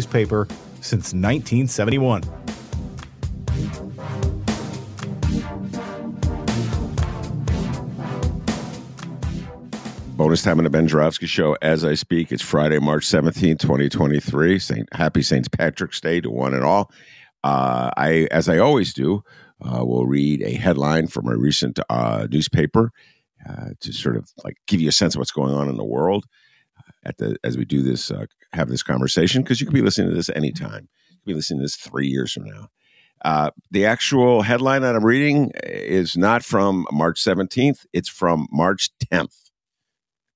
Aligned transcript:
newspaper 0.00 0.48
since 0.80 1.12
1971. 1.12 2.22
Bonus 10.16 10.42
time 10.42 10.56
on 10.56 10.64
the 10.64 10.70
Ben 10.70 10.88
Joravsky 10.88 11.26
Show 11.26 11.54
as 11.60 11.84
I 11.84 11.92
speak. 11.94 12.32
It's 12.32 12.42
Friday, 12.42 12.78
March 12.78 13.04
17, 13.04 13.58
2023. 13.58 14.58
Saint, 14.58 14.88
happy 14.94 15.20
St. 15.20 15.50
Patrick's 15.52 16.00
Day 16.00 16.22
to 16.22 16.30
one 16.30 16.54
and 16.54 16.64
all. 16.64 16.90
Uh, 17.44 17.90
I, 17.98 18.26
as 18.30 18.48
I 18.48 18.56
always 18.56 18.94
do, 18.94 19.22
uh, 19.62 19.84
will 19.84 20.06
read 20.06 20.42
a 20.42 20.52
headline 20.52 21.08
from 21.08 21.28
a 21.28 21.36
recent 21.36 21.78
uh, 21.90 22.26
newspaper 22.30 22.90
uh, 23.46 23.70
to 23.80 23.92
sort 23.92 24.16
of 24.16 24.30
like 24.44 24.56
give 24.66 24.80
you 24.80 24.88
a 24.88 24.92
sense 24.92 25.14
of 25.14 25.18
what's 25.18 25.30
going 25.30 25.54
on 25.54 25.68
in 25.68 25.76
the 25.76 25.84
world 25.84 26.24
uh, 26.78 26.92
at 27.04 27.18
the 27.18 27.36
as 27.44 27.58
we 27.58 27.66
do 27.66 27.82
this 27.82 28.10
uh, 28.10 28.24
have 28.52 28.68
this 28.68 28.82
conversation 28.82 29.42
because 29.42 29.60
you 29.60 29.66
could 29.66 29.74
be 29.74 29.82
listening 29.82 30.08
to 30.10 30.14
this 30.14 30.30
anytime. 30.30 30.88
You 31.10 31.16
could 31.18 31.26
be 31.26 31.34
listening 31.34 31.60
to 31.60 31.64
this 31.64 31.76
three 31.76 32.08
years 32.08 32.32
from 32.32 32.44
now. 32.44 32.68
Uh, 33.24 33.50
the 33.70 33.84
actual 33.84 34.42
headline 34.42 34.82
that 34.82 34.96
I'm 34.96 35.04
reading 35.04 35.52
is 35.62 36.16
not 36.16 36.42
from 36.42 36.86
March 36.90 37.22
17th. 37.22 37.84
It's 37.92 38.08
from 38.08 38.48
March 38.50 38.90
10th. 39.12 39.50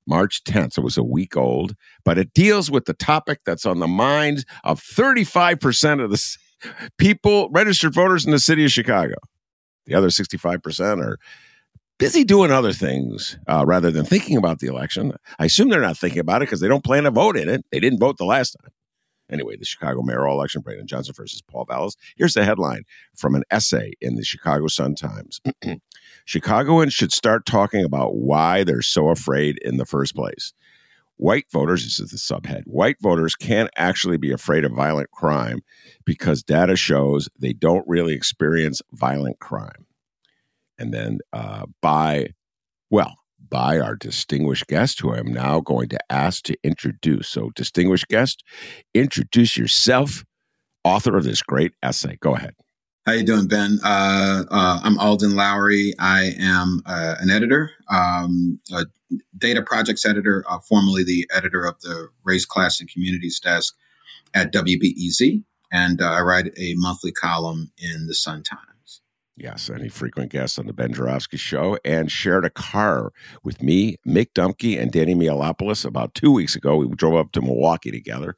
March 0.06 0.44
10th. 0.44 0.75
So 0.75 0.83
it 0.83 0.84
was 0.84 0.99
a 0.99 1.03
week 1.03 1.37
old, 1.37 1.75
but 2.05 2.19
it 2.19 2.34
deals 2.34 2.71
with 2.71 2.84
the 2.84 2.93
topic 2.93 3.41
that's 3.47 3.65
on 3.65 3.78
the 3.78 3.89
minds 3.89 4.44
of 4.62 4.83
35% 4.83 6.05
of 6.05 6.10
the 6.10 6.37
people, 6.99 7.49
registered 7.50 7.94
voters 7.94 8.27
in 8.27 8.33
the 8.33 8.39
city 8.39 8.65
of 8.65 8.71
Chicago. 8.71 9.15
The 9.87 9.94
other 9.94 10.09
65% 10.09 11.03
are 11.03 11.19
busy 11.99 12.25
doing 12.25 12.50
other 12.50 12.72
things 12.72 13.38
uh, 13.47 13.65
rather 13.66 13.91
than 13.91 14.05
thinking 14.05 14.37
about 14.37 14.59
the 14.59 14.66
election. 14.66 15.12
I 15.38 15.47
assume 15.47 15.69
they're 15.69 15.81
not 15.81 15.99
thinking 15.99 16.21
about 16.21 16.43
it 16.43 16.47
because 16.47 16.60
they 16.60 16.69
don't 16.69 16.84
plan 16.84 17.05
to 17.05 17.10
vote 17.10 17.37
in 17.37 17.49
it. 17.49 17.65
They 17.71 17.81
didn't 17.81 18.00
vote 18.00 18.19
the 18.19 18.25
last 18.25 18.56
time. 18.60 18.72
Anyway, 19.31 19.56
the 19.56 19.65
Chicago 19.65 20.03
mayoral 20.03 20.37
election, 20.37 20.60
Brandon 20.60 20.87
Johnson 20.87 21.15
versus 21.16 21.41
Paul 21.41 21.65
Vallas. 21.65 21.97
Here's 22.16 22.34
the 22.34 22.44
headline 22.44 22.84
from 23.16 23.34
an 23.34 23.43
essay 23.50 23.93
in 24.00 24.16
the 24.16 24.25
Chicago 24.25 24.66
Sun 24.66 24.97
Times. 24.97 25.41
Chicagoans 26.27 26.93
should 26.93 27.12
start 27.12 27.47
talking 27.47 27.84
about 27.84 28.16
why 28.16 28.65
they're 28.65 28.83
so 28.83 29.09
afraid 29.09 29.59
in 29.62 29.78
the 29.78 29.87
first 29.87 30.15
place. 30.15 30.53
White 31.16 31.47
voters, 31.50 31.84
this 31.84 32.00
is 32.00 32.10
the 32.10 32.16
subhead, 32.16 32.65
white 32.65 32.97
voters 33.00 33.34
can't 33.34 33.71
actually 33.77 34.19
be 34.19 34.33
afraid 34.33 34.65
of 34.65 34.72
violent 34.72 35.10
crime 35.12 35.60
because 36.04 36.43
data 36.43 36.77
shows 36.77 37.28
they 37.38 37.53
don't 37.53 37.87
really 37.87 38.15
experience 38.15 38.83
violent 38.93 39.38
crime. 39.38 39.87
And 40.79 40.93
then 40.93 41.19
uh, 41.33 41.67
by, 41.81 42.29
well, 42.91 43.15
by 43.49 43.79
our 43.79 43.95
distinguished 43.95 44.67
guest, 44.67 45.01
who 45.01 45.12
I 45.12 45.19
am 45.19 45.33
now 45.33 45.61
going 45.61 45.89
to 45.91 45.99
ask 46.11 46.43
to 46.45 46.57
introduce. 46.65 47.29
So, 47.29 47.51
distinguished 47.55 48.09
guest, 48.09 48.43
introduce 48.95 49.57
yourself, 49.57 50.25
author 50.83 51.17
of 51.17 51.25
this 51.25 51.43
great 51.43 51.73
essay. 51.83 52.17
Go 52.21 52.34
ahead. 52.34 52.55
How 53.07 53.13
you 53.13 53.23
doing, 53.23 53.47
Ben? 53.47 53.81
Uh, 53.84 54.45
uh, 54.51 54.81
I'm 54.83 54.99
Alden 54.99 55.33
Loury. 55.33 55.93
I 55.99 56.33
am 56.39 56.81
uh, 56.87 57.17
an 57.21 57.29
editor, 57.31 57.71
um, 57.91 58.59
a 58.73 58.87
data 59.37 59.61
projects 59.61 60.07
editor, 60.07 60.43
uh, 60.49 60.59
formerly 60.59 61.05
the 61.05 61.29
editor 61.37 61.67
of 61.67 61.79
the 61.83 62.09
Race, 62.25 62.47
Class, 62.47 62.81
and 62.81 62.91
Communities 62.91 63.39
desk 63.39 63.77
at 64.33 64.55
WBEZ, 64.55 65.45
and 65.71 66.01
uh, 66.01 66.13
I 66.13 66.23
write 66.23 66.47
a 66.57 66.75
monthly 66.77 67.13
column 67.13 67.71
in 67.77 68.07
the 68.07 68.15
Sun 68.15 68.43
Times. 68.45 68.74
Yes, 69.37 69.69
any 69.69 69.89
frequent 69.89 70.31
guest 70.31 70.61
on 70.61 70.67
the 70.67 70.72
Ben 70.72 70.93
Joravsky 70.93 71.37
Show, 71.37 71.77
and 71.84 72.11
shared 72.11 72.45
a 72.45 72.50
car 72.50 73.11
with 73.43 73.61
me, 73.62 73.97
Mick 74.06 74.28
Dumke, 74.33 74.81
and 74.81 74.93
Danny 74.93 75.15
Mihalopoulos 75.15 75.84
about 75.84 76.15
two 76.15 76.31
weeks 76.31 76.55
ago. 76.55 76.77
We 76.77 76.87
drove 76.95 77.17
up 77.17 77.33
to 77.33 77.43
Milwaukee 77.43 77.91
together, 77.91 78.37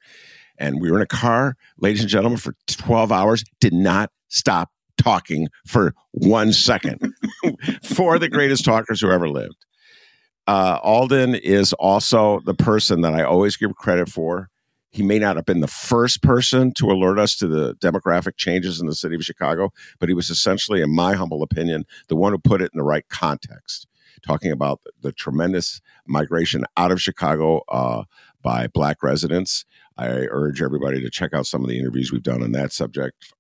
and 0.57 0.81
we 0.81 0.91
were 0.91 0.97
in 0.97 1.03
a 1.03 1.07
car, 1.07 1.57
ladies 1.79 2.01
and 2.01 2.09
gentlemen, 2.09 2.39
for 2.39 2.55
12 2.69 3.13
hours, 3.13 3.45
did 3.61 3.75
not 3.75 4.11
stop 4.29 4.71
talking 4.97 5.49
for 5.67 5.95
one 6.13 6.53
second. 6.53 7.13
Four 7.83 8.15
of 8.15 8.23
the 8.23 8.31
greatest 8.31 8.65
talkers 8.65 9.01
who 9.01 9.11
ever 9.11 9.29
lived. 9.29 9.67
Uh, 10.47 10.79
Alden 10.83 11.35
is 11.35 11.73
also 11.75 12.41
the 12.41 12.55
person 12.55 13.03
that 13.03 13.13
I 13.13 13.23
always 13.23 13.57
give 13.57 13.75
credit 13.75 14.09
for. 14.09 14.49
He 14.97 15.03
may 15.03 15.19
not 15.19 15.37
have 15.37 15.45
been 15.45 15.61
the 15.61 15.67
first 15.67 16.23
person 16.23 16.73
to 16.79 16.87
alert 16.87 17.19
us 17.19 17.37
to 17.37 17.47
the 17.47 17.75
demographic 17.75 18.39
changes 18.39 18.81
in 18.81 18.87
the 18.87 18.95
city 18.95 19.15
of 19.15 19.23
Chicago, 19.23 19.71
but 19.99 20.09
he 20.09 20.15
was 20.15 20.31
essentially, 20.31 20.81
in 20.81 20.95
my 20.95 21.13
humble 21.13 21.43
opinion, 21.43 21.85
the 22.09 22.17
one 22.17 22.33
who 22.33 22.39
put 22.39 22.63
it 22.63 22.71
in 22.73 22.79
the 22.79 22.83
right 22.83 23.07
context, 23.11 23.87
talking 24.27 24.51
about 24.51 24.81
the 25.03 25.13
tremendous 25.13 25.83
migration 26.07 26.65
out 26.79 26.93
of 26.93 27.03
Chicago 27.03 27.61
uh, 27.69 28.05
by 28.41 28.69
Black 28.69 29.03
residents. 29.03 29.67
I 29.99 30.09
urge 30.31 30.63
everybody 30.63 31.03
to 31.03 31.11
check 31.11 31.35
out 31.35 31.47
some 31.47 31.63
of 31.63 31.69
the 31.69 31.79
interviews 31.79 32.11
we've 32.11 32.23
done 32.23 32.43
on 32.43 32.53
that 32.53 32.73
subject 32.73 33.35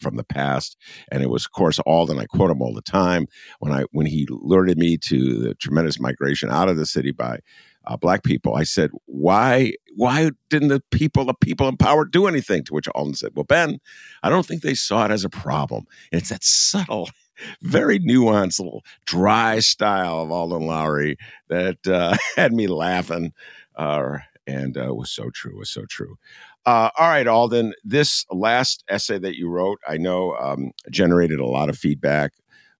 from 0.00 0.16
the 0.16 0.24
past. 0.24 0.76
And 1.10 1.22
it 1.22 1.30
was, 1.30 1.46
of 1.46 1.52
course, 1.52 1.78
Alden. 1.86 2.18
I 2.18 2.26
quote 2.26 2.50
him 2.50 2.62
all 2.62 2.74
the 2.74 2.82
time 2.82 3.28
when 3.60 3.72
I 3.72 3.84
when 3.92 4.06
he 4.06 4.26
alerted 4.30 4.76
me 4.76 4.96
to 4.98 5.38
the 5.38 5.54
tremendous 5.54 6.00
migration 6.00 6.50
out 6.50 6.68
of 6.68 6.76
the 6.76 6.86
city 6.86 7.12
by 7.12 7.38
uh, 7.86 7.96
black 7.96 8.22
people. 8.24 8.54
I 8.54 8.64
said, 8.64 8.90
"Why? 9.06 9.72
Why 9.94 10.30
didn't 10.50 10.68
the 10.68 10.82
people, 10.90 11.24
the 11.24 11.34
people 11.34 11.68
in 11.68 11.76
power, 11.76 12.04
do 12.04 12.26
anything?" 12.26 12.64
To 12.64 12.74
which 12.74 12.88
Alden 12.88 13.14
said, 13.14 13.32
"Well, 13.34 13.44
Ben, 13.44 13.78
I 14.22 14.28
don't 14.28 14.46
think 14.46 14.62
they 14.62 14.74
saw 14.74 15.04
it 15.04 15.10
as 15.10 15.24
a 15.24 15.30
problem. 15.30 15.84
And 16.12 16.20
it's 16.20 16.30
that 16.30 16.44
subtle." 16.44 17.10
Very 17.60 18.00
nuanced, 18.00 18.60
little 18.60 18.82
dry 19.04 19.58
style 19.60 20.20
of 20.22 20.30
Alden 20.30 20.62
Loury 20.62 21.16
that 21.48 21.86
uh, 21.86 22.16
had 22.36 22.54
me 22.54 22.66
laughing, 22.66 23.34
uh, 23.76 24.18
and 24.46 24.78
uh, 24.78 24.94
was 24.94 25.10
so 25.10 25.28
true. 25.30 25.58
Was 25.58 25.68
so 25.70 25.84
true. 25.84 26.16
Uh, 26.64 26.90
all 26.98 27.08
right, 27.08 27.26
Alden. 27.26 27.74
This 27.84 28.24
last 28.30 28.84
essay 28.88 29.18
that 29.18 29.36
you 29.36 29.48
wrote, 29.48 29.78
I 29.86 29.98
know, 29.98 30.34
um, 30.36 30.72
generated 30.90 31.38
a 31.38 31.46
lot 31.46 31.68
of 31.68 31.78
feedback, 31.78 32.32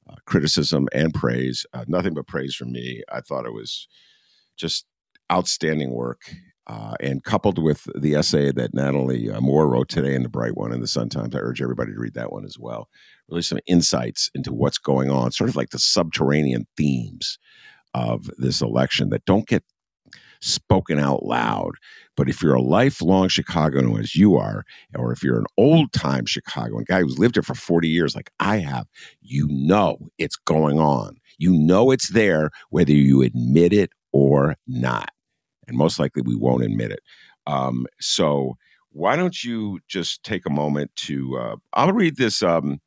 uh, 0.09 0.17
criticism, 0.25 0.89
and 0.93 1.15
praise. 1.15 1.65
Uh, 1.73 1.85
nothing 1.87 2.15
but 2.15 2.27
praise 2.27 2.55
from 2.55 2.73
me. 2.73 3.03
I 3.13 3.21
thought 3.21 3.47
it 3.47 3.53
was 3.53 3.87
just 4.57 4.87
outstanding 5.33 5.93
work. 5.93 6.23
Uh, 6.69 6.95
and 7.01 7.23
coupled 7.23 7.63
with 7.63 7.87
the 7.95 8.17
essay 8.17 8.51
that 8.51 8.75
Natalie 8.75 9.31
uh, 9.31 9.41
Moore 9.41 9.69
wrote 9.69 9.89
today 9.89 10.17
in 10.17 10.25
the 10.25 10.29
Bright 10.29 10.57
One 10.57 10.73
in 10.73 10.81
the 10.81 10.89
Sun 10.89 11.11
Times, 11.11 11.33
I 11.35 11.39
urge 11.39 11.63
everybody 11.63 11.93
to 11.93 11.99
read 11.99 12.15
that 12.15 12.33
one 12.33 12.45
as 12.45 12.59
well. 12.59 12.89
Really, 13.29 13.43
some 13.43 13.61
insights 13.69 14.31
into 14.35 14.53
what's 14.53 14.79
going 14.79 15.09
on, 15.09 15.31
sort 15.31 15.49
of 15.49 15.55
like 15.55 15.71
the 15.71 15.79
subterranean 15.79 16.67
themes 16.77 17.39
of 17.95 18.31
this 18.39 18.63
election 18.63 19.11
that 19.11 19.25
don't 19.27 19.49
get 19.49 19.65
spoken 20.41 20.99
out 20.99 21.25
loud 21.25 21.73
But 22.17 22.29
if 22.29 22.43
you're 22.43 22.55
a 22.55 22.63
lifelong 22.63 23.29
Chicagoan, 23.29 23.99
as 23.99 24.15
you 24.17 24.37
are, 24.37 24.65
or 24.95 25.13
if 25.13 25.23
you're 25.23 25.39
an 25.39 25.47
old 25.59 25.93
time 25.93 26.27
Chicagoan 26.27 26.85
guy 26.85 27.01
who's 27.03 27.19
lived 27.19 27.37
here 27.37 27.43
for 27.43 27.55
40 27.55 27.89
years, 27.89 28.15
like 28.15 28.31
I 28.41 28.59
have, 28.59 28.87
you 29.21 29.47
know 29.51 29.99
it's 30.19 30.37
going 30.37 30.79
on. 30.79 31.17
You 31.39 31.53
know 31.53 31.91
it's 31.91 32.11
there, 32.11 32.51
whether 32.71 32.93
you 32.93 33.23
admit 33.23 33.73
it 33.73 33.91
or 34.13 34.57
not. 34.67 35.11
And 35.69 35.77
most 35.77 35.99
likely 35.99 36.23
we 36.23 36.37
won't 36.37 36.63
admit 36.63 36.91
it. 36.91 37.01
Um, 37.47 37.87
so 38.01 38.57
why 38.91 39.17
don't 39.17 39.45
you 39.45 39.81
just 39.89 40.23
take 40.23 40.47
a 40.47 40.51
moment 40.51 40.95
to? 40.97 41.37
Uh, 41.39 41.57
I'll 41.75 41.93
read 41.93 42.17
this 42.17 42.43
um, 42.43 42.81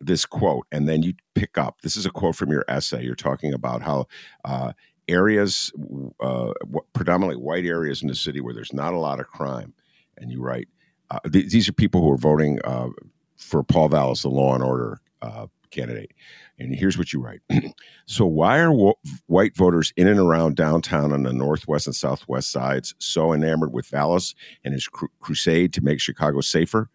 this 0.00 0.26
quote, 0.26 0.66
and 0.72 0.88
then 0.88 1.02
you 1.02 1.14
pick 1.34 1.56
up. 1.56 1.80
This 1.82 1.96
is 1.96 2.04
a 2.04 2.10
quote 2.10 2.36
from 2.36 2.50
your 2.50 2.64
essay. 2.68 3.04
You're 3.04 3.14
talking 3.14 3.54
about 3.54 3.82
how 3.82 4.06
uh, 4.44 4.72
areas, 5.08 5.72
uh, 6.20 6.52
predominantly 6.92 7.40
white 7.40 7.64
areas 7.64 8.02
in 8.02 8.08
the 8.08 8.14
city, 8.14 8.40
where 8.40 8.54
there's 8.54 8.72
not 8.72 8.92
a 8.92 8.98
lot 8.98 9.20
of 9.20 9.28
crime, 9.28 9.72
and 10.18 10.30
you 10.30 10.40
write. 10.40 10.68
Uh, 11.10 11.20
th- 11.32 11.50
these 11.50 11.68
are 11.68 11.72
people 11.72 12.02
who 12.02 12.10
are 12.10 12.18
voting 12.18 12.58
uh, 12.64 12.88
for 13.36 13.62
Paul 13.62 13.88
Vallas, 13.88 14.22
the 14.22 14.28
law 14.28 14.54
and 14.54 14.64
order 14.64 15.00
uh, 15.22 15.46
candidate. 15.70 16.12
And 16.58 16.74
here's 16.74 16.98
what 16.98 17.12
you 17.12 17.20
write. 17.20 17.40
so, 18.06 18.26
why 18.26 18.58
are 18.58 18.72
wo- 18.72 18.98
white 19.26 19.56
voters 19.56 19.92
in 19.96 20.08
and 20.08 20.20
around 20.20 20.56
downtown 20.56 21.12
on 21.12 21.22
the 21.22 21.32
northwest 21.32 21.86
and 21.86 21.94
southwest 21.94 22.50
sides 22.50 22.94
so 22.98 23.32
enamored 23.32 23.72
with 23.72 23.86
Vallas 23.86 24.34
and 24.64 24.74
his 24.74 24.88
cru- 24.88 25.08
crusade 25.20 25.72
to 25.74 25.84
make 25.84 26.00
Chicago 26.00 26.40
safer? 26.40 26.88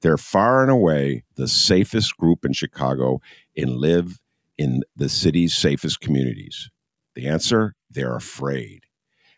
They're 0.00 0.18
far 0.18 0.62
and 0.62 0.70
away 0.70 1.24
the 1.36 1.48
safest 1.48 2.16
group 2.16 2.44
in 2.44 2.52
Chicago 2.52 3.20
and 3.56 3.76
live 3.76 4.18
in 4.58 4.82
the 4.96 5.08
city's 5.08 5.56
safest 5.56 6.00
communities. 6.00 6.70
The 7.14 7.28
answer 7.28 7.74
they're 7.90 8.16
afraid. 8.16 8.84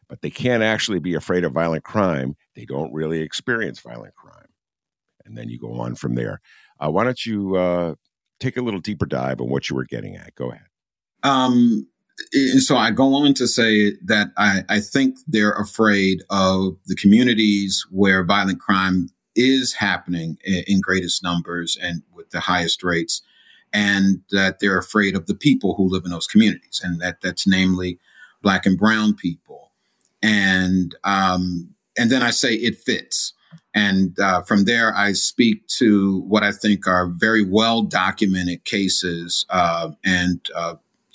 But 0.08 0.22
they 0.22 0.30
can't 0.30 0.62
actually 0.62 1.00
be 1.00 1.14
afraid 1.14 1.44
of 1.44 1.52
violent 1.52 1.84
crime. 1.84 2.34
They 2.54 2.64
don't 2.64 2.92
really 2.92 3.20
experience 3.20 3.80
violent 3.80 4.14
crime. 4.14 4.46
And 5.24 5.36
then 5.36 5.48
you 5.48 5.58
go 5.58 5.74
on 5.74 5.94
from 5.94 6.14
there. 6.14 6.40
Uh, 6.80 6.90
why 6.90 7.04
don't 7.04 7.24
you 7.26 7.56
uh, 7.56 7.94
take 8.40 8.56
a 8.56 8.62
little 8.62 8.80
deeper 8.80 9.06
dive 9.06 9.40
on 9.40 9.48
what 9.48 9.68
you 9.68 9.76
were 9.76 9.84
getting 9.84 10.16
at. 10.16 10.34
Go 10.34 10.50
ahead. 10.50 10.66
Um, 11.22 11.86
and 12.32 12.62
so 12.62 12.76
I 12.76 12.90
go 12.90 13.14
on 13.14 13.34
to 13.34 13.46
say 13.46 13.92
that 14.04 14.28
I, 14.36 14.64
I 14.68 14.80
think 14.80 15.18
they're 15.26 15.52
afraid 15.52 16.22
of 16.30 16.76
the 16.86 16.96
communities 16.96 17.86
where 17.90 18.24
violent 18.24 18.60
crime 18.60 19.08
is 19.36 19.74
happening 19.74 20.36
in, 20.44 20.64
in 20.66 20.80
greatest 20.80 21.22
numbers 21.22 21.78
and 21.80 22.02
with 22.12 22.30
the 22.30 22.40
highest 22.40 22.82
rates, 22.82 23.22
and 23.72 24.20
that 24.30 24.58
they're 24.58 24.78
afraid 24.78 25.14
of 25.14 25.26
the 25.26 25.34
people 25.34 25.74
who 25.74 25.88
live 25.88 26.04
in 26.04 26.10
those 26.10 26.26
communities, 26.26 26.80
and 26.82 27.00
that 27.00 27.20
that's 27.20 27.46
namely 27.46 27.98
black 28.42 28.66
and 28.66 28.78
brown 28.78 29.14
people. 29.14 29.70
And 30.22 30.94
um, 31.04 31.74
and 31.96 32.10
then 32.10 32.22
I 32.22 32.30
say 32.30 32.54
it 32.54 32.76
fits. 32.76 33.32
And 33.74 34.18
uh, 34.18 34.42
from 34.42 34.64
there, 34.64 34.94
I 34.96 35.12
speak 35.12 35.66
to 35.78 36.20
what 36.22 36.42
I 36.42 36.52
think 36.52 36.86
are 36.86 37.06
very 37.06 37.42
well 37.42 37.82
documented 37.82 38.64
cases 38.64 39.46
uh, 39.50 39.90
and, 40.04 40.40
uh, 40.54 40.74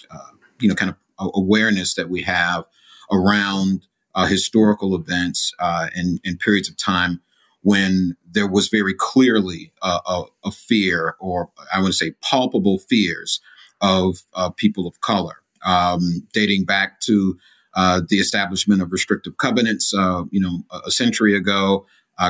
uh 0.09 0.17
you 0.59 0.69
know, 0.69 0.75
kind 0.75 0.91
of 0.91 1.31
awareness 1.35 1.95
that 1.95 2.09
we 2.09 2.21
have 2.21 2.65
around 3.11 3.87
uh, 4.15 4.25
historical 4.25 4.95
events 4.95 5.53
and, 5.59 6.19
uh, 6.19 6.21
and, 6.23 6.39
periods 6.39 6.69
of 6.69 6.77
time 6.77 7.21
when 7.61 8.15
there 8.29 8.47
was 8.47 8.67
very 8.67 8.93
clearly 8.93 9.71
a, 9.81 10.23
a, 10.43 10.51
fear, 10.51 11.15
or 11.19 11.49
I 11.73 11.81
would 11.81 11.93
say 11.93 12.11
palpable 12.21 12.77
fears, 12.77 13.39
of 13.81 14.23
people 14.55 14.87
of 14.87 15.01
color, 15.01 15.41
um, 15.65 16.25
dating 16.33 16.63
back 16.63 17.01
to 17.01 17.37
the 17.75 18.17
establishment 18.17 18.81
of 18.81 18.91
restrictive 18.91 19.37
covenants, 19.37 19.93
you 19.93 20.39
know, 20.39 20.63
a, 20.85 20.91
century 20.91 21.35
ago, 21.35 21.85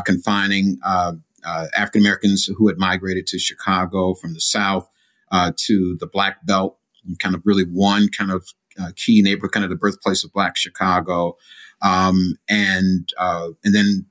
confining 0.05 0.79
uh, 0.83 1.13
uh, 1.45 1.67
African 1.75 2.01
Americans 2.01 2.49
who 2.57 2.67
had 2.67 2.77
migrated 2.77 3.27
to 3.27 3.39
Chicago 3.39 4.13
from 4.13 4.33
the 4.33 4.41
South 4.41 4.89
uh, 5.31 5.51
to 5.57 5.97
the 5.99 6.07
Black 6.07 6.45
Belt, 6.45 6.77
kind 7.19 7.35
of 7.35 7.41
really 7.45 7.65
one 7.65 8.09
kind 8.09 8.31
of 8.31 8.47
key 8.95 9.21
neighborhood, 9.21 9.51
kind 9.51 9.63
of 9.63 9.69
the 9.69 9.75
birthplace 9.75 10.23
of 10.23 10.31
Black 10.33 10.55
Chicago, 10.55 11.37
um, 11.81 12.35
and 12.49 13.09
and 13.19 13.75
then, 13.75 14.05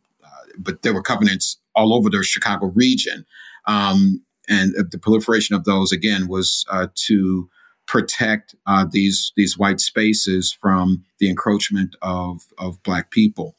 but 0.59 0.83
there 0.83 0.95
were 0.95 1.03
covenants 1.03 1.59
all 1.75 1.95
over 1.95 2.11
the 2.11 2.23
Chicago 2.23 2.67
region, 2.67 3.25
um, 3.67 4.23
and 4.49 4.75
the 4.91 4.99
proliferation 4.99 5.57
of 5.57 5.65
those 5.65 5.91
again 5.91 6.29
was 6.29 6.67
to 6.95 7.49
protect 7.87 8.55
uh, 8.67 8.87
these 8.91 9.33
these 9.37 9.59
white 9.59 9.81
spaces 9.81 10.53
from 10.53 11.05
the 11.19 11.29
encroachment 11.29 11.95
of 12.03 12.47
of 12.59 12.83
black 12.83 13.11
people. 13.11 13.57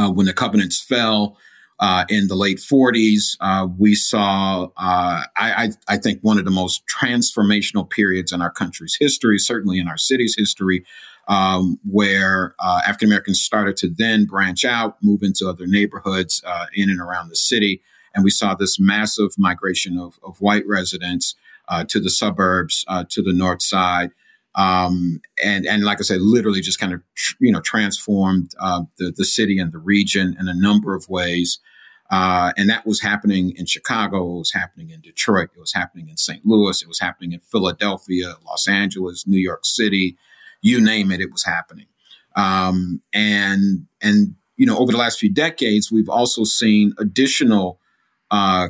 Uh, 0.00 0.10
when 0.10 0.24
the 0.24 0.32
covenants 0.32 0.80
fell 0.80 1.36
uh, 1.78 2.06
in 2.08 2.28
the 2.28 2.34
late 2.34 2.56
40s, 2.56 3.36
uh, 3.40 3.68
we 3.78 3.94
saw, 3.94 4.64
uh, 4.78 5.22
I, 5.36 5.70
I, 5.88 5.96
think, 5.98 6.20
one 6.22 6.38
of 6.38 6.46
the 6.46 6.50
most 6.50 6.82
transformational 6.86 7.88
periods 7.88 8.32
in 8.32 8.40
our 8.40 8.50
country's 8.50 8.96
history, 8.98 9.38
certainly 9.38 9.78
in 9.78 9.88
our 9.88 9.98
city's 9.98 10.34
history, 10.36 10.86
um, 11.28 11.78
where 11.84 12.54
uh, 12.60 12.80
African 12.86 13.08
Americans 13.08 13.42
started 13.42 13.76
to 13.78 13.90
then 13.90 14.24
branch 14.24 14.64
out, 14.64 14.96
move 15.02 15.22
into 15.22 15.46
other 15.46 15.66
neighborhoods 15.66 16.42
in 16.74 16.88
and 16.88 17.00
around 17.00 17.28
the 17.28 17.36
city. 17.36 17.82
And 18.14 18.24
we 18.24 18.30
saw 18.30 18.54
this 18.54 18.80
massive 18.80 19.32
migration 19.36 19.98
of, 19.98 20.18
of 20.22 20.40
white 20.40 20.66
residents 20.66 21.34
to 21.88 22.00
the 22.00 22.10
suburbs, 22.10 22.86
to 23.10 23.22
the 23.22 23.34
north 23.34 23.62
side 23.62 24.12
um, 24.54 25.20
and 25.42 25.66
and 25.66 25.84
like 25.84 25.98
I 26.00 26.02
said, 26.02 26.20
literally 26.20 26.60
just 26.60 26.80
kind 26.80 26.92
of 26.92 27.02
you 27.40 27.52
know 27.52 27.60
transformed 27.60 28.52
uh, 28.60 28.82
the 28.98 29.12
the 29.16 29.24
city 29.24 29.58
and 29.58 29.72
the 29.72 29.78
region 29.78 30.36
in 30.38 30.48
a 30.48 30.54
number 30.54 30.94
of 30.94 31.08
ways. 31.08 31.58
Uh, 32.10 32.52
and 32.56 32.68
that 32.68 32.84
was 32.84 33.00
happening 33.00 33.52
in 33.56 33.66
Chicago. 33.66 34.34
It 34.34 34.38
was 34.38 34.52
happening 34.52 34.90
in 34.90 35.00
Detroit. 35.00 35.50
It 35.54 35.60
was 35.60 35.72
happening 35.72 36.08
in 36.08 36.16
St. 36.16 36.44
Louis. 36.44 36.82
It 36.82 36.88
was 36.88 36.98
happening 36.98 37.30
in 37.32 37.38
Philadelphia, 37.38 38.34
Los 38.44 38.66
Angeles, 38.66 39.28
New 39.28 39.38
York 39.38 39.64
City. 39.64 40.16
You 40.60 40.80
name 40.80 41.12
it, 41.12 41.20
it 41.20 41.30
was 41.30 41.44
happening. 41.44 41.86
Um, 42.34 43.00
and 43.12 43.86
and 44.02 44.34
you 44.56 44.66
know 44.66 44.78
over 44.78 44.90
the 44.90 44.98
last 44.98 45.20
few 45.20 45.32
decades, 45.32 45.92
we've 45.92 46.08
also 46.08 46.42
seen 46.42 46.94
additional 46.98 47.78
uh, 48.30 48.68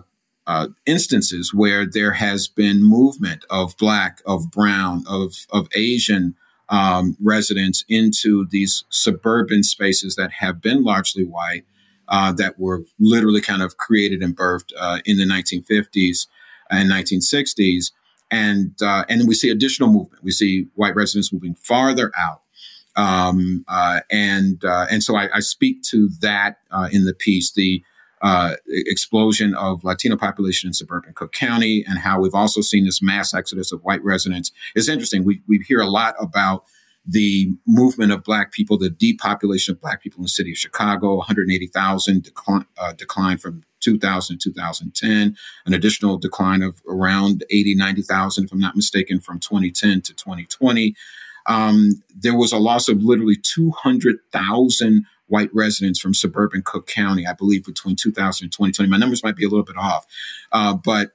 uh, 0.50 0.67
instances 0.85 1.55
where 1.55 1.87
there 1.87 2.11
has 2.11 2.49
been 2.49 2.82
movement 2.82 3.44
of 3.50 3.76
black, 3.76 4.20
of 4.26 4.50
brown, 4.50 5.05
of 5.08 5.47
of 5.50 5.69
Asian 5.76 6.35
um, 6.69 7.17
residents 7.23 7.85
into 7.88 8.49
these 8.50 8.82
suburban 8.91 9.62
spaces 9.62 10.17
that 10.17 10.32
have 10.32 10.61
been 10.61 10.82
largely 10.82 11.23
white, 11.23 11.64
uh, 12.08 12.32
that 12.32 12.58
were 12.58 12.82
literally 12.99 13.41
kind 13.41 13.62
of 13.62 13.76
created 13.76 14.23
and 14.23 14.37
birthed 14.37 14.73
uh, 14.76 14.99
in 15.05 15.19
the 15.19 15.25
1950s 15.25 16.26
and 16.69 16.90
1960s, 16.90 17.92
and 18.28 18.75
uh, 18.83 19.04
and 19.09 19.28
we 19.28 19.35
see 19.35 19.50
additional 19.50 19.88
movement. 19.88 20.25
We 20.25 20.33
see 20.33 20.66
white 20.75 20.97
residents 20.97 21.33
moving 21.33 21.54
farther 21.54 22.11
out. 22.19 22.40
Um, 22.97 23.64
uh, 23.69 24.00
and 24.11 24.64
uh, 24.64 24.87
and 24.90 25.00
so 25.04 25.14
I, 25.14 25.28
I, 25.33 25.40
speak 25.40 25.85
to 25.90 26.09
that 26.23 26.57
in 26.90 27.04
the 27.04 27.14
piece. 27.14 27.52
The 27.52 27.85
uh, 28.23 28.55
explosion 28.69 29.55
of 29.55 29.83
Latino 29.83 30.17
population 30.17 30.69
in 30.69 30.75
suburban 30.75 31.12
Cook 31.15 31.33
County 31.33 31.85
and 31.89 31.99
how 31.99 32.21
we've 32.21 32.35
also 32.35 32.61
seen 32.61 32.85
this 32.85 33.00
mass 33.00 33.33
exodus 33.33 33.73
of 33.73 33.83
white 33.83 34.03
residents. 34.05 34.53
It's 34.75 34.89
interesting. 34.89 35.25
We, 35.25 35.41
we 35.49 35.65
hear 35.67 35.81
a 35.81 35.89
lot 35.89 36.15
about 36.21 36.65
the 37.07 37.55
movement 37.67 38.12
of 38.12 38.23
black 38.23 38.53
people, 38.53 38.79
the 38.79 38.91
depopulation 38.91 39.73
of 39.73 39.81
black 39.81 40.03
people 40.03 40.19
in 40.19 40.25
the 40.25 40.29
city 40.29 40.53
of 40.53 40.59
Chicago, 40.59 41.17
180,000 41.17 42.23
decline, 42.23 42.67
uh, 42.79 42.93
decline 42.93 43.39
from 43.39 43.62
2000 43.81 44.39
to 44.39 44.50
2010, 44.50 45.37
an 45.67 45.75
additional 45.75 46.19
decline 46.19 46.62
of 46.62 46.83
around 46.89 47.45
80, 47.50 47.75
90,000, 47.75 48.45
if 48.45 48.53
I'm 48.53 48.59
not 48.59 48.77
mistaken, 48.77 49.21
from 49.21 49.39
2010 49.41 50.03
to 50.03 50.15
2020. 50.15 50.95
Um, 51.47 52.03
there 52.15 52.37
was 52.37 52.53
a 52.53 52.59
loss 52.59 52.89
of 52.89 53.03
literally 53.03 53.37
200,000 53.37 55.07
white 55.30 55.50
residents 55.54 55.99
from 55.99 56.14
suburban 56.14 56.62
Cook 56.64 56.87
County, 56.87 57.26
I 57.26 57.32
believe, 57.32 57.64
between 57.64 57.96
2000 57.96 58.44
and 58.44 58.52
2020. 58.52 58.90
My 58.90 58.96
numbers 58.96 59.22
might 59.22 59.37
be 59.37 59.44
a 59.44 59.49
little 59.49 59.64
bit 59.64 59.76
off, 59.76 60.06
uh, 60.52 60.75
but 60.75 61.12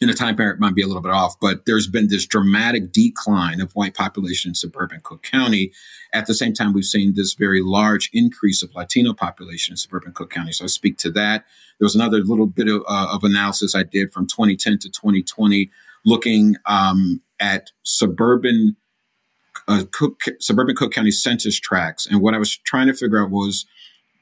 in 0.00 0.08
a 0.08 0.14
time 0.14 0.34
period 0.34 0.58
might 0.58 0.74
be 0.74 0.82
a 0.82 0.86
little 0.86 1.02
bit 1.02 1.12
off, 1.12 1.38
but 1.40 1.66
there's 1.66 1.86
been 1.86 2.08
this 2.08 2.26
dramatic 2.26 2.90
decline 2.90 3.60
of 3.60 3.72
white 3.72 3.94
population 3.94 4.50
in 4.50 4.54
suburban 4.54 5.00
Cook 5.02 5.22
County. 5.22 5.72
At 6.14 6.26
the 6.26 6.34
same 6.34 6.54
time, 6.54 6.72
we've 6.72 6.84
seen 6.84 7.14
this 7.14 7.34
very 7.34 7.60
large 7.62 8.08
increase 8.14 8.62
of 8.62 8.74
Latino 8.74 9.12
population 9.12 9.74
in 9.74 9.76
suburban 9.76 10.12
Cook 10.12 10.30
County. 10.30 10.52
So 10.52 10.64
I 10.64 10.68
speak 10.68 10.96
to 10.98 11.10
that. 11.12 11.44
There 11.78 11.84
was 11.84 11.94
another 11.94 12.18
little 12.18 12.46
bit 12.46 12.68
of, 12.68 12.82
uh, 12.88 13.08
of 13.12 13.24
analysis 13.24 13.74
I 13.74 13.82
did 13.82 14.10
from 14.10 14.26
2010 14.26 14.78
to 14.78 14.88
2020, 14.88 15.70
looking 16.06 16.56
um, 16.64 17.20
at 17.38 17.70
suburban 17.82 18.76
uh, 19.70 19.84
Cook, 19.92 20.20
suburban 20.40 20.74
Cook 20.74 20.92
County 20.92 21.12
census 21.12 21.58
tracts, 21.58 22.04
and 22.06 22.20
what 22.20 22.34
I 22.34 22.38
was 22.38 22.56
trying 22.56 22.88
to 22.88 22.94
figure 22.94 23.22
out 23.22 23.30
was 23.30 23.66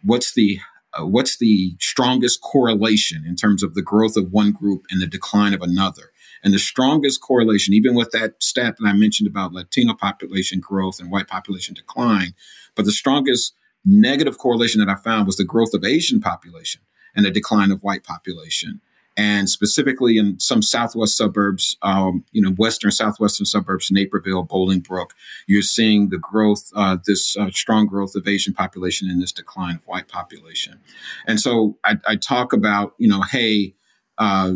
what's 0.05 0.35
the 0.35 0.59
uh, 0.93 1.07
what's 1.07 1.39
the 1.39 1.75
strongest 1.81 2.43
correlation 2.43 3.25
in 3.27 3.35
terms 3.35 3.63
of 3.63 3.75
the 3.75 3.83
growth 3.83 4.17
of 4.17 4.31
one 4.31 4.53
group 4.53 4.85
and 4.91 5.01
the 5.01 5.07
decline 5.07 5.55
of 5.55 5.63
another. 5.63 6.13
And 6.45 6.55
the 6.55 6.59
strongest 6.59 7.21
correlation, 7.21 7.75
even 7.75 7.95
with 7.95 8.11
that 8.13 8.43
stat 8.43 8.77
that 8.79 8.87
I 8.87 8.93
mentioned 8.93 9.29
about 9.29 9.53
Latino 9.53 9.95
population 9.95 10.61
growth 10.61 11.01
and 11.01 11.11
white 11.11 11.29
population 11.29 11.75
decline, 11.75 12.35
but 12.75 12.85
the 12.85 12.93
strongest 12.93 13.55
negative 13.85 14.39
correlation 14.39 14.81
that 14.81 14.89
I 14.89 14.95
found 14.95 15.27
was 15.27 15.37
the 15.37 15.45
growth 15.45 15.75
of 15.75 15.85
Asian 15.85 16.21
population 16.21 16.83
and 17.17 17.25
the 17.25 17.31
decline 17.31 17.73
of 17.73 17.83
white 17.83 18.05
population. 18.05 18.81
And 19.19 19.51
specifically 19.51 20.17
in 20.17 20.39
some 20.39 20.63
southwest 20.63 21.17
suburbs, 21.17 21.77
um, 21.83 22.25
you 22.31 22.41
know, 22.41 22.53
western, 22.53 22.93
southwestern 22.93 23.47
suburbs, 23.47 23.91
Naperville, 23.91 24.47
Bolingbrook, 24.47 25.11
you're 25.49 25.61
seeing 25.61 26.11
the 26.11 26.19
growth, 26.19 26.71
uh, 26.77 26.99
this 27.05 27.37
uh, 27.37 27.51
strong 27.51 27.87
growth 27.87 28.15
of 28.15 28.29
Asian 28.29 28.55
population 28.55 29.11
and 29.11 29.21
this 29.21 29.33
decline 29.33 29.75
of 29.75 29.87
white 29.87 30.07
population. 30.07 30.79
And 31.27 31.41
so 31.41 31.79
I, 31.83 31.97
I 32.07 32.15
talk 32.15 32.53
about, 32.53 32.95
you 32.97 33.09
know, 33.09 33.23
hey, 33.23 33.75
uh, 34.19 34.53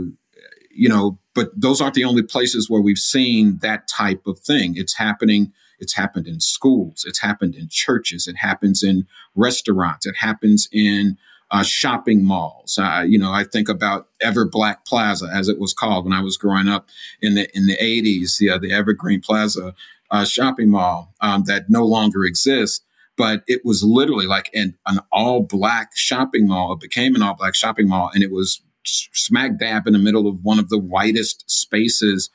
you 0.70 0.88
know, 0.88 1.18
but 1.34 1.50
those 1.60 1.80
aren't 1.80 1.94
the 1.94 2.04
only 2.04 2.22
places 2.22 2.70
where 2.70 2.80
we've 2.80 2.98
seen 2.98 3.58
that 3.62 3.88
type 3.88 4.28
of 4.28 4.38
thing. 4.38 4.74
It's 4.76 4.96
happening. 4.96 5.52
It's 5.80 5.96
happened 5.96 6.28
in 6.28 6.38
schools. 6.38 7.04
It's 7.04 7.20
happened 7.20 7.56
in 7.56 7.66
churches. 7.68 8.28
It 8.28 8.36
happens 8.36 8.84
in 8.84 9.08
restaurants. 9.34 10.06
It 10.06 10.14
happens 10.18 10.68
in 10.70 11.18
uh, 11.52 11.62
shopping 11.62 12.24
malls. 12.24 12.78
Uh, 12.78 13.04
you 13.06 13.18
know, 13.18 13.30
I 13.30 13.44
think 13.44 13.68
about 13.68 14.08
Ever 14.22 14.46
Black 14.46 14.86
Plaza, 14.86 15.28
as 15.32 15.48
it 15.48 15.60
was 15.60 15.74
called 15.74 16.04
when 16.04 16.14
I 16.14 16.22
was 16.22 16.38
growing 16.38 16.66
up 16.66 16.88
in 17.20 17.34
the 17.34 17.48
in 17.56 17.66
the 17.66 17.76
eighties. 17.78 18.38
The, 18.40 18.50
uh, 18.50 18.58
the 18.58 18.72
Evergreen 18.72 19.20
Plaza 19.20 19.74
uh, 20.10 20.24
shopping 20.24 20.70
mall 20.70 21.14
um, 21.20 21.44
that 21.46 21.66
no 21.68 21.84
longer 21.84 22.24
exists. 22.24 22.84
But 23.14 23.44
it 23.46 23.60
was 23.62 23.84
literally 23.84 24.26
like 24.26 24.48
an, 24.54 24.74
an 24.86 25.00
all 25.12 25.42
black 25.42 25.90
shopping 25.94 26.48
mall. 26.48 26.72
It 26.72 26.80
became 26.80 27.14
an 27.14 27.22
all 27.22 27.34
black 27.34 27.54
shopping 27.54 27.86
mall, 27.86 28.10
and 28.14 28.22
it 28.24 28.30
was 28.30 28.62
smack 28.84 29.58
dab 29.58 29.86
in 29.86 29.92
the 29.92 29.98
middle 29.98 30.26
of 30.26 30.42
one 30.42 30.58
of 30.58 30.70
the 30.70 30.78
whitest 30.78 31.48
spaces 31.48 32.30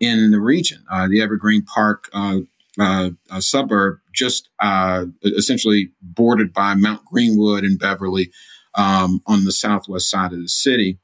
in 0.00 0.30
the 0.30 0.40
region. 0.40 0.82
Uh, 0.90 1.06
the 1.06 1.20
Evergreen 1.20 1.62
Park 1.62 2.08
uh, 2.14 2.40
uh, 2.80 3.10
suburb, 3.40 3.98
just 4.14 4.48
uh, 4.60 5.04
essentially 5.22 5.92
bordered 6.00 6.54
by 6.54 6.74
Mount 6.74 7.04
Greenwood 7.04 7.62
and 7.62 7.78
Beverly 7.78 8.32
um, 8.74 9.20
on 9.26 9.44
the 9.44 9.52
southwest 9.52 10.10
side 10.10 10.32
of 10.32 10.40
the 10.40 10.48
city. 10.48 10.98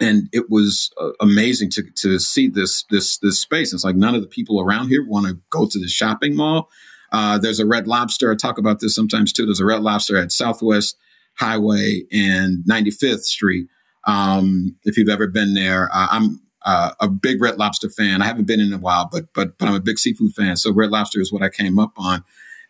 And 0.00 0.28
it 0.32 0.50
was 0.50 0.90
uh, 1.00 1.10
amazing 1.20 1.70
to, 1.72 1.82
to 1.96 2.18
see 2.18 2.48
this 2.48 2.84
this 2.90 3.18
this 3.18 3.40
space. 3.40 3.74
It's 3.74 3.84
like 3.84 3.96
none 3.96 4.14
of 4.14 4.22
the 4.22 4.28
people 4.28 4.60
around 4.60 4.88
here 4.88 5.06
want 5.06 5.26
to 5.26 5.38
go 5.50 5.66
to 5.68 5.78
the 5.78 5.88
shopping 5.88 6.34
mall. 6.34 6.70
Uh, 7.12 7.36
there's 7.38 7.60
a 7.60 7.66
Red 7.66 7.86
Lobster. 7.86 8.32
I 8.32 8.36
talk 8.36 8.56
about 8.56 8.80
this 8.80 8.94
sometimes 8.94 9.32
too. 9.32 9.44
There's 9.44 9.60
a 9.60 9.66
Red 9.66 9.82
Lobster 9.82 10.16
at 10.16 10.32
Southwest 10.32 10.96
Highway 11.34 12.04
and 12.10 12.64
95th 12.64 13.24
Street 13.24 13.66
um, 14.04 14.76
if 14.84 14.96
you've 14.96 15.08
ever 15.08 15.26
been 15.26 15.54
there, 15.54 15.88
uh, 15.92 16.08
I'm 16.10 16.40
uh, 16.64 16.92
a 17.00 17.08
big 17.08 17.40
Red 17.40 17.58
Lobster 17.58 17.88
fan. 17.90 18.22
I 18.22 18.26
haven't 18.26 18.46
been 18.46 18.60
in 18.60 18.72
a 18.72 18.78
while, 18.78 19.08
but 19.10 19.32
but 19.34 19.58
but 19.58 19.68
I'm 19.68 19.74
a 19.74 19.80
big 19.80 19.98
seafood 19.98 20.32
fan. 20.34 20.56
So 20.56 20.72
Red 20.72 20.90
Lobster 20.90 21.20
is 21.20 21.32
what 21.32 21.42
I 21.42 21.48
came 21.48 21.78
up 21.78 21.92
on. 21.96 22.24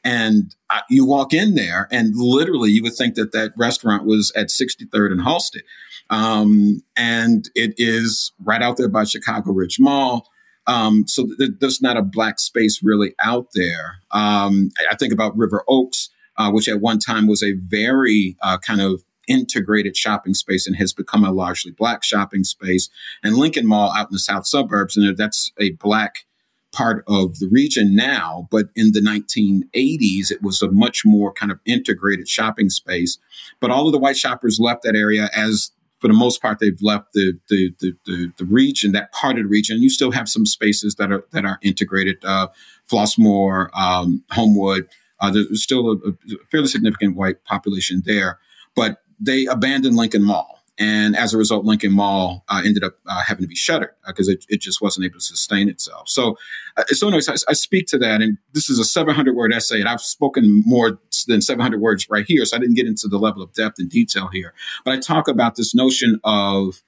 And 0.04 0.54
I, 0.70 0.82
you 0.90 1.06
walk 1.06 1.32
in 1.32 1.54
there, 1.54 1.88
and 1.92 2.12
literally, 2.16 2.70
you 2.70 2.82
would 2.82 2.94
think 2.94 3.14
that 3.14 3.32
that 3.32 3.52
restaurant 3.56 4.04
was 4.04 4.32
at 4.34 4.48
63rd 4.48 5.12
and 5.12 5.20
Halsted, 5.20 5.62
um, 6.10 6.82
and 6.96 7.48
it 7.54 7.74
is 7.76 8.32
right 8.44 8.62
out 8.62 8.76
there 8.76 8.88
by 8.88 9.04
Chicago 9.04 9.52
Ridge 9.52 9.78
Mall. 9.78 10.28
Um, 10.66 11.06
so 11.06 11.26
th- 11.38 11.52
there's 11.60 11.82
not 11.82 11.96
a 11.96 12.02
black 12.02 12.38
space 12.38 12.80
really 12.82 13.14
out 13.24 13.48
there. 13.54 13.98
Um, 14.10 14.70
I 14.90 14.96
think 14.96 15.12
about 15.12 15.36
River 15.36 15.64
Oaks, 15.68 16.10
uh, 16.36 16.50
which 16.50 16.68
at 16.68 16.80
one 16.80 16.98
time 16.98 17.26
was 17.26 17.42
a 17.42 17.52
very 17.52 18.36
uh, 18.42 18.58
kind 18.58 18.80
of 18.80 19.02
integrated 19.28 19.96
shopping 19.96 20.34
space 20.34 20.66
and 20.66 20.76
has 20.76 20.92
become 20.92 21.24
a 21.24 21.32
largely 21.32 21.70
black 21.70 22.02
shopping 22.04 22.44
space. 22.44 22.88
And 23.22 23.36
Lincoln 23.36 23.66
Mall 23.66 23.92
out 23.96 24.08
in 24.08 24.12
the 24.12 24.18
south 24.18 24.46
suburbs, 24.46 24.96
and 24.96 25.16
that's 25.16 25.52
a 25.58 25.70
black 25.72 26.26
part 26.72 27.04
of 27.06 27.38
the 27.38 27.48
region 27.48 27.94
now, 27.94 28.48
but 28.50 28.66
in 28.74 28.92
the 28.92 29.00
1980s, 29.00 30.30
it 30.30 30.42
was 30.42 30.62
a 30.62 30.70
much 30.70 31.02
more 31.04 31.32
kind 31.32 31.52
of 31.52 31.58
integrated 31.64 32.28
shopping 32.28 32.70
space. 32.70 33.18
But 33.60 33.70
all 33.70 33.86
of 33.86 33.92
the 33.92 33.98
white 33.98 34.16
shoppers 34.16 34.58
left 34.58 34.82
that 34.82 34.96
area 34.96 35.28
as 35.34 35.70
for 36.02 36.08
the 36.08 36.14
most 36.14 36.42
part, 36.42 36.58
they've 36.58 36.82
left 36.82 37.12
the, 37.14 37.38
the 37.48 37.72
the, 37.78 37.92
the 38.06 38.32
the 38.36 38.44
region, 38.44 38.90
that 38.90 39.12
part 39.12 39.38
of 39.38 39.44
the 39.44 39.48
region. 39.48 39.80
You 39.80 39.88
still 39.88 40.10
have 40.10 40.28
some 40.28 40.44
spaces 40.44 40.96
that 40.96 41.12
are 41.12 41.24
that 41.30 41.44
are 41.44 41.58
integrated. 41.62 42.16
Uh, 42.24 42.48
Flossmoor, 42.90 43.68
um, 43.74 44.24
Homewood. 44.32 44.88
Uh, 45.20 45.30
there's 45.30 45.62
still 45.62 45.92
a, 45.92 46.08
a, 46.08 46.12
fairly 46.50 46.66
significant 46.66 47.14
white 47.14 47.44
population 47.44 48.02
there, 48.04 48.40
but 48.74 48.98
they 49.20 49.46
abandoned 49.46 49.94
Lincoln 49.94 50.24
Mall. 50.24 50.61
And 50.78 51.14
as 51.16 51.34
a 51.34 51.38
result, 51.38 51.66
Lincoln 51.66 51.92
Mall 51.92 52.44
uh, 52.48 52.62
ended 52.64 52.82
up 52.82 52.94
uh, 53.06 53.22
having 53.22 53.42
to 53.42 53.48
be 53.48 53.54
shuttered 53.54 53.94
because 54.06 54.28
uh, 54.28 54.32
it, 54.32 54.46
it, 54.48 54.60
just 54.62 54.80
wasn't 54.80 55.04
able 55.04 55.14
to 55.14 55.20
sustain 55.20 55.68
itself. 55.68 56.08
So, 56.08 56.38
uh, 56.78 56.84
so 56.86 57.08
anyways, 57.08 57.28
I, 57.28 57.34
I, 57.46 57.52
speak 57.52 57.86
to 57.88 57.98
that, 57.98 58.22
and 58.22 58.38
this 58.54 58.70
is 58.70 58.78
a 58.78 58.84
700 58.84 59.36
word 59.36 59.52
essay, 59.52 59.80
and 59.80 59.88
I've 59.88 60.00
spoken 60.00 60.62
more 60.64 60.98
than 61.28 61.42
700 61.42 61.78
words 61.78 62.08
right 62.08 62.24
here, 62.26 62.46
so 62.46 62.56
I 62.56 62.60
didn't 62.60 62.76
get 62.76 62.86
into 62.86 63.06
the 63.06 63.18
level 63.18 63.42
of 63.42 63.52
depth 63.52 63.78
and 63.78 63.90
detail 63.90 64.28
here. 64.28 64.54
But 64.82 64.94
I 64.94 64.98
talk 64.98 65.28
about 65.28 65.56
this 65.56 65.74
notion 65.74 66.18
of 66.24 66.82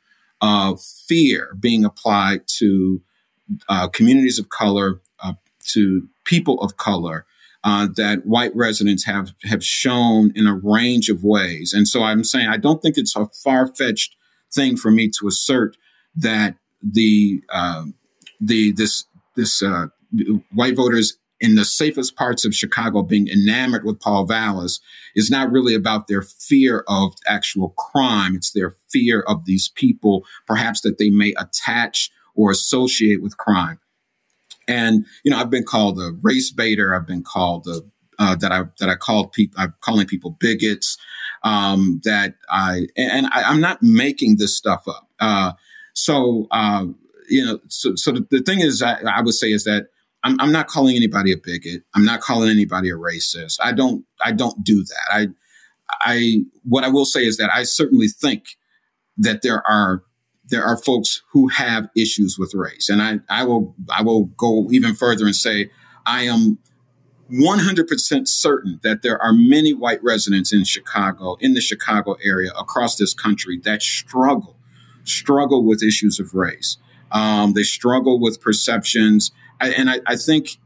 fear 1.06 1.54
being 1.60 1.84
applied 1.84 2.46
to 2.46 3.02
uh, 3.68 3.88
communities 3.88 4.38
of 4.38 4.48
color, 4.48 5.00
uh, 5.22 5.34
to 5.72 6.08
people 6.24 6.60
of 6.60 6.76
color, 6.76 7.26
uh, 7.64 7.88
that 7.97 8.26
white 8.26 8.54
residents 8.54 9.04
have 9.04 9.33
have 9.44 9.64
shown 9.64 10.30
in 10.35 10.47
a 10.47 10.54
range 10.54 11.09
of 11.09 11.25
ways. 11.25 11.73
And 11.73 11.88
so 11.88 12.02
I'm 12.02 12.23
saying 12.23 12.49
I 12.49 12.59
don't 12.59 12.83
think 12.83 12.97
it's 12.99 13.16
a 13.16 13.26
far 13.42 13.66
fetched 13.66 14.16
thing 14.54 14.76
for 14.76 14.90
me 14.90 15.11
to 15.18 15.26
assert 15.26 15.76
that 16.16 16.56
the 16.83 17.42
uh, 17.49 17.85
the 18.40 18.73
this 18.73 19.04
this 19.35 19.62
uh, 19.62 19.87
white 20.52 20.76
voters 20.76 21.16
in 21.40 21.56
the 21.56 21.64
safest 21.64 22.16
parts 22.16 22.44
of 22.44 22.54
Chicago 22.54 23.02
being 23.02 23.28
enamored 23.28 23.85
with 23.85 24.00
Paul 24.00 24.26
Vallas 24.26 24.80
is 25.14 25.30
not 25.30 25.50
really 25.50 25.75
about 25.75 26.06
their 26.06 26.23
fear 26.23 26.85
of 26.87 27.12
actual 27.26 27.71
crime. 27.71 28.37
It's 28.37 28.52
their 28.52 28.76
fear 28.90 29.21
of 29.26 29.44
these 29.44 29.71
people, 29.75 30.25
perhaps 30.47 30.83
that 30.83 30.99
they 30.99 31.11
may 31.11 31.35
attach 31.38 32.11
or 32.35 32.50
associate 32.50 33.23
with 33.23 33.37
crime. 33.37 33.78
And 34.68 35.06
you 35.25 35.30
know, 35.30 35.38
I've 35.38 35.50
been 35.50 35.64
called 35.64 35.99
a 36.00 36.12
race 36.23 36.50
baiter. 36.50 36.94
I've 36.94 37.06
been 37.06 37.23
called 37.23 37.66
a 37.66 37.80
uh, 38.18 38.37
that 38.37 38.52
I 38.52 38.62
that 38.80 38.88
I 38.88 38.94
called 38.94 39.33
people. 39.33 39.61
I'm 39.61 39.75
calling 39.80 40.06
people 40.06 40.37
bigots. 40.38 40.97
Um, 41.42 42.00
that 42.04 42.37
I 42.49 42.87
and 42.97 43.26
I, 43.26 43.50
am 43.50 43.61
not 43.61 43.83
making 43.83 44.37
this 44.38 44.56
stuff 44.56 44.88
up. 44.88 45.09
Uh, 45.21 45.52
so 45.92 46.47
uh, 46.50 46.87
you 47.28 47.44
know, 47.44 47.59
so 47.68 47.94
so 47.97 48.12
the, 48.12 48.26
the 48.30 48.40
thing 48.40 48.61
is, 48.61 48.83
I, 48.83 48.94
I, 49.02 49.21
would 49.21 49.35
say 49.35 49.49
is 49.49 49.64
that 49.64 49.88
I'm, 50.23 50.40
I'm 50.40 50.52
not 50.52 50.68
calling 50.68 50.97
anybody 50.97 51.33
a 51.33 51.37
bigot. 51.37 51.83
I'm 51.94 52.04
not 52.04 52.21
calling 52.21 52.49
anybody 52.49 52.88
a 52.90 52.94
racist. 52.94 53.59
I 53.62 53.73
don't 53.73 54.04
I 54.23 54.33
don't 54.33 54.64
do 54.64 54.83
that. 54.83 55.06
I 55.12 55.28
I 56.02 56.38
what 56.62 56.85
I 56.85 56.88
will 56.88 57.06
say 57.06 57.25
is 57.25 57.37
that 57.37 57.50
I 57.52 57.64
certainly 57.64 58.09
think 58.09 58.44
that 59.18 59.42
there 59.42 59.62
are 59.68 60.02
there 60.48 60.64
are 60.64 60.76
folks 60.76 61.22
who 61.32 61.48
have 61.48 61.88
issues 61.96 62.38
with 62.38 62.54
race. 62.54 62.88
And 62.88 63.02
I, 63.02 63.20
I 63.28 63.44
will 63.44 63.74
I 63.90 64.02
will 64.02 64.26
go 64.26 64.68
even 64.70 64.94
further 64.94 65.24
and 65.24 65.34
say 65.34 65.70
I 66.06 66.22
am 66.22 66.58
100% 67.30 68.28
certain 68.28 68.80
that 68.82 69.02
there 69.02 69.20
are 69.22 69.32
many 69.32 69.72
white 69.72 70.02
residents 70.02 70.52
in 70.52 70.64
Chicago, 70.64 71.36
in 71.40 71.54
the 71.54 71.60
Chicago 71.60 72.16
area, 72.22 72.50
across 72.52 72.96
this 72.96 73.14
country 73.14 73.58
that 73.64 73.82
struggle, 73.82 74.56
struggle 75.04 75.64
with 75.64 75.82
issues 75.82 76.20
of 76.20 76.34
race. 76.34 76.76
Um, 77.12 77.54
they 77.54 77.62
struggle 77.62 78.20
with 78.20 78.40
perceptions. 78.40 79.32
I, 79.60 79.70
and 79.70 79.88
I, 79.88 80.00
I 80.06 80.16
think 80.16 80.58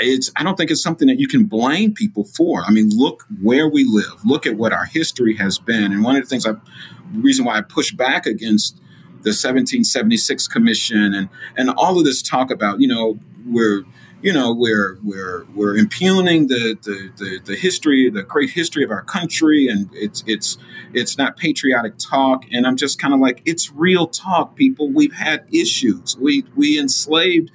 it's 0.00 0.30
I 0.36 0.42
don't 0.42 0.56
think 0.56 0.70
it's 0.70 0.82
something 0.82 1.08
that 1.08 1.18
you 1.18 1.28
can 1.28 1.44
blame 1.44 1.92
people 1.92 2.24
for. 2.24 2.62
I 2.64 2.70
mean, 2.70 2.90
look 2.90 3.24
where 3.42 3.68
we 3.68 3.84
live. 3.84 4.24
Look 4.24 4.46
at 4.46 4.56
what 4.56 4.72
our 4.72 4.84
history 4.84 5.36
has 5.36 5.58
been. 5.58 5.92
And 5.92 6.04
one 6.04 6.16
of 6.16 6.22
the 6.22 6.28
things 6.28 6.46
I 6.46 6.52
the 6.52 7.20
reason 7.20 7.44
why 7.44 7.58
I 7.58 7.62
push 7.62 7.92
back 7.92 8.26
against 8.26 8.80
the 9.26 9.30
1776 9.30 10.46
Commission 10.46 11.12
and 11.12 11.28
and 11.56 11.70
all 11.70 11.98
of 11.98 12.04
this 12.04 12.22
talk 12.22 12.48
about 12.48 12.80
you 12.80 12.86
know 12.86 13.18
we're 13.44 13.82
you 14.22 14.32
know 14.32 14.54
we're 14.54 15.00
we're 15.02 15.44
we're 15.52 15.76
impugning 15.76 16.46
the, 16.46 16.78
the 16.82 17.10
the 17.16 17.40
the, 17.44 17.56
history 17.56 18.08
the 18.08 18.22
great 18.22 18.50
history 18.50 18.84
of 18.84 18.92
our 18.92 19.02
country 19.02 19.66
and 19.66 19.90
it's 19.92 20.22
it's 20.28 20.58
it's 20.92 21.18
not 21.18 21.36
patriotic 21.36 21.94
talk. 21.98 22.44
And 22.52 22.68
i'm 22.68 22.76
just 22.76 23.00
kind 23.00 23.12
of 23.12 23.18
like 23.18 23.42
it's 23.44 23.72
real 23.72 24.06
talk 24.06 24.54
people. 24.54 24.92
We've 24.92 25.12
had 25.12 25.44
issues. 25.52 26.16
We 26.16 26.44
we 26.54 26.78
enslaved 26.78 27.50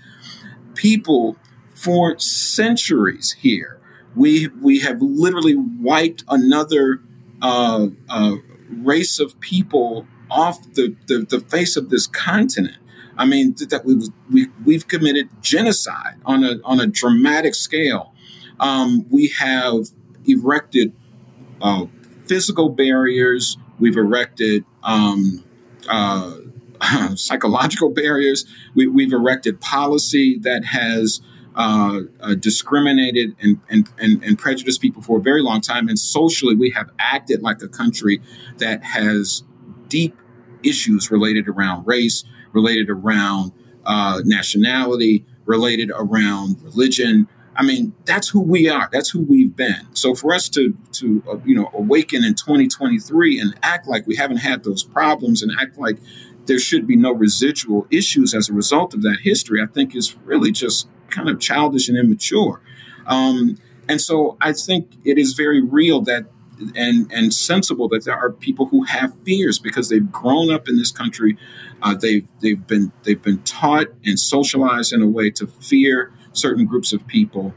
people 0.76 1.38
for 1.74 2.20
centuries 2.20 3.32
here. 3.40 3.80
We 4.14 4.50
we 4.62 4.82
have 4.82 5.02
literally 5.02 5.56
wiped 5.56 6.26
another 6.28 7.02
uh, 7.42 7.88
uh, 8.10 8.36
race 8.70 9.22
of 9.22 9.40
people 9.40 10.06
off 10.32 10.62
the, 10.74 10.96
the, 11.08 11.26
the 11.30 11.42
face 11.42 11.76
of 11.76 11.90
this 11.90 12.08
continent. 12.08 12.78
I 13.18 13.26
mean, 13.26 13.56
that 13.70 13.86
we, 13.86 14.10
we, 14.32 14.48
we've 14.66 14.88
committed 14.88 15.30
genocide 15.42 16.16
on 16.26 16.44
a, 16.44 16.60
on 16.64 16.80
a 16.80 16.88
dramatic 16.88 17.54
scale. 17.54 18.14
Um, 18.60 19.06
we 19.10 19.28
have 19.40 19.90
erected 20.26 20.94
uh, 21.62 21.86
physical 22.26 22.70
barriers, 22.70 23.58
we've 23.80 23.98
erected 23.98 24.64
um, 24.84 25.44
uh, 25.90 26.36
psychological 27.16 27.90
barriers, 27.90 28.46
we, 28.74 29.04
have 29.04 29.14
erected 29.14 29.60
policy 29.60 30.40
that 30.40 30.64
has 30.66 31.22
uh, 31.56 32.00
uh, 32.22 32.36
discriminated 32.36 33.36
and, 33.42 33.60
and, 33.70 33.90
and, 34.00 34.24
and 34.24 34.40
prejudiced 34.40 34.82
people 34.82 35.02
for 35.02 35.18
a 35.20 35.22
very 35.22 35.42
long 35.42 35.60
time. 35.60 35.90
And 35.90 36.00
socially, 36.00 36.56
we 36.56 36.70
have 36.72 36.90
acted 36.98 37.42
like 37.42 37.62
a 37.62 37.68
country 37.68 38.22
that 38.58 38.84
has 38.84 39.44
deep 39.92 40.18
issues 40.64 41.12
related 41.12 41.48
around 41.50 41.86
race, 41.86 42.24
related 42.54 42.90
around 42.90 43.52
uh, 43.86 44.22
nationality, 44.26 45.26
related 45.46 45.92
around 45.94 46.62
religion. 46.64 47.28
I 47.56 47.64
mean, 47.64 47.94
that's 48.06 48.30
who 48.30 48.40
we 48.40 48.70
are. 48.70 48.90
That's 48.92 49.10
who 49.10 49.20
we've 49.22 49.54
been. 49.54 49.94
So 49.94 50.16
for 50.16 50.34
us 50.34 50.48
to 50.50 50.76
to 50.94 51.24
uh, 51.30 51.38
you 51.46 51.54
know 51.54 51.70
awaken 51.74 52.24
in 52.24 52.36
2023 52.36 53.40
and 53.40 53.54
act 53.62 53.88
like 53.88 54.08
we 54.08 54.16
haven't 54.16 54.38
had 54.38 54.64
those 54.64 54.84
problems 54.84 55.44
and 55.44 55.52
act 55.60 55.78
like 55.78 55.98
there 56.46 56.60
should 56.60 56.88
be 56.88 56.96
no 56.96 57.12
residual 57.12 57.86
issues 57.92 58.34
as 58.34 58.50
a 58.50 58.54
result 58.54 58.94
of 58.94 59.02
that 59.04 59.20
history, 59.22 59.62
I 59.62 59.68
think 59.68 59.96
is 59.96 60.16
really 60.24 60.52
just 60.52 60.88
kind 61.10 61.30
of 61.30 61.40
childish 61.40 61.90
and 61.90 61.98
immature. 61.98 62.62
Um, 63.06 63.58
and 63.90 64.00
so 64.00 64.38
I 64.40 64.54
think 64.54 64.92
it 65.04 65.18
is 65.18 65.34
very 65.34 65.62
real 65.62 66.02
that 66.04 66.26
and 66.76 67.12
and 67.12 67.34
sensible 67.34 67.88
that 67.90 68.06
there 68.06 68.18
are 68.18 68.32
people 68.32 68.68
who 68.68 68.84
have 68.84 69.14
fears 69.24 69.60
because 69.60 69.90
they've 69.90 70.12
grown 70.12 70.52
up 70.52 70.68
in 70.68 70.78
this 70.78 70.92
country. 70.92 71.38
Uh, 71.82 71.96
they've 71.96 72.28
they've 72.42 72.66
been 72.68 72.92
they've 73.04 73.22
been 73.22 73.42
taught 73.44 73.88
and 74.06 74.20
socialized 74.20 74.94
in 74.94 75.02
a 75.02 75.08
way 75.08 75.30
to 75.32 75.48
fear 75.48 76.14
certain 76.34 76.66
groups 76.66 76.94
of 76.94 77.06
people. 77.08 77.54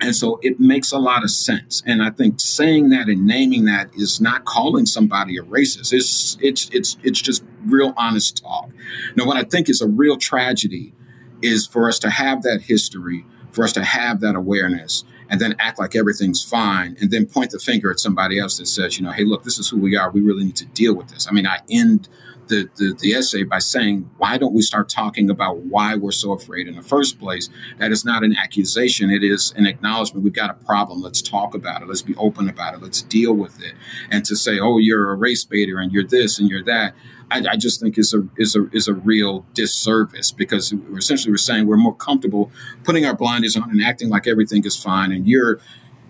And 0.00 0.14
so 0.14 0.38
it 0.42 0.60
makes 0.60 0.92
a 0.92 0.98
lot 0.98 1.24
of 1.24 1.30
sense. 1.30 1.82
And 1.84 2.02
I 2.02 2.10
think 2.10 2.38
saying 2.38 2.90
that 2.90 3.08
and 3.08 3.26
naming 3.26 3.64
that 3.64 3.90
is 3.94 4.20
not 4.20 4.44
calling 4.44 4.86
somebody 4.86 5.36
a 5.38 5.42
racist. 5.42 5.92
It's 5.92 6.36
it's 6.40 6.68
it's 6.72 6.96
it's 7.02 7.20
just 7.20 7.44
real 7.66 7.94
honest 7.96 8.42
talk. 8.42 8.70
Now 9.16 9.26
what 9.26 9.36
I 9.36 9.42
think 9.42 9.68
is 9.68 9.80
a 9.80 9.88
real 9.88 10.16
tragedy 10.16 10.94
is 11.42 11.66
for 11.66 11.88
us 11.88 11.98
to 12.00 12.10
have 12.10 12.42
that 12.42 12.62
history, 12.62 13.24
for 13.52 13.64
us 13.64 13.72
to 13.72 13.84
have 13.84 14.20
that 14.20 14.36
awareness, 14.36 15.04
and 15.30 15.40
then 15.40 15.54
act 15.58 15.78
like 15.78 15.94
everything's 15.94 16.42
fine, 16.42 16.96
and 17.00 17.10
then 17.10 17.26
point 17.26 17.50
the 17.50 17.58
finger 17.58 17.90
at 17.90 17.98
somebody 18.00 18.38
else 18.38 18.58
that 18.58 18.66
says, 18.66 18.98
you 18.98 19.04
know, 19.04 19.12
hey, 19.12 19.24
look, 19.24 19.44
this 19.44 19.58
is 19.58 19.68
who 19.68 19.78
we 19.78 19.96
are. 19.96 20.10
We 20.10 20.20
really 20.20 20.44
need 20.44 20.56
to 20.56 20.66
deal 20.66 20.94
with 20.94 21.08
this. 21.08 21.26
I 21.28 21.32
mean, 21.32 21.46
I 21.46 21.58
end 21.70 22.08
the, 22.48 22.68
the, 22.76 22.96
the, 23.00 23.12
essay 23.12 23.44
by 23.44 23.58
saying, 23.58 24.10
why 24.18 24.38
don't 24.38 24.54
we 24.54 24.62
start 24.62 24.88
talking 24.88 25.30
about 25.30 25.58
why 25.58 25.94
we're 25.94 26.10
so 26.12 26.32
afraid 26.32 26.66
in 26.66 26.76
the 26.76 26.82
first 26.82 27.18
place? 27.18 27.48
That 27.78 27.92
is 27.92 28.04
not 28.04 28.24
an 28.24 28.36
accusation. 28.36 29.10
It 29.10 29.22
is 29.22 29.52
an 29.56 29.66
acknowledgement. 29.66 30.24
We've 30.24 30.32
got 30.32 30.50
a 30.50 30.64
problem. 30.64 31.00
Let's 31.00 31.22
talk 31.22 31.54
about 31.54 31.82
it. 31.82 31.88
Let's 31.88 32.02
be 32.02 32.16
open 32.16 32.48
about 32.48 32.74
it. 32.74 32.82
Let's 32.82 33.02
deal 33.02 33.34
with 33.34 33.62
it. 33.62 33.74
And 34.10 34.24
to 34.24 34.36
say, 34.36 34.58
oh, 34.58 34.78
you're 34.78 35.10
a 35.10 35.14
race 35.14 35.44
baiter 35.44 35.78
and 35.78 35.92
you're 35.92 36.06
this 36.06 36.38
and 36.38 36.48
you're 36.48 36.64
that. 36.64 36.94
I, 37.30 37.42
I, 37.50 37.56
just 37.56 37.80
think 37.80 37.98
is 37.98 38.14
a 38.14 38.26
is 38.38 38.56
a 38.56 38.70
is 38.72 38.88
a 38.88 38.94
real 38.94 39.44
disservice 39.52 40.30
because 40.30 40.72
essentially 40.96 41.30
we're 41.30 41.36
saying 41.36 41.66
we're 41.66 41.76
more 41.76 41.94
comfortable 41.94 42.50
putting 42.84 43.04
our 43.04 43.14
blinders 43.14 43.54
on 43.54 43.68
and 43.70 43.84
acting 43.84 44.08
like 44.08 44.26
everything 44.26 44.64
is 44.64 44.82
fine, 44.82 45.12
and 45.12 45.28
you're 45.28 45.60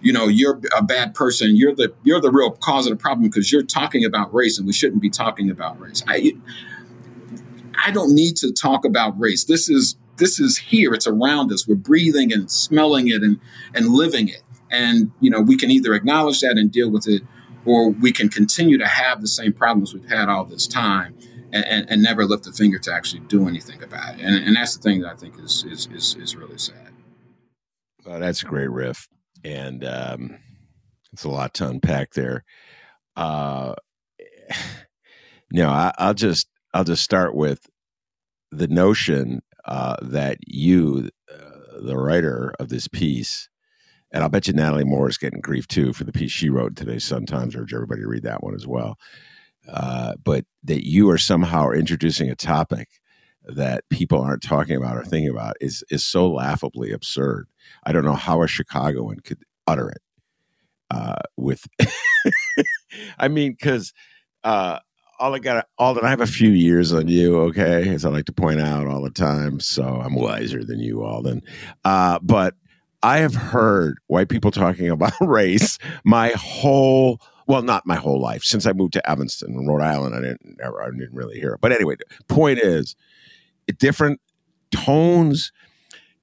you 0.01 0.13
know 0.13 0.29
you're 0.29 0.61
a 0.77 0.83
bad 0.83 1.15
person. 1.15 1.57
You're 1.57 1.75
the 1.75 1.93
you're 2.05 2.21
the 2.21 2.31
real 2.31 2.53
cause 2.53 2.87
of 2.87 2.91
the 2.91 2.97
problem 2.97 3.29
because 3.29 3.51
you're 3.51 3.63
talking 3.63 4.05
about 4.05 4.33
race 4.33 4.59
and 4.59 4.67
we 4.67 4.73
shouldn't 4.73 5.03
be 5.03 5.11
talking 5.11 5.51
about 5.51 5.79
race. 5.81 6.03
I 6.07 6.33
i 7.85 7.91
don't 7.91 8.15
need 8.15 8.37
to 8.37 8.53
talk 8.53 8.85
about 8.85 9.19
race. 9.19 9.45
This 9.45 9.69
is 9.69 9.97
this 10.17 10.41
is 10.41 10.59
here. 10.59 10.95
It's 10.95 11.07
around 11.07 11.53
us. 11.53 11.67
We're 11.67 11.77
breathing 11.77 12.33
and 12.33 12.51
smelling 12.51 13.09
it 13.09 13.23
and 13.23 13.41
and 13.75 13.89
living 13.89 14.29
it. 14.29 14.43
And 14.71 15.13
you 15.21 15.31
know 15.31 15.41
we 15.41 15.57
can 15.57 15.71
either 15.71 15.95
acknowledge 15.95 16.41
that 16.41 16.57
and 16.57 16.71
deal 16.71 16.91
with 16.91 17.09
it 17.09 17.23
or 17.65 17.91
we 17.91 18.13
can 18.13 18.29
continue 18.29 18.79
to 18.79 18.87
have 18.87 19.21
the 19.21 19.29
same 19.29 19.53
problems 19.53 19.93
we've 19.93 20.09
had 20.09 20.29
all 20.29 20.45
this 20.45 20.67
time 20.67 21.15
and, 21.53 21.65
and, 21.67 21.91
and 21.91 22.03
never 22.03 22.25
lift 22.25 22.47
a 22.47 22.53
finger 22.53 22.79
to 22.79 22.93
actually 22.93 23.21
do 23.21 23.49
anything 23.49 23.83
about 23.83 24.15
it. 24.15 24.21
And, 24.21 24.37
and 24.37 24.57
that's 24.57 24.77
the 24.77 24.83
thing 24.83 25.01
that 25.01 25.13
i 25.13 25.17
think 25.17 25.39
is 25.41 25.65
is 25.69 25.89
is, 25.93 26.15
is 26.21 26.37
really 26.37 26.59
sad. 26.59 26.93
Well, 28.07 28.21
that's 28.21 28.43
a 28.43 28.47
great 28.47 28.71
riff 28.71 29.09
and 29.45 29.85
um, 29.85 30.39
it's 31.13 31.25
a 31.25 31.31
lot 31.31 31.55
to 31.55 31.69
unpack 31.69 32.13
there. 32.15 32.45
Uh, 33.17 33.75
no, 35.51 35.69
I, 35.69 35.93
will 36.01 36.15
just 36.15 36.49
I'll 36.75 36.85
just 36.85 37.03
start 37.03 37.35
with 37.35 37.67
the 38.51 38.69
notion 38.69 39.43
uh, 39.65 39.97
that 40.03 40.39
you, 40.47 41.11
uh, 41.33 41.81
the 41.83 41.97
writer 41.97 42.55
of 42.59 42.69
this 42.69 42.89
piece, 42.89 43.49
and 44.13 44.23
I'll 44.23 44.31
bet 44.31 44.47
you 44.47 44.55
Natalie 44.55 44.85
Moore 44.85 45.09
is 45.09 45.19
getting 45.19 45.41
grief 45.41 45.69
too 45.69 45.93
for 45.93 46.05
the 46.05 46.13
piece 46.13 46.31
she 46.31 46.49
wrote 46.49 46.77
today. 46.77 46.99
Sun 46.99 47.27
Times. 47.27 47.55
Urge 47.57 47.75
everybody 47.75 48.03
to 48.03 48.09
read 48.09 48.23
that 48.23 48.43
one 48.43 48.55
as 48.55 48.67
well. 48.67 48.97
Uh, 49.69 50.15
but 50.25 50.45
that 50.65 50.87
you 50.87 51.11
are 51.11 51.19
somehow 51.19 51.71
introducing 51.71 52.31
a 52.31 52.35
topic 52.35 52.89
that 53.49 53.89
people 53.91 54.21
aren't 54.21 54.43
talking 54.43 54.77
about 54.77 54.97
or 54.97 55.05
thinking 55.05 55.31
about 55.31 55.57
is 55.61 55.85
is 55.91 56.05
so 56.05 56.31
laughably 56.31 56.93
absurd. 56.93 57.49
I 57.85 57.93
don't 57.93 58.05
know 58.05 58.15
how 58.15 58.43
a 58.43 58.49
Chicagoan 58.49 59.21
could 59.21 59.43
utter 59.67 59.89
it 59.89 60.03
uh, 60.91 61.17
with. 61.37 61.67
I 63.19 63.29
mean, 63.29 63.53
because 63.53 63.93
uh, 64.45 64.79
all 65.19 65.35
I 65.35 65.39
got, 65.39 65.67
that 65.79 66.05
I 66.05 66.11
have 66.11 66.21
a 66.21 66.27
few 66.27 66.51
years 66.51 66.93
on 66.93 67.09
you, 67.09 67.39
okay, 67.43 67.89
as 67.89 68.05
I 68.05 68.11
like 68.11 68.27
to 68.27 68.33
point 68.33 68.61
out 68.61 68.87
all 68.87 69.03
the 69.03 69.11
time. 69.11 69.61
So 69.61 69.85
I'm 69.85 70.15
wiser 70.15 70.65
than 70.65 70.81
you, 70.81 71.05
Alden. 71.05 71.43
Uh, 71.85 72.19
but 72.23 72.55
I 73.03 73.19
have 73.19 73.35
heard 73.35 73.99
white 74.07 74.29
people 74.29 74.51
talking 74.51 74.89
about 74.89 75.13
race 75.21 75.79
my 76.05 76.31
whole 76.31 77.21
well, 77.49 77.63
not 77.63 77.87
my 77.87 77.97
whole 77.97 78.21
life. 78.21 78.45
Since 78.45 78.67
I 78.67 78.73
moved 78.73 78.93
to 78.93 79.11
Evanston, 79.11 79.67
Rhode 79.67 79.81
Island, 79.83 80.15
I 80.15 80.21
didn't 80.21 80.59
never, 80.59 80.83
I 80.83 80.91
didn't 80.91 81.15
really 81.15 81.41
hear 81.41 81.55
it. 81.55 81.63
But 81.63 81.73
anyway, 81.73 81.97
point 82.29 82.59
is, 82.59 82.95
different 83.79 84.21
tones, 84.71 85.53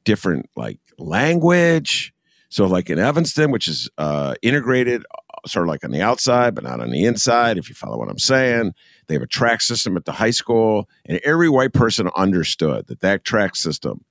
different 0.04 0.50
like 0.56 0.80
language. 0.98 2.14
So, 2.50 2.66
like 2.66 2.90
in 2.90 3.00
Evanston, 3.00 3.52
which 3.52 3.68
is 3.68 3.90
uh, 3.98 4.36
integrated, 4.42 5.04
uh, 5.14 5.48
sort 5.48 5.66
of 5.66 5.70
like 5.70 5.84
on 5.84 5.92
the 5.92 6.02
outside, 6.02 6.56
but 6.56 6.64
not 6.64 6.80
on 6.80 6.90
the 6.90 7.04
inside, 7.04 7.58
if 7.58 7.68
you 7.68 7.76
follow 7.76 7.98
what 7.98 8.10
I'm 8.10 8.20
saying. 8.20 8.74
They 9.08 9.16
have 9.16 9.24
a 9.24 9.28
track 9.28 9.62
system 9.62 9.98
at 9.98 10.06
the 10.06 10.14
high 10.14 10.32
school, 10.32 10.90
and 11.06 11.20
every 11.24 11.50
white 11.50 11.74
person 11.74 12.10
understood 12.16 12.88
that 12.88 13.02
that 13.02 13.24
track 13.26 13.56
system 13.56 14.06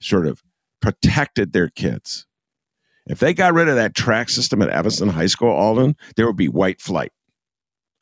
sort 0.00 0.26
of 0.26 0.42
protected 0.80 1.52
their 1.52 1.68
kids. 1.68 2.26
If 3.06 3.18
they 3.18 3.34
got 3.34 3.54
rid 3.54 3.68
of 3.68 3.76
that 3.76 3.94
track 3.94 4.28
system 4.28 4.62
at 4.62 4.68
Evanston 4.68 5.08
High 5.08 5.26
School, 5.26 5.50
Alden, 5.50 5.96
there 6.16 6.26
would 6.26 6.36
be 6.36 6.48
white 6.48 6.80
flight. 6.80 7.12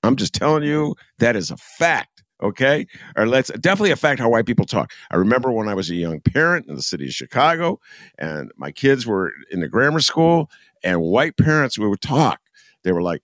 I'm 0.02 0.16
just 0.16 0.34
telling 0.34 0.62
you, 0.62 0.94
that 1.18 1.36
is 1.36 1.50
a 1.50 1.56
fact 1.56 2.17
okay? 2.42 2.86
Or 3.16 3.26
let's 3.26 3.50
definitely 3.60 3.90
affect 3.90 4.20
how 4.20 4.28
white 4.30 4.46
people 4.46 4.64
talk. 4.66 4.92
I 5.10 5.16
remember 5.16 5.50
when 5.52 5.68
i 5.68 5.74
was 5.74 5.90
a 5.90 5.94
young 5.94 6.20
parent 6.20 6.66
in 6.68 6.74
the 6.74 6.82
city 6.82 7.06
of 7.06 7.12
chicago 7.12 7.80
and 8.18 8.52
my 8.56 8.70
kids 8.72 9.06
were 9.06 9.32
in 9.50 9.60
the 9.60 9.68
grammar 9.68 10.00
school 10.00 10.50
and 10.82 11.00
white 11.00 11.36
parents 11.36 11.78
we 11.78 11.88
would 11.88 12.00
talk. 12.00 12.40
They 12.84 12.92
were 12.92 13.02
like 13.02 13.22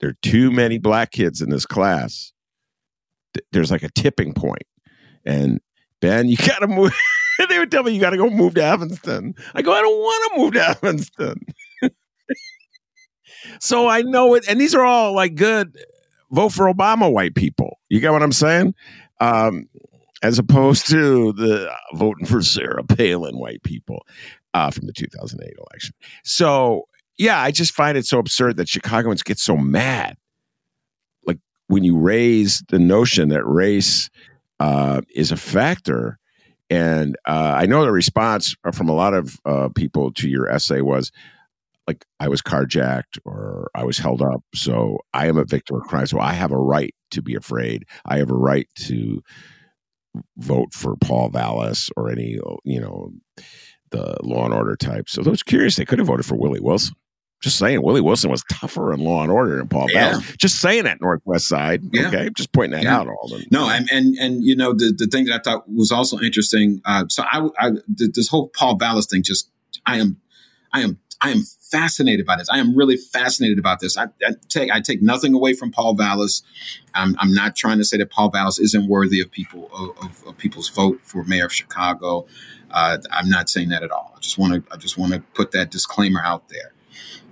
there 0.00 0.10
are 0.10 0.16
too 0.22 0.50
many 0.50 0.78
black 0.78 1.12
kids 1.12 1.40
in 1.40 1.50
this 1.50 1.66
class. 1.66 2.32
There's 3.52 3.70
like 3.70 3.82
a 3.84 3.90
tipping 3.90 4.34
point. 4.34 4.64
and 5.24 5.60
ben 6.00 6.28
you 6.28 6.36
gotta 6.48 6.66
move 6.66 6.92
they 7.48 7.58
would 7.58 7.70
tell 7.70 7.82
me 7.82 7.92
you 7.92 8.00
gotta 8.00 8.16
go 8.16 8.30
move 8.30 8.54
to 8.54 8.64
evanston. 8.64 9.34
I 9.54 9.62
go 9.62 9.72
i 9.72 9.80
don't 9.80 9.98
want 9.98 10.32
to 10.32 10.38
move 10.40 10.52
to 10.54 10.68
evanston. 10.82 11.40
So 13.60 13.88
i 13.88 14.02
know 14.02 14.34
it 14.34 14.44
and 14.48 14.60
these 14.60 14.74
are 14.74 14.84
all 14.84 15.12
like 15.14 15.34
good 15.34 15.76
vote 16.32 16.50
for 16.50 16.72
Obama 16.72 17.12
white 17.12 17.34
people. 17.34 17.78
You 17.88 18.00
get 18.00 18.12
what 18.12 18.22
I'm 18.22 18.32
saying? 18.32 18.74
Um, 19.20 19.68
as 20.22 20.38
opposed 20.38 20.86
to 20.88 21.32
the 21.32 21.70
uh, 21.70 21.76
voting 21.94 22.26
for 22.26 22.42
Sarah 22.42 22.84
Palin 22.84 23.38
white 23.38 23.62
people 23.62 24.04
uh, 24.54 24.70
from 24.70 24.86
the 24.86 24.92
2008 24.92 25.54
election. 25.58 25.94
So, 26.24 26.88
yeah, 27.18 27.40
I 27.40 27.50
just 27.50 27.74
find 27.74 27.98
it 27.98 28.06
so 28.06 28.18
absurd 28.18 28.56
that 28.56 28.68
Chicagoans 28.68 29.22
get 29.22 29.38
so 29.38 29.56
mad. 29.56 30.16
Like 31.26 31.38
when 31.66 31.84
you 31.84 31.96
raise 31.98 32.62
the 32.68 32.78
notion 32.78 33.28
that 33.30 33.44
race 33.44 34.10
uh, 34.60 35.00
is 35.14 35.32
a 35.32 35.36
factor. 35.36 36.18
And 36.70 37.16
uh, 37.26 37.54
I 37.56 37.66
know 37.66 37.84
the 37.84 37.92
response 37.92 38.54
from 38.72 38.88
a 38.88 38.94
lot 38.94 39.12
of 39.12 39.38
uh, 39.44 39.68
people 39.74 40.12
to 40.12 40.28
your 40.28 40.48
essay 40.48 40.80
was, 40.80 41.10
like 41.86 42.04
I 42.20 42.28
was 42.28 42.42
carjacked 42.42 43.18
or 43.24 43.70
I 43.74 43.84
was 43.84 43.98
held 43.98 44.22
up. 44.22 44.42
So 44.54 44.98
I 45.12 45.26
am 45.26 45.36
a 45.36 45.44
victim 45.44 45.76
of 45.76 45.82
crime. 45.82 46.06
So 46.06 46.20
I 46.20 46.32
have 46.32 46.52
a 46.52 46.58
right 46.58 46.94
to 47.10 47.22
be 47.22 47.34
afraid. 47.34 47.84
I 48.06 48.18
have 48.18 48.30
a 48.30 48.36
right 48.36 48.68
to 48.86 49.22
vote 50.36 50.72
for 50.72 50.96
Paul 50.96 51.30
Vallas 51.30 51.90
or 51.96 52.10
any, 52.10 52.38
you 52.64 52.80
know, 52.80 53.12
the 53.90 54.16
law 54.22 54.44
and 54.44 54.54
order 54.54 54.76
type. 54.76 55.08
So 55.08 55.22
those 55.22 55.42
curious, 55.42 55.76
they 55.76 55.84
could 55.84 55.98
have 55.98 56.08
voted 56.08 56.26
for 56.26 56.36
Willie 56.36 56.60
Wilson. 56.60 56.94
Just 57.42 57.58
saying, 57.58 57.82
Willie 57.82 58.00
Wilson 58.00 58.30
was 58.30 58.44
tougher 58.44 58.92
in 58.92 59.00
Law 59.00 59.20
and 59.20 59.32
Order 59.32 59.56
than 59.56 59.66
Paul 59.66 59.90
yeah. 59.90 60.20
Just 60.38 60.60
saying 60.60 60.84
that 60.84 61.00
Northwest 61.00 61.48
Side. 61.48 61.82
Yeah. 61.92 62.06
Okay, 62.06 62.30
just 62.36 62.52
pointing 62.52 62.78
that 62.78 62.84
yeah. 62.84 63.00
out. 63.00 63.08
All 63.08 63.28
the 63.28 63.44
no, 63.50 63.68
and 63.68 63.90
and 63.90 64.14
and 64.14 64.44
you 64.44 64.54
know 64.54 64.72
the 64.72 64.94
the 64.96 65.08
thing 65.08 65.24
that 65.24 65.40
I 65.40 65.42
thought 65.42 65.64
was 65.68 65.90
also 65.90 66.20
interesting. 66.20 66.80
Uh, 66.84 67.06
so 67.08 67.24
I, 67.24 67.48
I 67.58 67.72
this 67.88 68.28
whole 68.28 68.48
Paul 68.50 68.76
Vallas 68.76 69.06
thing, 69.06 69.24
just 69.24 69.50
I 69.84 69.98
am 69.98 70.20
I 70.72 70.82
am 70.82 71.00
I 71.22 71.30
am 71.30 71.42
fascinated 71.42 72.26
by 72.26 72.36
this. 72.36 72.48
I 72.50 72.58
am 72.58 72.76
really 72.76 72.96
fascinated 72.96 73.58
about 73.58 73.78
this. 73.78 73.96
I, 73.96 74.06
I 74.26 74.32
take 74.48 74.72
I 74.72 74.80
take 74.80 75.02
nothing 75.02 75.34
away 75.34 75.54
from 75.54 75.70
Paul 75.70 75.94
Vallas. 75.94 76.42
I'm, 76.94 77.14
I'm, 77.18 77.32
not 77.32 77.54
trying 77.54 77.78
to 77.78 77.84
say 77.84 77.96
that 77.98 78.10
Paul 78.10 78.30
Vallas 78.30 78.58
isn't 78.58 78.88
worthy 78.88 79.20
of 79.20 79.30
people 79.30 79.70
of, 80.02 80.24
of, 80.26 80.36
people's 80.36 80.68
vote 80.68 81.00
for 81.04 81.22
mayor 81.24 81.46
of 81.46 81.52
Chicago. 81.52 82.26
Uh, 82.72 82.98
I'm 83.12 83.28
not 83.28 83.48
saying 83.48 83.68
that 83.68 83.84
at 83.84 83.92
all. 83.92 84.12
I 84.16 84.20
just 84.20 84.36
want 84.36 84.52
to 84.52 84.74
I 84.74 84.76
just 84.76 84.98
want 84.98 85.12
to 85.12 85.20
put 85.34 85.52
that 85.52 85.70
disclaimer 85.70 86.20
out 86.22 86.48
there. 86.48 86.72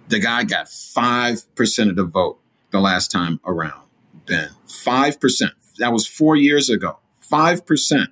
The 0.09 0.21
guy 0.21 0.45
got 0.45 0.69
five 0.69 1.53
percent 1.57 1.91
of 1.91 1.97
the 1.97 2.05
vote 2.05 2.39
the 2.71 2.81
last 2.81 3.11
time 3.11 3.41
around. 3.45 3.83
Ben, 4.27 4.51
five 4.69 5.19
percent. 5.19 5.53
That 5.79 5.93
was 5.93 6.07
four 6.07 6.37
years 6.37 6.71
ago. 6.71 6.99
Five 7.19 7.67
percent. 7.67 8.11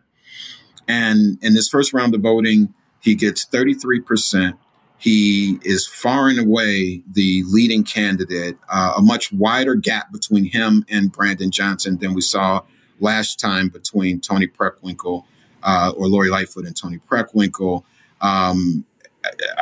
And 0.88 1.38
in 1.42 1.54
this 1.54 1.68
first 1.68 1.92
round 1.92 2.14
of 2.14 2.22
voting, 2.22 2.74
he 3.00 3.14
gets 3.14 3.44
33 3.44 4.00
percent 4.00 4.56
he 4.98 5.60
is 5.62 5.86
far 5.86 6.28
and 6.28 6.38
away 6.38 7.02
the 7.10 7.44
leading 7.46 7.84
candidate, 7.84 8.58
uh, 8.68 8.94
a 8.96 9.02
much 9.02 9.32
wider 9.32 9.76
gap 9.76 10.12
between 10.12 10.44
him 10.44 10.84
and 10.88 11.12
Brandon 11.12 11.50
Johnson 11.50 11.98
than 11.98 12.14
we 12.14 12.20
saw 12.20 12.62
last 12.98 13.38
time 13.38 13.68
between 13.68 14.20
Toni 14.20 14.48
Preckwinkle 14.48 15.24
uh, 15.62 15.92
or 15.96 16.08
Lori 16.08 16.30
Lightfoot 16.30 16.66
and 16.66 16.76
Toni 16.76 16.98
Preckwinkle. 17.10 17.84
Um, 18.20 18.84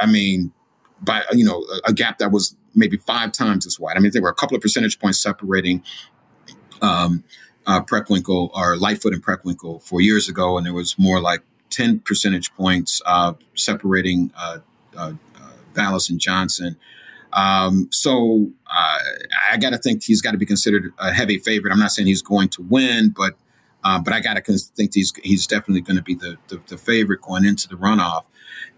I 0.01 0.07
mean, 0.07 0.53
by 1.03 1.23
you 1.33 1.45
know, 1.45 1.63
a, 1.85 1.91
a, 1.91 1.93
gap 1.93 2.19
that 2.19 2.33
was 2.33 2.57
maybe 2.75 2.97
five 2.97 3.33
times 3.33 3.67
as 3.67 3.79
wide. 3.79 3.97
I 3.97 4.01
mean, 4.01 4.13
there 4.13 4.23
were 4.23 4.31
a 4.31 4.35
couple 4.35 4.57
of 4.57 4.63
percentage 4.63 4.99
points 4.99 5.19
separating 5.19 5.83
um, 6.81 7.25
uh, 7.67 7.83
Preckwinkle 7.83 8.51
or 8.55 8.77
Lightfoot 8.79 9.13
and 9.13 9.23
Preckwinkle 9.23 9.83
four 9.83 10.01
years 10.01 10.31
ago, 10.31 10.57
and 10.57 10.65
there 10.65 10.73
was 10.73 10.99
more 10.99 11.21
like 11.21 11.43
10 11.71 12.01
percentage 12.01 12.55
points 12.55 13.03
uh, 13.05 13.35
separating 13.55 14.33
uh, 14.35 14.59
and 15.77 16.21
Johnson. 16.21 16.77
Um, 17.33 17.89
so 17.93 18.51
uh, 18.67 18.99
I 19.53 19.57
got 19.59 19.71
to 19.71 19.79
think 19.79 20.03
he's 20.03 20.23
got 20.23 20.33
to 20.33 20.39
be 20.39 20.47
considered 20.47 20.93
a 20.99 21.13
heavy 21.13 21.39
favorite. 21.39 21.73
I'm 21.73 21.79
not 21.79 21.91
saying 21.91 22.09
he's 22.09 22.23
going 22.23 22.49
to 22.51 22.63
win, 22.63 23.13
but 23.17 23.35
uh, 23.85 24.01
but 24.01 24.13
I 24.13 24.21
got 24.21 24.35
to 24.35 24.59
think 24.75 24.95
he's 24.95 25.13
he's 25.23 25.47
definitely 25.47 25.83
going 25.83 25.97
to 25.97 26.03
be 26.03 26.15
the, 26.15 26.37
the, 26.49 26.61
the 26.67 26.79
favorite 26.79 27.21
going 27.23 27.45
into 27.45 27.69
the 27.69 27.77
runoff. 27.77 28.25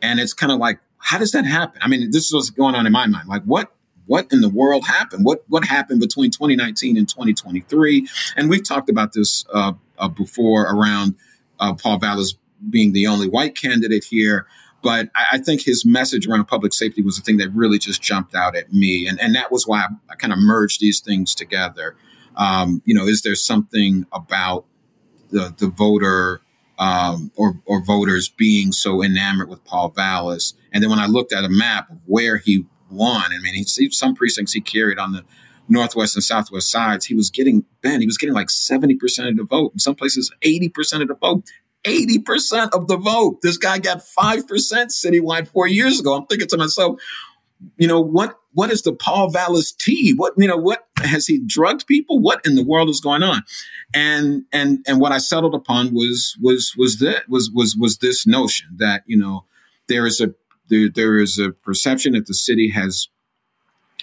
And 0.02 0.20
it's 0.20 0.34
kind 0.34 0.52
of 0.52 0.58
like, 0.58 0.80
how 0.98 1.18
does 1.18 1.32
that 1.32 1.46
happen? 1.46 1.80
I 1.82 1.88
mean, 1.88 2.10
this 2.10 2.26
is 2.26 2.34
what's 2.34 2.50
going 2.50 2.74
on 2.74 2.86
in 2.86 2.92
my 2.92 3.06
mind. 3.06 3.28
Like, 3.28 3.42
what 3.44 3.72
what 4.06 4.26
in 4.32 4.40
the 4.40 4.48
world 4.48 4.86
happened? 4.86 5.24
What 5.24 5.44
what 5.48 5.64
happened 5.64 6.00
between 6.00 6.30
2019 6.30 6.96
and 6.96 7.08
2023? 7.08 8.08
And 8.36 8.50
we've 8.50 8.66
talked 8.66 8.90
about 8.90 9.12
this 9.12 9.44
uh, 9.52 9.72
uh, 9.98 10.08
before 10.08 10.62
around 10.62 11.14
uh, 11.60 11.74
Paul 11.74 11.98
Vallas 11.98 12.36
being 12.68 12.92
the 12.92 13.06
only 13.06 13.28
white 13.28 13.54
candidate 13.54 14.04
here. 14.04 14.46
But 14.82 15.10
I, 15.14 15.24
I, 15.32 15.38
think 15.38 15.62
his 15.62 15.84
message 15.84 16.26
around 16.26 16.44
public 16.46 16.72
safety 16.72 17.02
was 17.02 17.16
the 17.16 17.22
thing 17.22 17.38
that 17.38 17.50
really 17.50 17.78
just 17.78 18.00
jumped 18.00 18.34
out 18.34 18.54
at 18.54 18.72
me. 18.72 19.08
And, 19.08 19.20
and 19.20 19.34
that 19.34 19.50
was 19.50 19.66
why 19.66 19.80
I, 19.80 19.88
I 20.10 20.14
kind 20.14 20.32
of 20.32 20.38
merged 20.38 20.80
these 20.80 21.00
things 21.00 21.34
together. 21.34 21.96
Um, 22.36 22.82
you 22.84 22.94
know, 22.94 23.06
is 23.06 23.22
there 23.22 23.34
something 23.34 24.06
about 24.12 24.64
the, 25.30 25.52
the 25.56 25.68
voter 25.68 26.40
um, 26.78 27.32
or, 27.34 27.60
or 27.66 27.84
voters 27.84 28.28
being 28.28 28.70
so 28.70 29.02
enamored 29.02 29.48
with 29.48 29.64
Paul 29.64 29.90
Vallas? 29.90 30.54
And 30.72 30.82
then 30.82 30.90
when 30.90 31.00
I 31.00 31.06
looked 31.06 31.32
at 31.32 31.44
a 31.44 31.48
map 31.48 31.90
of 31.90 31.98
where 32.06 32.38
he 32.38 32.64
won, 32.90 33.32
I 33.32 33.38
mean, 33.40 33.54
he, 33.54 33.64
some 33.64 34.14
precincts 34.14 34.52
he 34.52 34.60
carried 34.60 34.98
on 34.98 35.12
the 35.12 35.24
northwest 35.68 36.16
and 36.16 36.24
southwest 36.24 36.70
sides, 36.70 37.06
he 37.06 37.14
was 37.14 37.30
getting 37.30 37.64
Ben, 37.82 38.00
he 38.00 38.06
was 38.06 38.18
getting 38.18 38.34
like 38.34 38.48
70% 38.48 39.28
of 39.28 39.36
the 39.36 39.44
vote, 39.44 39.72
in 39.74 39.78
some 39.78 39.94
places 39.94 40.32
80% 40.44 41.02
of 41.02 41.08
the 41.08 41.14
vote. 41.14 41.44
80% 41.88 42.70
of 42.72 42.86
the 42.86 42.96
vote. 42.96 43.40
This 43.42 43.56
guy 43.56 43.78
got 43.78 43.98
5% 43.98 44.44
citywide 44.46 45.48
four 45.48 45.66
years 45.66 46.00
ago. 46.00 46.14
I'm 46.14 46.26
thinking 46.26 46.48
to 46.48 46.56
myself, 46.56 47.00
you 47.76 47.88
know, 47.88 48.00
what 48.00 48.38
what 48.52 48.70
is 48.70 48.82
the 48.82 48.92
Paul 48.92 49.30
Vallas 49.30 49.72
tea? 49.72 50.14
What, 50.16 50.34
you 50.36 50.48
know, 50.48 50.56
what 50.56 50.86
has 50.96 51.26
he 51.26 51.40
drugged 51.46 51.86
people? 51.86 52.18
What 52.18 52.44
in 52.44 52.56
the 52.56 52.64
world 52.64 52.88
is 52.88 53.00
going 53.00 53.22
on? 53.22 53.42
And 53.94 54.44
and 54.52 54.84
and 54.86 55.00
what 55.00 55.12
I 55.12 55.18
settled 55.18 55.54
upon 55.54 55.92
was 55.92 56.36
was 56.40 56.74
was 56.76 56.98
that 56.98 57.28
was 57.28 57.50
was 57.52 57.76
was 57.76 57.98
this 57.98 58.26
notion 58.26 58.68
that, 58.78 59.02
you 59.06 59.16
know, 59.16 59.44
there 59.88 60.06
is 60.06 60.20
a 60.20 60.34
there, 60.68 60.88
there 60.88 61.18
is 61.18 61.38
a 61.38 61.50
perception 61.50 62.12
that 62.12 62.26
the 62.26 62.34
city 62.34 62.70
has 62.70 63.08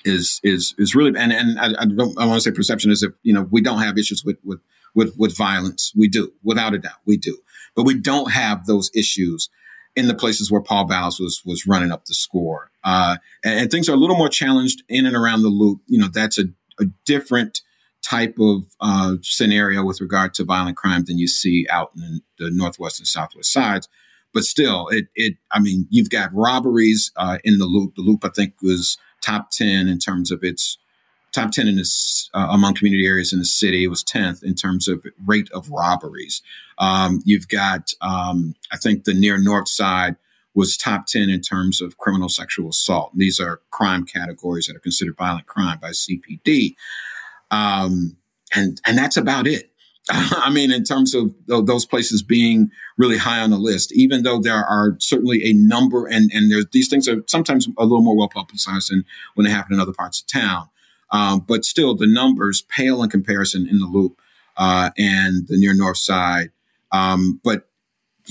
is 0.06 0.40
is 0.44 0.76
is 0.78 0.96
really 0.96 1.18
and 1.20 1.34
and 1.34 1.60
I, 1.60 1.82
I 1.82 1.86
don't 1.86 2.18
I 2.18 2.26
want 2.26 2.38
to 2.38 2.42
say 2.42 2.56
perception 2.56 2.92
is 2.92 3.04
if 3.04 3.14
you 3.24 3.34
know 3.34 3.48
we 3.52 3.62
don't 3.62 3.82
have 3.82 3.98
issues 3.98 4.24
with 4.24 4.38
with 4.44 4.60
with 4.94 5.16
with 5.18 5.36
violence 5.36 5.92
we 5.96 6.08
do 6.08 6.32
without 6.44 6.74
a 6.74 6.78
doubt 6.78 7.00
we 7.06 7.18
do 7.18 7.38
but 7.76 7.84
we 7.84 8.00
don't 8.00 8.32
have 8.32 8.66
those 8.66 8.90
issues 8.96 9.50
in 9.96 10.08
the 10.08 10.16
places 10.16 10.52
where 10.52 10.62
Paul 10.62 10.88
Vallas 10.88 11.20
was 11.20 11.42
was 11.46 11.66
running 11.66 11.92
up 11.92 12.06
the 12.06 12.14
score. 12.14 12.72
Uh, 12.84 13.18
and, 13.44 13.62
and, 13.62 13.72
things 13.72 13.90
are 13.90 13.94
a 13.94 13.98
little 13.98 14.18
more 14.18 14.30
challenged 14.30 14.84
in 14.90 15.06
and 15.06 15.16
around 15.16 15.42
the 15.42 15.50
loop. 15.50 15.82
You 15.88 16.00
know, 16.00 16.08
that's 16.08 16.38
a, 16.38 16.46
a 16.80 16.86
different 17.06 17.62
type 18.04 18.36
of 18.40 18.64
uh, 18.80 19.16
scenario 19.22 19.84
with 19.84 20.02
regard 20.02 20.34
to 20.36 20.44
violent 20.44 20.78
crime 20.78 21.06
than 21.06 21.18
you 21.18 21.28
see 21.28 21.66
out 21.70 21.92
in 21.96 22.22
the 22.38 22.52
northwest 22.52 23.00
and 23.00 23.08
southwest 23.08 23.52
sides. 23.52 23.88
But 24.34 24.44
still, 24.44 24.88
it 24.90 25.08
it 25.16 25.36
I 25.52 25.60
mean, 25.60 25.88
you've 25.90 26.10
got 26.10 26.34
robberies 26.34 27.12
uh, 27.16 27.38
in 27.44 27.58
the 27.58 27.66
loop. 27.66 27.96
The 27.96 28.02
loop, 28.02 28.26
I 28.26 28.30
think, 28.30 28.56
was 28.62 28.98
top 29.24 29.50
ten 29.52 29.88
in 29.88 29.98
terms 29.98 30.30
of 30.32 30.44
its 30.44 30.78
top 31.36 31.52
10 31.52 31.68
in 31.68 31.76
this 31.76 32.30
uh, 32.34 32.48
among 32.52 32.74
community 32.76 33.06
areas 33.06 33.34
in 33.34 33.40
the 33.40 33.46
city. 33.46 33.84
It 33.84 33.90
was 33.90 34.04
10th 34.04 34.44
in 34.44 34.56
terms 34.56 34.88
of 34.88 35.06
rate 35.26 35.50
of 35.54 35.70
robberies. 35.70 36.42
Um, 36.78 37.22
you've 37.26 37.48
got, 37.48 37.92
um, 38.02 38.56
I 38.72 38.78
think 38.78 39.04
the 39.04 39.14
near 39.14 39.38
north 39.38 39.68
side 39.68 40.16
was 40.54 40.78
top 40.78 41.06
10 41.08 41.30
in 41.30 41.42
terms 41.42 41.82
of 41.82 41.98
criminal 41.98 42.30
sexual 42.30 42.70
assault. 42.70 43.12
These 43.16 43.40
are 43.40 43.62
crime 43.72 44.06
categories 44.06 44.68
that 44.68 44.76
are 44.76 44.80
considered 44.80 45.18
violent 45.18 45.48
crime 45.48 45.80
by 45.80 45.90
CPD. 45.90 46.76
Um, 47.52 48.16
and, 48.56 48.80
and 48.88 48.98
that's 48.98 49.18
about 49.18 49.48
it. 49.48 49.72
I 50.10 50.52
mean, 50.52 50.72
in 50.72 50.84
terms 50.84 51.16
of 51.16 51.34
those 51.48 51.86
places 51.86 52.22
being 52.22 52.70
really 52.98 53.18
high 53.18 53.42
on 53.42 53.50
the 53.50 53.58
list, 53.58 53.92
even 53.94 54.24
though 54.24 54.40
there 54.40 54.64
are 54.64 54.96
certainly 55.00 55.44
a 55.46 55.54
number, 55.54 56.06
and 56.06 56.30
and 56.32 56.52
there's 56.52 56.68
these 56.72 56.88
things 56.88 57.08
are 57.08 57.24
sometimes 57.28 57.68
a 57.80 57.84
little 57.84 58.04
more 58.04 58.16
well 58.16 58.30
publicized 58.30 58.92
than 58.92 59.04
when 59.34 59.46
they 59.46 59.52
happen 59.52 59.74
in 59.74 59.80
other 59.80 59.94
parts 59.94 60.22
of 60.22 60.28
town. 60.28 60.70
Um, 61.12 61.46
but 61.48 61.66
still, 61.66 61.96
the 61.96 62.08
numbers 62.08 62.64
pale 62.64 63.04
in 63.04 63.10
comparison 63.10 63.68
in 63.68 63.80
the 63.80 63.86
loop 63.86 64.20
uh, 64.58 64.90
and 64.98 65.48
the 65.48 65.58
near 65.58 65.74
north 65.74 65.98
side. 65.98 66.52
Um, 66.92 67.40
but 67.44 67.68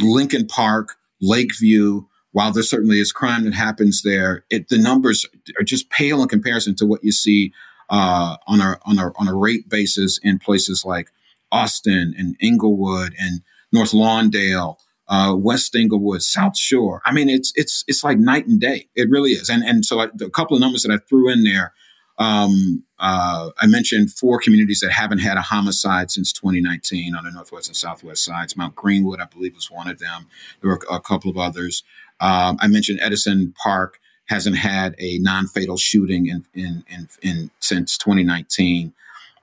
Lincoln 0.00 0.46
Park, 0.46 0.96
Lakeview, 1.20 2.06
while 2.32 2.50
there 2.50 2.62
certainly 2.62 2.98
is 2.98 3.12
crime 3.12 3.44
that 3.44 3.54
happens 3.54 4.02
there, 4.02 4.44
it, 4.50 4.68
the 4.68 4.78
numbers 4.78 5.24
are 5.58 5.64
just 5.64 5.90
pale 5.90 6.22
in 6.22 6.28
comparison 6.28 6.74
to 6.76 6.86
what 6.86 7.04
you 7.04 7.12
see 7.12 7.52
uh, 7.90 8.36
on 8.46 8.60
a 8.60 8.78
on 8.86 8.98
a 8.98 9.12
on 9.18 9.28
a 9.28 9.34
rate 9.34 9.68
basis 9.68 10.18
in 10.22 10.38
places 10.38 10.84
like 10.84 11.10
Austin 11.52 12.14
and 12.18 12.36
Englewood 12.40 13.14
and 13.18 13.42
North 13.72 13.92
Lawndale, 13.92 14.76
uh, 15.08 15.34
West 15.36 15.76
Englewood, 15.76 16.22
South 16.22 16.56
Shore. 16.56 17.02
I 17.04 17.12
mean, 17.12 17.28
it's 17.28 17.52
it's 17.54 17.84
it's 17.86 18.02
like 18.02 18.18
night 18.18 18.46
and 18.46 18.60
day. 18.60 18.88
It 18.96 19.10
really 19.10 19.32
is. 19.32 19.48
And 19.48 19.62
and 19.62 19.84
so 19.84 20.00
a 20.00 20.30
couple 20.30 20.56
of 20.56 20.60
numbers 20.60 20.82
that 20.82 20.92
I 20.92 20.98
threw 21.08 21.30
in 21.30 21.44
there 21.44 21.72
um, 22.18 22.84
uh, 22.98 23.50
I 23.58 23.66
mentioned 23.66 24.12
four 24.12 24.38
communities 24.38 24.80
that 24.80 24.92
haven't 24.92 25.18
had 25.18 25.36
a 25.36 25.42
homicide 25.42 26.10
since 26.10 26.32
2019 26.32 27.14
on 27.14 27.24
the 27.24 27.30
northwest 27.30 27.68
and 27.68 27.76
southwest 27.76 28.24
sides. 28.24 28.56
Mount 28.56 28.74
Greenwood, 28.74 29.20
I 29.20 29.26
believe, 29.26 29.54
was 29.54 29.70
one 29.70 29.88
of 29.88 29.98
them. 29.98 30.26
There 30.60 30.70
were 30.70 30.80
a 30.90 31.00
couple 31.00 31.30
of 31.30 31.36
others. 31.36 31.82
Um, 32.20 32.56
I 32.60 32.68
mentioned 32.68 33.00
Edison 33.02 33.52
Park 33.60 33.98
hasn't 34.26 34.56
had 34.56 34.94
a 34.98 35.18
non-fatal 35.18 35.76
shooting 35.76 36.26
in, 36.26 36.44
in, 36.54 36.84
in, 36.88 37.08
in 37.22 37.50
since 37.60 37.98
2019. 37.98 38.92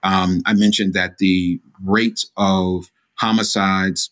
Um, 0.03 0.41
I 0.45 0.53
mentioned 0.53 0.93
that 0.93 1.17
the 1.17 1.59
rate 1.83 2.25
of 2.37 2.89
homicides 3.15 4.09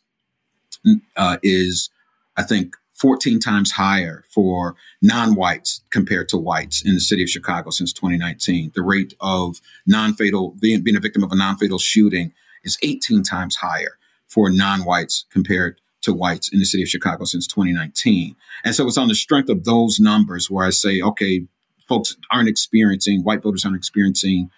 uh, 1.15 1.37
is, 1.41 1.89
I 2.37 2.43
think, 2.43 2.75
14 2.99 3.39
times 3.39 3.71
higher 3.71 4.25
for 4.29 4.75
non-whites 5.01 5.81
compared 5.89 6.27
to 6.29 6.37
whites 6.37 6.85
in 6.85 6.95
the 6.95 6.99
city 6.99 7.23
of 7.23 7.29
Chicago 7.29 7.69
since 7.69 7.93
2019. 7.93 8.71
The 8.75 8.81
rate 8.81 9.13
of 9.21 9.61
non-fatal 9.87 10.55
being, 10.61 10.83
being 10.83 10.97
a 10.97 11.01
victim 11.01 11.23
of 11.23 11.31
a 11.31 11.35
non-fatal 11.35 11.79
shooting 11.79 12.33
is 12.63 12.77
18 12.83 13.23
times 13.23 13.55
higher 13.55 13.97
for 14.27 14.49
non-whites 14.49 15.25
compared 15.31 15.79
to 16.01 16.13
whites 16.13 16.49
in 16.51 16.59
the 16.59 16.65
city 16.65 16.83
of 16.83 16.89
Chicago 16.89 17.25
since 17.25 17.47
2019. 17.47 18.35
And 18.63 18.75
so 18.75 18.87
it's 18.87 18.97
on 18.97 19.07
the 19.07 19.15
strength 19.15 19.49
of 19.49 19.63
those 19.63 19.99
numbers 19.99 20.49
where 20.49 20.65
I 20.65 20.69
say, 20.69 21.01
okay, 21.01 21.45
folks 21.87 22.15
aren't 22.31 22.49
experiencing, 22.49 23.23
white 23.23 23.41
voters 23.41 23.65
aren't 23.65 23.77
experiencing 23.77 24.49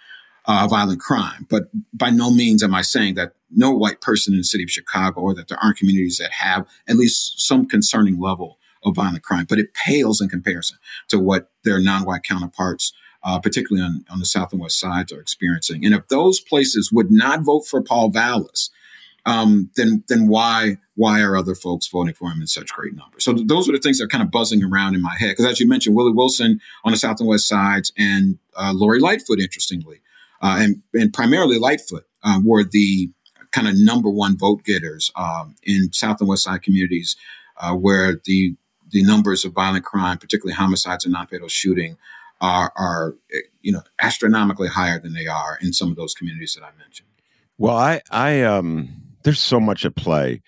uh, 0.45 0.67
violent 0.67 0.99
crime. 0.99 1.47
But 1.49 1.63
by 1.93 2.09
no 2.09 2.31
means 2.31 2.63
am 2.63 2.73
I 2.73 2.81
saying 2.81 3.15
that 3.15 3.33
no 3.53 3.71
white 3.71 4.01
person 4.01 4.33
in 4.33 4.39
the 4.39 4.43
city 4.43 4.63
of 4.63 4.69
Chicago 4.69 5.21
or 5.21 5.35
that 5.35 5.47
there 5.47 5.57
aren't 5.61 5.77
communities 5.77 6.17
that 6.17 6.31
have 6.31 6.67
at 6.87 6.95
least 6.95 7.39
some 7.39 7.67
concerning 7.67 8.19
level 8.19 8.57
of 8.83 8.95
violent 8.95 9.23
crime. 9.23 9.45
But 9.47 9.59
it 9.59 9.73
pales 9.73 10.21
in 10.21 10.29
comparison 10.29 10.77
to 11.09 11.19
what 11.19 11.51
their 11.63 11.79
non-white 11.79 12.23
counterparts, 12.23 12.93
uh, 13.23 13.39
particularly 13.39 13.85
on, 13.85 14.05
on 14.09 14.19
the 14.19 14.25
south 14.25 14.51
and 14.51 14.61
west 14.61 14.79
sides, 14.79 15.11
are 15.11 15.21
experiencing. 15.21 15.85
And 15.85 15.93
if 15.93 16.07
those 16.07 16.39
places 16.39 16.91
would 16.91 17.11
not 17.11 17.41
vote 17.41 17.65
for 17.67 17.81
Paul 17.81 18.09
Vallas, 18.09 18.71
um, 19.25 19.69
then 19.75 20.03
then 20.07 20.27
why 20.27 20.77
why 20.95 21.21
are 21.21 21.37
other 21.37 21.53
folks 21.53 21.87
voting 21.87 22.15
for 22.15 22.31
him 22.31 22.41
in 22.41 22.47
such 22.47 22.73
great 22.73 22.95
numbers? 22.95 23.23
So 23.23 23.33
th- 23.33 23.47
those 23.47 23.69
are 23.69 23.71
the 23.71 23.79
things 23.79 23.99
that 23.99 24.05
are 24.05 24.07
kind 24.07 24.23
of 24.23 24.31
buzzing 24.31 24.63
around 24.63 24.95
in 24.95 25.01
my 25.01 25.15
head. 25.15 25.31
Because 25.31 25.45
as 25.45 25.59
you 25.59 25.67
mentioned, 25.67 25.95
Willie 25.95 26.11
Wilson 26.11 26.59
on 26.83 26.91
the 26.91 26.97
South 26.97 27.19
and 27.19 27.29
West 27.29 27.47
sides, 27.47 27.93
and 27.97 28.39
uh, 28.55 28.73
Lori 28.73 28.99
Lightfoot, 28.99 29.39
interestingly, 29.39 30.01
uh, 30.41 30.57
and 30.59 30.81
and 30.95 31.13
primarily 31.13 31.59
Lightfoot 31.59 32.05
uh, 32.23 32.39
were 32.43 32.63
the 32.63 33.11
kind 33.51 33.67
of 33.67 33.75
number 33.77 34.09
one 34.09 34.37
vote 34.37 34.63
getters 34.63 35.11
um, 35.15 35.55
in 35.63 35.91
South 35.93 36.19
and 36.19 36.29
West 36.29 36.43
Side 36.43 36.63
communities, 36.63 37.15
uh, 37.57 37.73
where 37.73 38.19
the 38.25 38.55
the 38.89 39.03
numbers 39.03 39.45
of 39.45 39.53
violent 39.53 39.85
crime, 39.85 40.17
particularly 40.17 40.53
homicides 40.53 41.05
and 41.05 41.13
non-fatal 41.13 41.47
shooting, 41.47 41.97
are 42.39 42.73
are 42.75 43.15
you 43.61 43.71
know 43.71 43.81
astronomically 43.99 44.67
higher 44.67 44.99
than 44.99 45.13
they 45.13 45.27
are 45.27 45.57
in 45.61 45.73
some 45.73 45.89
of 45.89 45.95
those 45.95 46.13
communities 46.13 46.53
that 46.55 46.65
I 46.65 46.71
mentioned. 46.77 47.09
Well, 47.57 47.77
I 47.77 48.01
I 48.09 48.41
um 48.41 48.89
there's 49.23 49.41
so 49.41 49.59
much 49.59 49.85
at 49.85 49.95
play 49.95 50.41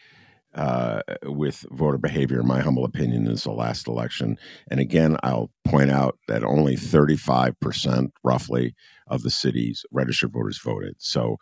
uh, 0.55 1.01
with 1.23 1.65
voter 1.71 1.97
behavior, 1.97 2.39
in 2.39 2.47
my 2.47 2.61
humble 2.61 2.85
opinion, 2.85 3.27
is 3.27 3.43
the 3.43 3.51
last 3.51 3.87
election. 3.87 4.37
And 4.69 4.79
again, 4.79 5.17
I'll 5.23 5.49
point 5.65 5.89
out 5.89 6.17
that 6.27 6.43
only 6.43 6.75
35% 6.75 8.11
roughly 8.23 8.75
of 9.07 9.23
the 9.23 9.31
city's 9.31 9.85
registered 9.91 10.31
voters 10.31 10.59
voted. 10.59 10.95
So 10.99 11.37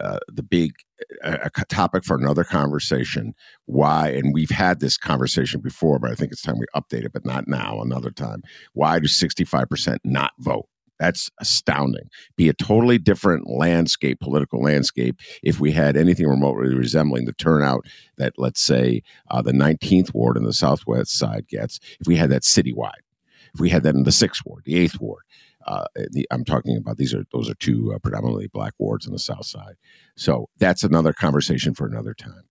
uh, 0.00 0.18
the 0.28 0.42
big 0.42 0.72
a, 1.22 1.50
a 1.56 1.64
topic 1.66 2.04
for 2.04 2.16
another 2.16 2.44
conversation 2.44 3.34
why 3.66 4.08
and 4.08 4.32
we've 4.32 4.50
had 4.50 4.80
this 4.80 4.96
conversation 4.96 5.60
before 5.60 5.98
but 5.98 6.10
i 6.10 6.14
think 6.14 6.32
it's 6.32 6.42
time 6.42 6.58
we 6.58 6.66
update 6.74 7.04
it 7.04 7.12
but 7.12 7.24
not 7.24 7.48
now 7.48 7.80
another 7.80 8.10
time 8.10 8.42
why 8.72 8.98
do 8.98 9.06
65% 9.06 9.98
not 10.04 10.32
vote 10.38 10.68
that's 11.02 11.30
astounding. 11.40 12.08
Be 12.36 12.48
a 12.48 12.52
totally 12.52 12.96
different 12.96 13.50
landscape, 13.50 14.20
political 14.20 14.62
landscape, 14.62 15.18
if 15.42 15.58
we 15.58 15.72
had 15.72 15.96
anything 15.96 16.28
remotely 16.28 16.76
resembling 16.76 17.24
the 17.24 17.32
turnout 17.32 17.86
that, 18.18 18.34
let's 18.38 18.60
say, 18.60 19.02
uh, 19.28 19.42
the 19.42 19.50
19th 19.50 20.14
ward 20.14 20.36
in 20.36 20.44
the 20.44 20.52
southwest 20.52 21.18
side 21.18 21.48
gets. 21.48 21.80
If 21.98 22.06
we 22.06 22.14
had 22.14 22.30
that 22.30 22.42
citywide, 22.42 23.02
if 23.52 23.58
we 23.60 23.68
had 23.68 23.82
that 23.82 23.96
in 23.96 24.04
the 24.04 24.12
sixth 24.12 24.42
ward, 24.46 24.62
the 24.64 24.78
eighth 24.78 25.00
ward. 25.00 25.24
Uh, 25.66 25.84
the, 26.10 26.26
I'm 26.30 26.44
talking 26.44 26.76
about 26.76 26.96
these 26.96 27.14
are 27.14 27.24
those 27.32 27.48
are 27.48 27.54
two 27.54 27.92
uh, 27.94 27.98
predominantly 27.98 28.48
black 28.48 28.74
wards 28.78 29.06
on 29.06 29.12
the 29.12 29.18
south 29.18 29.46
side. 29.46 29.76
So 30.16 30.48
that's 30.58 30.82
another 30.82 31.12
conversation 31.12 31.74
for 31.74 31.86
another 31.86 32.14
time. 32.14 32.44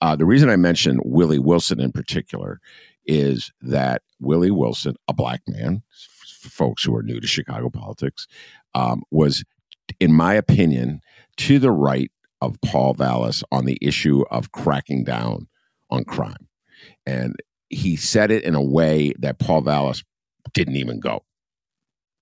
Uh, 0.00 0.16
the 0.16 0.26
reason 0.26 0.50
I 0.50 0.56
mention 0.56 1.00
Willie 1.04 1.38
Wilson 1.38 1.80
in 1.80 1.92
particular 1.92 2.60
is 3.06 3.52
that 3.62 4.02
Willie 4.20 4.50
Wilson, 4.50 4.96
a 5.08 5.14
black 5.14 5.42
man, 5.46 5.82
folks 6.40 6.84
who 6.84 6.94
are 6.94 7.02
new 7.02 7.20
to 7.20 7.26
Chicago 7.26 7.70
politics, 7.70 8.26
um, 8.74 9.02
was, 9.10 9.44
in 10.00 10.12
my 10.12 10.34
opinion, 10.34 11.00
to 11.38 11.58
the 11.58 11.70
right 11.70 12.10
of 12.40 12.60
Paul 12.60 12.94
Vallas 12.94 13.42
on 13.50 13.64
the 13.64 13.78
issue 13.80 14.22
of 14.30 14.52
cracking 14.52 15.04
down 15.04 15.48
on 15.90 16.04
crime. 16.04 16.48
And 17.06 17.36
he 17.68 17.96
said 17.96 18.30
it 18.30 18.44
in 18.44 18.54
a 18.54 18.62
way 18.62 19.12
that 19.18 19.38
Paul 19.38 19.62
Vallas 19.62 20.04
didn't 20.52 20.76
even 20.76 21.00
go. 21.00 21.24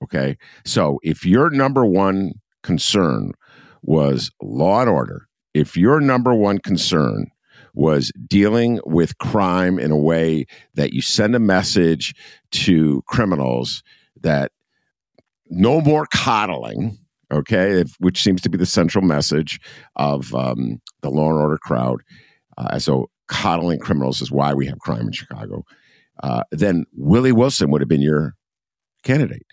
Okay. 0.02 0.36
So 0.64 0.98
if 1.02 1.24
your 1.24 1.50
number 1.50 1.84
one 1.84 2.32
concern 2.62 3.32
was 3.82 4.30
law 4.42 4.80
and 4.80 4.90
order, 4.90 5.26
if 5.54 5.76
your 5.76 6.00
number 6.00 6.34
one 6.34 6.58
concern 6.58 7.30
was 7.74 8.12
dealing 8.28 8.80
with 8.84 9.18
crime 9.18 9.78
in 9.78 9.90
a 9.90 9.96
way 9.96 10.46
that 10.74 10.92
you 10.92 11.00
send 11.00 11.34
a 11.34 11.40
message 11.40 12.14
to 12.52 13.02
criminals 13.06 13.82
that 14.20 14.52
no 15.50 15.80
more 15.80 16.06
coddling, 16.12 16.96
okay, 17.32 17.80
if, 17.80 17.94
which 17.98 18.22
seems 18.22 18.40
to 18.42 18.48
be 18.48 18.56
the 18.56 18.66
central 18.66 19.04
message 19.04 19.60
of 19.96 20.34
um, 20.34 20.80
the 21.02 21.10
law 21.10 21.30
and 21.30 21.40
order 21.40 21.58
crowd. 21.58 22.00
Uh, 22.56 22.78
so 22.78 23.10
coddling 23.28 23.80
criminals 23.80 24.20
is 24.20 24.30
why 24.30 24.54
we 24.54 24.66
have 24.66 24.78
crime 24.78 25.06
in 25.06 25.12
Chicago. 25.12 25.64
Uh, 26.22 26.44
then 26.52 26.84
Willie 26.94 27.32
Wilson 27.32 27.70
would 27.70 27.80
have 27.80 27.88
been 27.88 28.02
your 28.02 28.34
candidate. 29.02 29.46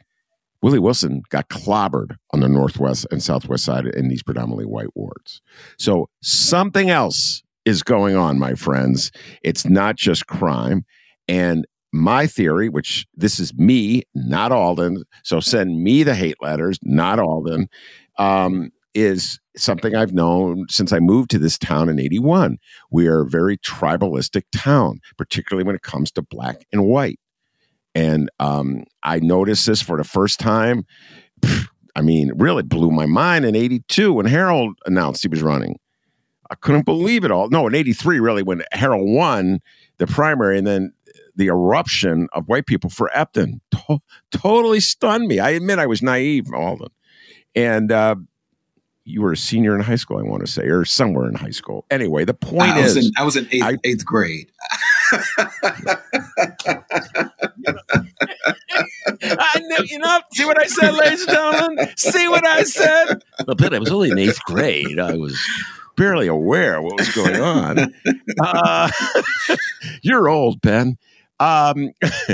Willie 0.61 0.79
Wilson 0.79 1.23
got 1.29 1.49
clobbered 1.49 2.15
on 2.33 2.39
the 2.39 2.49
northwest 2.49 3.07
and 3.11 3.21
southwest 3.21 3.65
side 3.65 3.87
in 3.87 4.07
these 4.07 4.23
predominantly 4.23 4.65
white 4.65 4.95
wards. 4.95 5.41
So 5.77 6.09
something 6.21 6.89
else 6.89 7.41
is 7.65 7.83
going 7.83 8.15
on, 8.15 8.39
my 8.39 8.53
friends. 8.53 9.11
It's 9.43 9.65
not 9.65 9.95
just 9.95 10.27
crime. 10.27 10.85
And 11.27 11.65
my 11.93 12.27
theory, 12.27 12.69
which 12.69 13.05
this 13.15 13.39
is 13.39 13.53
me, 13.55 14.03
not 14.15 14.51
Alden, 14.51 15.03
so 15.23 15.39
send 15.39 15.83
me 15.83 16.03
the 16.03 16.15
hate 16.15 16.37
letters, 16.41 16.79
not 16.83 17.19
Alden, 17.19 17.67
um, 18.17 18.71
is 18.93 19.39
something 19.55 19.95
I've 19.95 20.13
known 20.13 20.65
since 20.69 20.93
I 20.93 20.99
moved 20.99 21.29
to 21.31 21.39
this 21.39 21.57
town 21.57 21.89
in 21.89 21.99
81. 21.99 22.57
We 22.91 23.07
are 23.07 23.21
a 23.21 23.29
very 23.29 23.57
tribalistic 23.57 24.43
town, 24.53 24.99
particularly 25.17 25.65
when 25.65 25.75
it 25.75 25.81
comes 25.81 26.11
to 26.13 26.21
black 26.21 26.65
and 26.71 26.85
white. 26.85 27.19
And 27.93 28.29
um, 28.39 28.83
I 29.03 29.19
noticed 29.19 29.65
this 29.65 29.81
for 29.81 29.97
the 29.97 30.03
first 30.03 30.39
time. 30.39 30.85
I 31.95 32.01
mean, 32.01 32.31
really 32.37 32.63
blew 32.63 32.91
my 32.91 33.05
mind 33.05 33.45
in 33.45 33.55
82 33.55 34.13
when 34.13 34.25
Harold 34.25 34.77
announced 34.85 35.23
he 35.23 35.27
was 35.27 35.41
running. 35.41 35.77
I 36.49 36.55
couldn't 36.55 36.85
believe 36.85 37.23
it 37.23 37.31
all. 37.31 37.49
No, 37.49 37.67
in 37.67 37.75
83, 37.75 38.19
really, 38.19 38.43
when 38.43 38.63
Harold 38.71 39.09
won 39.09 39.59
the 39.97 40.07
primary 40.07 40.57
and 40.57 40.67
then 40.67 40.93
the 41.35 41.47
eruption 41.47 42.27
of 42.33 42.47
white 42.47 42.65
people 42.65 42.89
for 42.89 43.09
Epton 43.15 43.61
to- 43.71 44.01
totally 44.31 44.79
stunned 44.79 45.27
me. 45.27 45.39
I 45.39 45.51
admit 45.51 45.79
I 45.79 45.85
was 45.85 46.01
naive, 46.01 46.47
Alden. 46.53 46.89
And 47.55 47.91
uh, 47.91 48.15
you 49.03 49.21
were 49.21 49.31
a 49.31 49.37
senior 49.37 49.75
in 49.75 49.81
high 49.81 49.95
school, 49.95 50.17
I 50.17 50.23
want 50.23 50.45
to 50.45 50.51
say, 50.51 50.63
or 50.63 50.85
somewhere 50.85 51.27
in 51.27 51.35
high 51.35 51.51
school. 51.51 51.85
Anyway, 51.89 52.25
the 52.25 52.33
point 52.33 52.71
I 52.71 52.81
is, 52.81 52.97
in, 52.97 53.11
I 53.17 53.23
was 53.23 53.35
in 53.35 53.47
eighth, 53.51 53.63
I, 53.63 53.77
eighth 53.83 54.05
grade. 54.05 54.51
I 59.23 59.61
know, 59.63 59.77
you 59.85 59.99
know, 59.99 60.19
see 60.33 60.45
what 60.45 60.61
I 60.61 60.67
said, 60.67 60.91
ladies 60.91 61.21
and 61.21 61.29
gentlemen? 61.29 61.87
See 61.97 62.27
what 62.27 62.45
I 62.45 62.63
said? 62.63 63.23
But 63.45 63.73
I 63.73 63.79
was 63.79 63.91
only 63.91 64.11
in 64.11 64.19
eighth 64.19 64.43
grade. 64.45 64.99
I 64.99 65.15
was 65.15 65.37
barely 65.97 66.27
aware 66.27 66.81
what 66.81 66.97
was 66.97 67.13
going 67.13 67.41
on. 67.41 67.93
Uh, 68.39 68.89
you're 70.01 70.29
old, 70.29 70.61
Ben. 70.61 70.97
Um, 71.39 71.89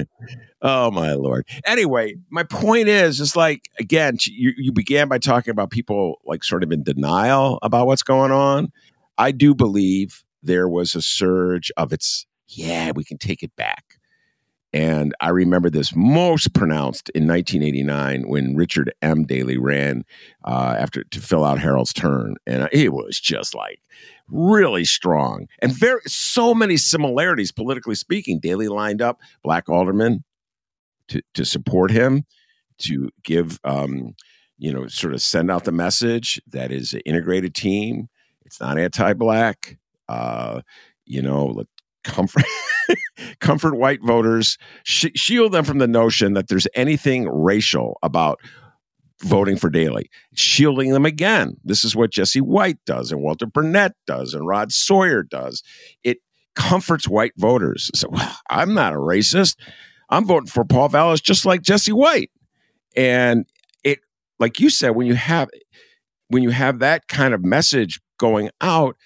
oh 0.62 0.92
my 0.92 1.14
lord. 1.14 1.48
Anyway, 1.66 2.16
my 2.30 2.44
point 2.44 2.90
is, 2.90 3.20
is 3.20 3.36
like 3.36 3.70
again, 3.80 4.18
you, 4.26 4.54
you 4.58 4.72
began 4.72 5.08
by 5.08 5.18
talking 5.18 5.52
about 5.52 5.72
people 5.72 6.20
like 6.26 6.44
sort 6.44 6.64
of 6.64 6.72
in 6.72 6.84
denial 6.84 7.58
about 7.62 7.88
what's 7.88 8.04
going 8.04 8.32
on. 8.32 8.72
I 9.18 9.32
do 9.32 9.56
believe 9.56 10.24
there 10.44 10.68
was 10.68 10.94
a 10.94 11.02
surge 11.02 11.72
of 11.78 11.92
it's 11.94 12.27
yeah, 12.48 12.92
we 12.96 13.04
can 13.04 13.18
take 13.18 13.44
it 13.44 13.56
back. 13.56 13.98
And 14.74 15.16
I 15.22 15.30
remember 15.30 15.70
this 15.70 15.96
most 15.96 16.54
pronounced 16.54 17.10
in 17.12 17.26
1989 17.28 18.28
when 18.28 18.56
Richard 18.56 18.94
M. 19.02 19.24
Daley 19.24 19.58
ran 19.58 20.04
uh, 20.46 20.76
after 20.78 21.04
to 21.06 21.22
fill 21.22 21.46
out 21.46 21.58
Harold's 21.58 21.94
turn, 21.94 22.36
and 22.46 22.68
it 22.72 22.90
was 22.90 23.20
just 23.20 23.56
like 23.56 23.80
really 24.28 24.84
strong 24.84 25.48
and 25.62 25.72
very 25.72 26.02
so 26.06 26.54
many 26.54 26.76
similarities 26.76 27.52
politically 27.52 27.96
speaking. 27.96 28.40
Daley 28.40 28.68
lined 28.68 29.02
up 29.02 29.22
black 29.42 29.70
aldermen 29.70 30.24
to 31.08 31.22
to 31.34 31.46
support 31.46 31.90
him, 31.90 32.26
to 32.80 33.10
give 33.24 33.60
um, 33.64 34.16
you 34.58 34.74
know 34.74 34.88
sort 34.88 35.14
of 35.14 35.22
send 35.22 35.50
out 35.50 35.64
the 35.64 35.72
message 35.72 36.42
that 36.48 36.72
is 36.72 36.94
an 36.94 37.02
integrated 37.06 37.56
team. 37.56 38.10
It's 38.46 38.60
not 38.60 38.78
anti-black. 38.78 39.78
Uh, 40.10 40.62
you 41.06 41.22
know, 41.22 41.64
comfort 42.08 42.46
comfort 43.40 43.76
white 43.76 44.02
voters, 44.02 44.58
sh- 44.84 45.08
shield 45.16 45.52
them 45.52 45.64
from 45.64 45.78
the 45.78 45.88
notion 45.88 46.34
that 46.34 46.48
there's 46.48 46.68
anything 46.74 47.28
racial 47.28 47.98
about 48.02 48.40
voting 49.24 49.58
for 49.58 49.70
Daley, 49.70 50.10
shielding 50.36 50.92
them 50.92 51.06
again. 51.06 51.58
This 51.64 51.84
is 51.84 51.96
what 51.96 52.12
Jesse 52.12 52.42
White 52.42 52.78
does, 52.86 53.12
and 53.12 53.22
Walter 53.22 53.46
Burnett 53.46 53.94
does, 54.06 54.34
and 54.34 54.48
Rod 54.48 54.72
Sawyer 54.72 55.24
does. 55.24 55.64
It 56.04 56.20
comforts 56.56 57.08
white 57.08 57.34
voters. 57.38 57.92
So 57.94 58.10
well, 58.10 58.36
I'm 58.50 58.74
not 58.74 58.94
a 58.94 58.98
racist. 58.98 59.58
I'm 60.10 60.26
voting 60.26 60.48
for 60.48 60.64
Paul 60.64 60.90
Vallas 60.90 61.22
just 61.22 61.46
like 61.46 61.62
Jesse 61.62 61.92
White. 61.92 62.32
And 62.96 63.46
it, 63.84 64.00
like 64.40 64.60
you 64.60 64.70
said, 64.70 64.92
when 64.92 65.08
you 65.08 65.16
have 65.16 65.50
when 66.30 66.44
you 66.44 66.50
have 66.50 66.80
that 66.80 67.08
kind 67.08 67.34
of 67.34 67.44
message 67.44 68.00
going 68.18 68.50
out, 68.62 68.98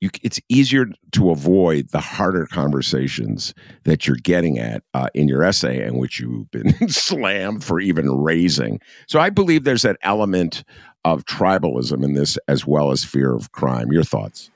you, 0.00 0.10
it's 0.22 0.40
easier 0.48 0.86
to 1.12 1.30
avoid 1.30 1.90
the 1.90 2.00
harder 2.00 2.46
conversations 2.46 3.54
that 3.84 4.06
you're 4.06 4.16
getting 4.16 4.58
at 4.58 4.82
uh, 4.94 5.08
in 5.14 5.28
your 5.28 5.42
essay 5.42 5.82
and 5.82 5.98
which 5.98 6.20
you've 6.20 6.50
been 6.50 6.72
slammed 6.88 7.64
for 7.64 7.80
even 7.80 8.10
raising. 8.10 8.80
So 9.06 9.18
I 9.20 9.30
believe 9.30 9.64
there's 9.64 9.82
that 9.82 9.98
element 10.02 10.64
of 11.04 11.24
tribalism 11.24 12.04
in 12.04 12.14
this 12.14 12.38
as 12.48 12.66
well 12.66 12.90
as 12.90 13.04
fear 13.04 13.34
of 13.34 13.52
crime. 13.52 13.90
Your 13.90 14.04
thoughts? 14.04 14.50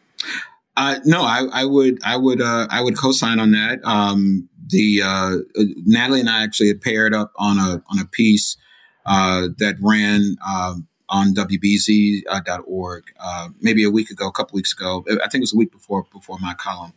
Uh, 0.76 0.98
no, 1.04 1.22
I, 1.22 1.46
I, 1.52 1.64
would, 1.64 1.98
I 2.04 2.16
would, 2.16 2.40
uh, 2.40 2.66
I 2.70 2.80
would 2.82 2.96
co-sign 2.96 3.38
on 3.38 3.52
that. 3.52 3.80
Um, 3.84 4.48
the 4.68 5.02
uh, 5.02 5.36
Natalie 5.84 6.20
and 6.20 6.30
I 6.30 6.42
actually 6.42 6.68
had 6.68 6.80
paired 6.80 7.14
up 7.14 7.32
on 7.36 7.58
a 7.58 7.82
on 7.88 7.98
a 8.00 8.06
piece 8.06 8.56
uh, 9.06 9.48
that 9.58 9.76
ran 9.80 10.36
um, 10.46 10.86
on 11.12 11.34
WBEZ.org 11.34 13.04
uh, 13.20 13.48
maybe 13.60 13.84
a 13.84 13.90
week 13.90 14.10
ago, 14.10 14.26
a 14.26 14.32
couple 14.32 14.56
weeks 14.56 14.72
ago. 14.72 15.04
I 15.08 15.28
think 15.28 15.36
it 15.36 15.40
was 15.42 15.54
a 15.54 15.58
week 15.58 15.70
before 15.70 16.06
before 16.10 16.38
my 16.40 16.54
column, 16.54 16.94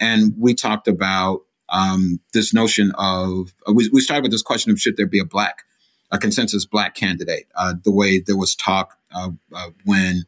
and 0.00 0.32
we 0.38 0.54
talked 0.54 0.88
about 0.88 1.42
um, 1.68 2.20
this 2.32 2.54
notion 2.54 2.92
of 2.96 3.52
uh, 3.68 3.72
we, 3.72 3.90
we 3.92 4.00
started 4.00 4.22
with 4.22 4.30
this 4.30 4.42
question 4.42 4.70
of 4.70 4.80
should 4.80 4.96
there 4.96 5.06
be 5.06 5.18
a 5.18 5.24
black 5.24 5.64
a 6.12 6.18
consensus 6.18 6.64
black 6.64 6.94
candidate? 6.94 7.48
Uh, 7.56 7.74
the 7.82 7.90
way 7.90 8.20
there 8.20 8.36
was 8.36 8.54
talk 8.54 8.96
uh, 9.12 9.30
uh, 9.52 9.70
when 9.84 10.22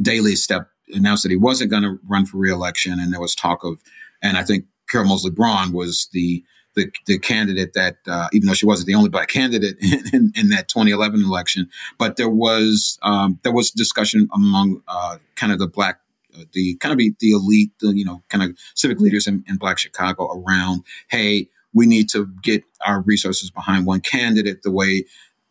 Daley 0.00 0.34
stepped 0.34 0.72
announced 0.94 1.22
that 1.24 1.30
he 1.30 1.36
wasn't 1.36 1.70
going 1.70 1.82
to 1.82 1.98
run 2.08 2.24
for 2.24 2.38
reelection, 2.38 2.98
and 2.98 3.12
there 3.12 3.20
was 3.20 3.34
talk 3.34 3.62
of, 3.64 3.78
and 4.22 4.38
I 4.38 4.42
think 4.42 4.64
Carol 4.90 5.06
Moseley 5.06 5.30
Braun 5.30 5.72
was 5.72 6.08
the 6.12 6.42
the, 6.78 6.90
the 7.06 7.18
candidate 7.18 7.74
that, 7.74 7.96
uh, 8.06 8.28
even 8.32 8.46
though 8.46 8.54
she 8.54 8.66
wasn't 8.66 8.86
the 8.86 8.94
only 8.94 9.10
black 9.10 9.28
candidate 9.28 9.76
in, 9.80 10.02
in, 10.12 10.32
in 10.36 10.48
that 10.50 10.68
2011 10.68 11.22
election, 11.24 11.68
but 11.98 12.16
there 12.16 12.28
was 12.28 12.98
um, 13.02 13.38
there 13.42 13.52
was 13.52 13.70
discussion 13.70 14.28
among 14.34 14.82
uh, 14.88 15.18
kind 15.36 15.52
of 15.52 15.58
the 15.58 15.66
black, 15.66 16.00
uh, 16.34 16.44
the 16.52 16.76
kind 16.76 16.92
of 16.92 16.98
the, 16.98 17.30
elite, 17.30 17.72
the, 17.80 17.94
you 17.96 18.04
know, 18.04 18.22
kind 18.28 18.44
of 18.44 18.56
civic 18.74 19.00
leaders 19.00 19.26
in, 19.26 19.44
in 19.48 19.56
Black 19.56 19.78
Chicago 19.78 20.30
around, 20.32 20.84
hey, 21.10 21.48
we 21.74 21.86
need 21.86 22.08
to 22.10 22.26
get 22.42 22.64
our 22.86 23.00
resources 23.02 23.50
behind 23.50 23.86
one 23.86 24.00
candidate 24.00 24.62
the 24.62 24.70
way 24.70 25.04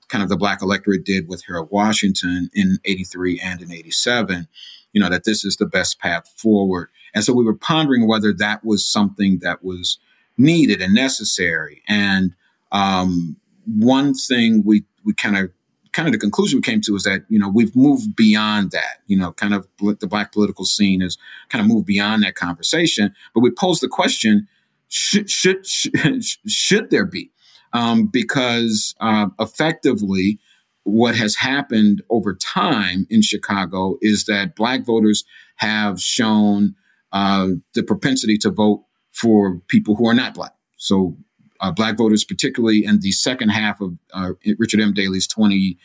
kind 0.10 0.24
of 0.24 0.30
the 0.30 0.38
black 0.38 0.62
electorate 0.62 1.04
did 1.04 1.28
with 1.28 1.44
Harold 1.46 1.70
Washington 1.70 2.50
in 2.54 2.78
83 2.86 3.42
and 3.44 3.62
in 3.62 3.72
87, 3.72 4.48
you 4.94 5.02
know, 5.02 5.10
that 5.10 5.26
this 5.26 5.44
is 5.44 5.58
the 5.58 5.66
best 5.66 6.00
path 6.00 6.34
forward. 6.38 6.90
And 7.14 7.24
so 7.24 7.34
we 7.34 7.44
were 7.44 7.56
pondering 7.56 8.08
whether 8.08 8.34
that 8.34 8.64
was 8.64 8.90
something 8.90 9.40
that 9.40 9.64
was 9.64 10.00
needed 10.38 10.82
and 10.82 10.94
necessary. 10.94 11.82
And 11.88 12.34
um, 12.72 13.38
one 13.66 14.14
thing 14.14 14.64
we 14.66 14.84
we 15.04 15.14
kind 15.14 15.38
of 15.38 15.52
kind 15.94 16.08
of 16.08 16.12
the 16.12 16.20
conclusion 16.20 16.58
we 16.58 16.62
came 16.62 16.82
to 16.82 16.96
is 16.96 17.04
that 17.04 17.24
you 17.30 17.40
know 17.40 17.50
we've 17.50 17.76
moved 17.76 18.16
beyond 18.16 18.72
that. 18.72 19.02
You 19.08 19.18
know, 19.18 19.32
kind 19.34 19.54
of 19.54 19.68
the 19.80 20.08
black 20.08 20.32
political 20.32 20.66
scene 20.66 21.02
has 21.02 21.18
kind 21.50 21.62
of 21.62 21.68
moved 21.68 21.86
beyond 21.86 22.24
that 22.24 22.36
conversation. 22.36 23.14
But 23.34 23.42
we 23.42 23.52
posed 23.52 23.82
the 23.82 23.88
question: 23.88 24.48
should 24.88 25.30
should 25.30 25.66
should, 25.66 26.24
should 26.48 26.90
there 26.90 27.06
be? 27.06 27.32
Um, 27.74 28.08
because 28.08 28.96
uh, 29.02 29.28
effectively, 29.40 30.40
what 30.84 31.16
has 31.16 31.36
happened 31.36 32.02
over 32.10 32.34
time 32.34 33.06
in 33.10 33.22
Chicago 33.22 33.98
is 34.02 34.26
that 34.26 34.56
black 34.56 34.86
voters 34.86 35.26
have 35.58 36.00
shown 36.00 36.76
uh, 37.12 37.48
the 37.74 37.84
propensity 37.84 38.38
to 38.38 38.50
vote 38.50 38.84
for 39.20 39.60
people 39.68 39.96
who 39.96 40.08
are 40.08 40.14
not 40.14 40.34
black. 40.34 40.54
So 40.78 41.18
uh, 41.60 41.72
black 41.72 41.98
voters, 41.98 42.24
particularly 42.24 42.86
in 42.86 43.00
the 43.00 43.12
second 43.12 43.50
half 43.50 43.82
of 43.82 43.98
uh, 44.14 44.34
Richard 44.60 44.80
M. 44.80 44.94
Daley's 44.94 45.28
20 45.28 45.78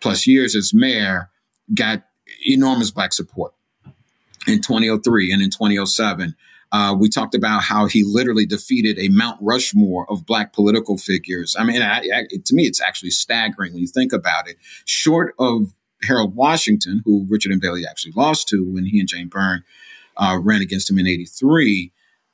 plus 0.00 0.26
years 0.26 0.56
as 0.56 0.74
mayor, 0.74 1.30
got 1.72 2.02
enormous 2.46 2.90
black 2.90 3.12
support 3.12 3.54
in 4.48 4.60
2003 4.60 5.32
and 5.32 5.42
in 5.42 5.50
2007. 5.50 6.34
Uh, 6.72 6.96
we 6.98 7.08
talked 7.08 7.34
about 7.34 7.62
how 7.62 7.86
he 7.86 8.02
literally 8.02 8.46
defeated 8.46 8.98
a 8.98 9.08
Mount 9.10 9.38
Rushmore 9.42 10.10
of 10.10 10.24
black 10.24 10.54
political 10.54 10.96
figures. 10.96 11.54
I 11.56 11.64
mean, 11.64 11.82
I, 11.82 11.98
I, 11.98 12.24
to 12.44 12.54
me, 12.54 12.64
it's 12.64 12.80
actually 12.80 13.10
staggering 13.10 13.74
when 13.74 13.82
you 13.82 13.86
think 13.86 14.12
about 14.12 14.48
it. 14.48 14.56
Short 14.86 15.34
of 15.38 15.72
Harold 16.02 16.34
Washington, 16.34 17.02
who 17.04 17.26
Richard 17.28 17.52
M. 17.52 17.60
Daley 17.60 17.86
actually 17.86 18.12
lost 18.16 18.48
to 18.48 18.64
when 18.64 18.86
he 18.86 18.98
and 18.98 19.08
Jane 19.08 19.28
Byrne 19.28 19.62
uh, 20.16 20.38
ran 20.42 20.62
against 20.62 20.90
him 20.90 20.98
in 20.98 21.06
83, 21.06 21.92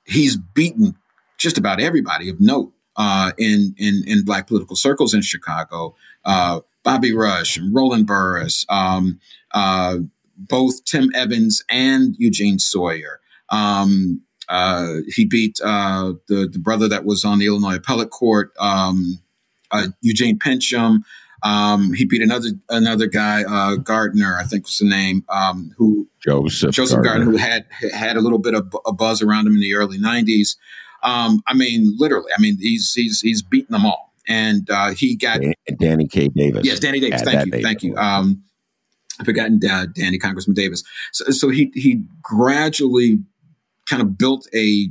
he's 0.08 0.36
beaten 0.36 0.96
just 1.38 1.58
about 1.58 1.80
everybody 1.80 2.28
of 2.28 2.40
note 2.40 2.72
uh, 2.96 3.32
in, 3.38 3.74
in 3.78 4.02
in 4.06 4.24
black 4.24 4.48
political 4.48 4.76
circles 4.76 5.14
in 5.14 5.22
Chicago. 5.22 5.94
Uh, 6.24 6.60
Bobby 6.82 7.12
Rush 7.12 7.56
and 7.56 7.74
Roland 7.74 8.06
Burris, 8.06 8.64
um, 8.68 9.20
uh, 9.52 9.98
both 10.36 10.84
Tim 10.84 11.10
Evans 11.14 11.62
and 11.68 12.16
Eugene 12.18 12.58
Sawyer. 12.58 13.20
Um, 13.50 14.22
uh, 14.48 14.94
he 15.14 15.26
beat 15.26 15.60
uh, 15.62 16.14
the 16.28 16.48
the 16.50 16.58
brother 16.58 16.88
that 16.88 17.04
was 17.04 17.24
on 17.24 17.38
the 17.38 17.46
Illinois 17.46 17.76
Appellate 17.76 18.10
Court, 18.10 18.52
um, 18.58 19.20
uh, 19.70 19.88
Eugene 20.00 20.38
Pincham. 20.38 21.04
Um, 21.42 21.92
he 21.92 22.04
beat 22.04 22.22
another 22.22 22.48
another 22.68 23.06
guy, 23.06 23.44
uh, 23.44 23.76
Gardner, 23.76 24.36
I 24.38 24.44
think 24.44 24.64
was 24.64 24.78
the 24.78 24.88
name, 24.88 25.24
um, 25.28 25.72
who 25.76 26.08
Joseph 26.20 26.74
Joseph 26.74 27.02
Gardner. 27.02 27.24
Gardner, 27.24 27.32
who 27.32 27.36
had 27.36 27.66
had 27.92 28.16
a 28.16 28.20
little 28.20 28.38
bit 28.38 28.54
of 28.54 28.74
a 28.86 28.92
buzz 28.92 29.22
around 29.22 29.46
him 29.46 29.54
in 29.54 29.60
the 29.60 29.74
early 29.74 29.98
'90s. 29.98 30.56
Um, 31.02 31.42
I 31.46 31.54
mean, 31.54 31.94
literally, 31.96 32.32
I 32.36 32.40
mean, 32.40 32.58
he's 32.58 32.92
he's 32.92 33.20
he's 33.20 33.42
beaten 33.42 33.72
them 33.72 33.86
all, 33.86 34.12
and 34.26 34.68
uh, 34.68 34.90
he 34.90 35.16
got 35.16 35.40
Danny 35.78 36.08
K. 36.08 36.28
Davis. 36.28 36.66
Yes, 36.66 36.80
Danny 36.80 36.98
Davis. 36.98 37.22
thank 37.22 37.54
you, 37.54 37.62
thank 37.62 37.82
you. 37.82 37.96
Um, 37.96 38.42
I've 39.20 39.26
forgotten 39.26 39.60
uh, 39.68 39.86
Danny 39.94 40.18
Congressman 40.18 40.54
Davis. 40.54 40.82
So, 41.12 41.30
so 41.30 41.48
he 41.50 41.70
he 41.74 42.04
gradually 42.22 43.18
kind 43.88 44.02
of 44.02 44.18
built 44.18 44.46
a 44.54 44.88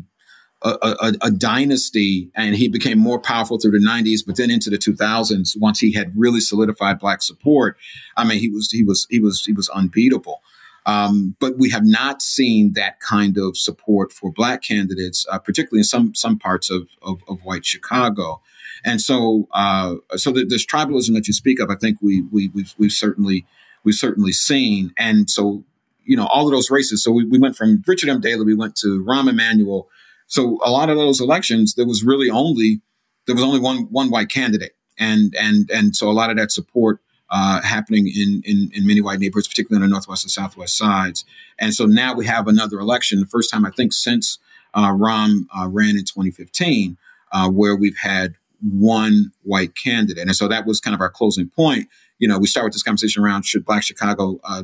a, 0.63 0.70
a, 0.82 1.13
a, 1.22 1.32
dynasty 1.32 2.32
and 2.36 2.56
he 2.56 2.67
became 2.67 2.98
more 2.98 3.20
powerful 3.20 3.60
through 3.60 3.72
the 3.72 3.86
90s 3.86 4.22
but 4.26 4.38
then 4.38 4.50
into 4.50 4.70
the 4.70 4.78
2000s 4.78 5.56
once 5.60 5.80
he 5.80 5.93
had 5.93 6.12
really 6.15 6.39
solidified 6.39 6.98
black 6.98 7.22
support 7.22 7.78
i 8.15 8.24
mean 8.24 8.39
he 8.39 8.50
was 8.50 8.72
he 8.72 8.84
was 8.84 9.06
he 9.10 9.20
was 9.20 9.46
he 9.46 9.54
was 9.54 9.70
unbeatable. 9.70 10.41
Um, 10.86 11.36
but 11.41 11.58
we 11.58 11.70
have 11.72 11.84
not 11.84 12.22
seen 12.22 12.72
that 12.74 13.02
kind 13.02 13.38
of 13.38 13.58
support 13.58 14.13
for 14.13 14.32
black 14.32 14.63
candidates 14.63 15.26
uh, 15.30 15.38
particularly 15.38 15.82
in 15.82 15.84
some 15.84 16.15
some 16.15 16.39
parts 16.39 16.70
of, 16.72 16.88
of, 17.02 17.22
of 17.28 17.41
white 17.43 17.65
chicago. 17.65 18.41
And 18.86 19.02
so 19.02 19.48
uh, 19.54 19.96
so 20.15 20.32
this 20.32 20.65
tribalism 20.65 21.13
that 21.13 21.28
you 21.28 21.34
speak 21.34 21.60
of 21.60 21.70
i 21.70 21.76
think 21.76 21.98
we, 22.02 22.22
we 22.32 22.50
we've, 22.50 22.74
we've 22.78 22.91
certainly 22.91 23.46
we've 23.84 23.96
certainly 23.96 24.32
seen. 24.32 24.93
And 24.98 25.30
so 25.30 25.63
you 26.04 26.15
know 26.15 26.28
all 26.28 26.46
of 26.46 26.52
those 26.52 26.72
races 26.72 27.04
so 27.04 27.12
we, 27.12 27.26
we 27.26 27.38
went 27.38 27.56
from 27.56 27.84
richard 27.86 28.10
m. 28.10 28.22
Daley 28.22 28.46
we 28.46 28.56
went 28.56 28.76
to 28.78 29.04
rahm 29.06 29.30
emanuel 29.30 29.89
so 30.27 30.59
a 30.63 30.69
lot 30.69 30.89
of 30.89 30.97
those 30.97 31.19
elections, 31.19 31.75
there 31.75 31.87
was 31.87 32.03
really 32.03 32.29
only 32.29 32.81
there 33.25 33.35
was 33.35 33.43
only 33.43 33.59
one 33.59 33.87
one 33.91 34.09
white 34.09 34.29
candidate, 34.29 34.73
and 34.99 35.33
and 35.39 35.69
and 35.71 35.95
so 35.95 36.09
a 36.09 36.11
lot 36.11 36.29
of 36.29 36.37
that 36.37 36.51
support 36.51 36.99
uh, 37.29 37.61
happening 37.61 38.07
in, 38.07 38.41
in 38.45 38.69
in 38.73 38.85
many 38.85 39.01
white 39.01 39.19
neighborhoods, 39.19 39.47
particularly 39.47 39.83
on 39.83 39.89
the 39.89 39.93
northwest 39.93 40.25
and 40.25 40.31
southwest 40.31 40.77
sides. 40.77 41.25
And 41.57 41.73
so 41.73 41.85
now 41.85 42.13
we 42.13 42.25
have 42.25 42.47
another 42.47 42.79
election, 42.79 43.19
the 43.19 43.25
first 43.25 43.49
time 43.49 43.65
I 43.65 43.71
think 43.71 43.93
since 43.93 44.37
uh, 44.73 44.91
Rahm 44.91 45.47
uh, 45.57 45.67
ran 45.67 45.91
in 45.97 46.05
2015, 46.05 46.97
uh, 47.31 47.49
where 47.49 47.75
we've 47.75 47.97
had 47.97 48.35
one 48.61 49.31
white 49.43 49.75
candidate, 49.75 50.27
and 50.27 50.35
so 50.35 50.47
that 50.47 50.65
was 50.65 50.79
kind 50.79 50.93
of 50.93 51.01
our 51.01 51.09
closing 51.09 51.49
point 51.49 51.87
you 52.19 52.27
know, 52.27 52.39
we 52.39 52.47
start 52.47 52.65
with 52.65 52.73
this 52.73 52.84
conversation 52.84 53.23
around 53.23 53.45
should 53.45 53.65
Black 53.65 53.84
Chicago 53.84 54.39
uh, 54.43 54.63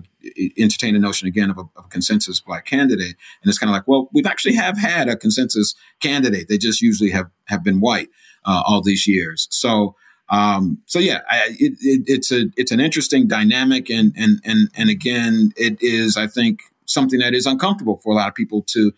entertain 0.57 0.93
the 0.93 0.99
notion 0.99 1.27
again 1.27 1.49
of 1.49 1.57
a, 1.57 1.61
of 1.75 1.85
a, 1.85 1.89
consensus 1.89 2.39
Black 2.39 2.65
candidate, 2.65 3.15
and 3.41 3.49
it's 3.49 3.59
kind 3.59 3.69
of 3.69 3.73
like, 3.73 3.87
well, 3.87 4.09
we've 4.13 4.25
actually 4.25 4.55
have 4.55 4.77
had 4.77 5.07
a 5.07 5.15
consensus 5.15 5.75
candidate. 5.99 6.47
They 6.47 6.57
just 6.57 6.81
usually 6.81 7.11
have 7.11 7.29
have 7.45 7.63
been 7.63 7.79
white 7.79 8.09
uh, 8.45 8.63
all 8.65 8.81
these 8.81 9.07
years. 9.07 9.47
So, 9.51 9.95
um, 10.29 10.79
so 10.87 10.99
yeah, 10.99 11.19
I, 11.29 11.49
it, 11.59 11.73
it, 11.81 12.03
it's 12.07 12.31
a 12.31 12.45
it's 12.57 12.71
an 12.71 12.79
interesting 12.79 13.27
dynamic, 13.27 13.89
and 13.89 14.13
and 14.17 14.39
and 14.43 14.69
and 14.75 14.89
again, 14.89 15.51
it 15.55 15.77
is 15.81 16.17
I 16.17 16.27
think 16.27 16.61
something 16.85 17.19
that 17.19 17.33
is 17.33 17.45
uncomfortable 17.45 17.97
for 18.03 18.13
a 18.13 18.15
lot 18.15 18.29
of 18.29 18.35
people 18.35 18.63
to 18.69 18.91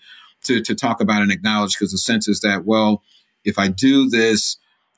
to 0.45 0.61
to 0.61 0.75
talk 0.75 1.01
about 1.01 1.21
and 1.21 1.31
acknowledge 1.31 1.73
because 1.73 1.91
the 1.91 1.97
sense 1.97 2.27
is 2.27 2.39
that 2.39 2.63
well, 2.65 3.03
if 3.43 3.59
I 3.59 3.67
do 3.67 4.09
this 4.09 4.57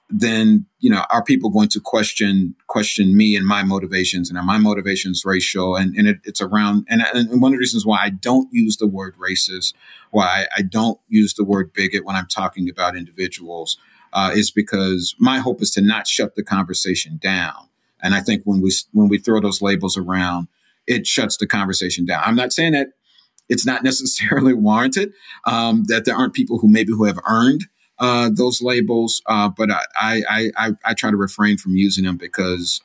then 0.09 0.65
you 0.79 0.89
know 0.89 1.03
are 1.09 1.23
people 1.23 1.49
going 1.49 1.69
to 1.69 1.79
question 1.79 2.55
question 2.67 3.15
me 3.15 3.35
and 3.35 3.45
my 3.45 3.63
motivations? 3.63 4.29
And 4.29 4.37
are 4.37 4.43
my 4.43 4.57
motivations 4.57 5.23
racial? 5.25 5.75
And, 5.75 5.95
and 5.95 6.07
it, 6.07 6.17
it's 6.23 6.41
around 6.41 6.85
and, 6.89 7.03
and 7.13 7.41
one 7.41 7.51
of 7.51 7.57
the 7.57 7.59
reasons 7.59 7.85
why 7.85 7.99
i 8.01 8.09
don't 8.09 8.47
use 8.51 8.77
the 8.77 8.87
word 8.87 9.15
racist 9.17 9.73
why 10.11 10.47
I, 10.57 10.61
don't 10.61 10.99
use 11.07 11.33
the 11.33 11.43
word 11.43 11.73
bigot 11.73 12.05
when 12.05 12.15
i'm 12.15 12.27
talking 12.27 12.69
about 12.69 12.95
individuals 12.95 13.77
uh, 14.13 14.31
is 14.33 14.51
because 14.51 15.15
my 15.19 15.39
hope 15.39 15.61
is 15.61 15.71
to 15.71 15.81
not 15.81 16.07
shut 16.07 16.35
the 16.35 16.43
conversation 16.43 17.17
down. 17.17 17.67
And 18.01 18.15
i 18.15 18.21
think 18.21 18.43
when 18.45 18.61
we 18.61 18.71
when 18.93 19.09
we 19.09 19.17
throw 19.17 19.41
those 19.41 19.61
labels 19.61 19.97
around 19.97 20.47
it 20.87 21.05
shuts 21.05 21.37
the 21.37 21.45
conversation 21.45 22.05
down. 22.05 22.23
I'm 22.25 22.35
not 22.35 22.53
saying 22.53 22.71
that 22.71 22.87
it's 23.49 23.65
not 23.65 23.83
necessarily 23.91 24.53
warranted 24.53 25.13
um, 25.45 25.83
that 25.87 26.05
there 26.05 26.15
aren't 26.15 26.33
people 26.33 26.57
who 26.57 26.69
maybe 26.69 26.93
who 26.93 27.03
have 27.03 27.19
earned 27.27 27.65
uh, 27.99 28.29
those 28.31 28.61
labels, 28.61 29.21
uh, 29.25 29.49
but 29.49 29.71
I, 29.71 29.81
I, 29.99 30.51
I, 30.55 30.71
I, 30.85 30.93
try 30.93 31.09
to 31.09 31.17
refrain 31.17 31.57
from 31.57 31.75
using 31.75 32.05
them 32.05 32.15
because 32.15 32.79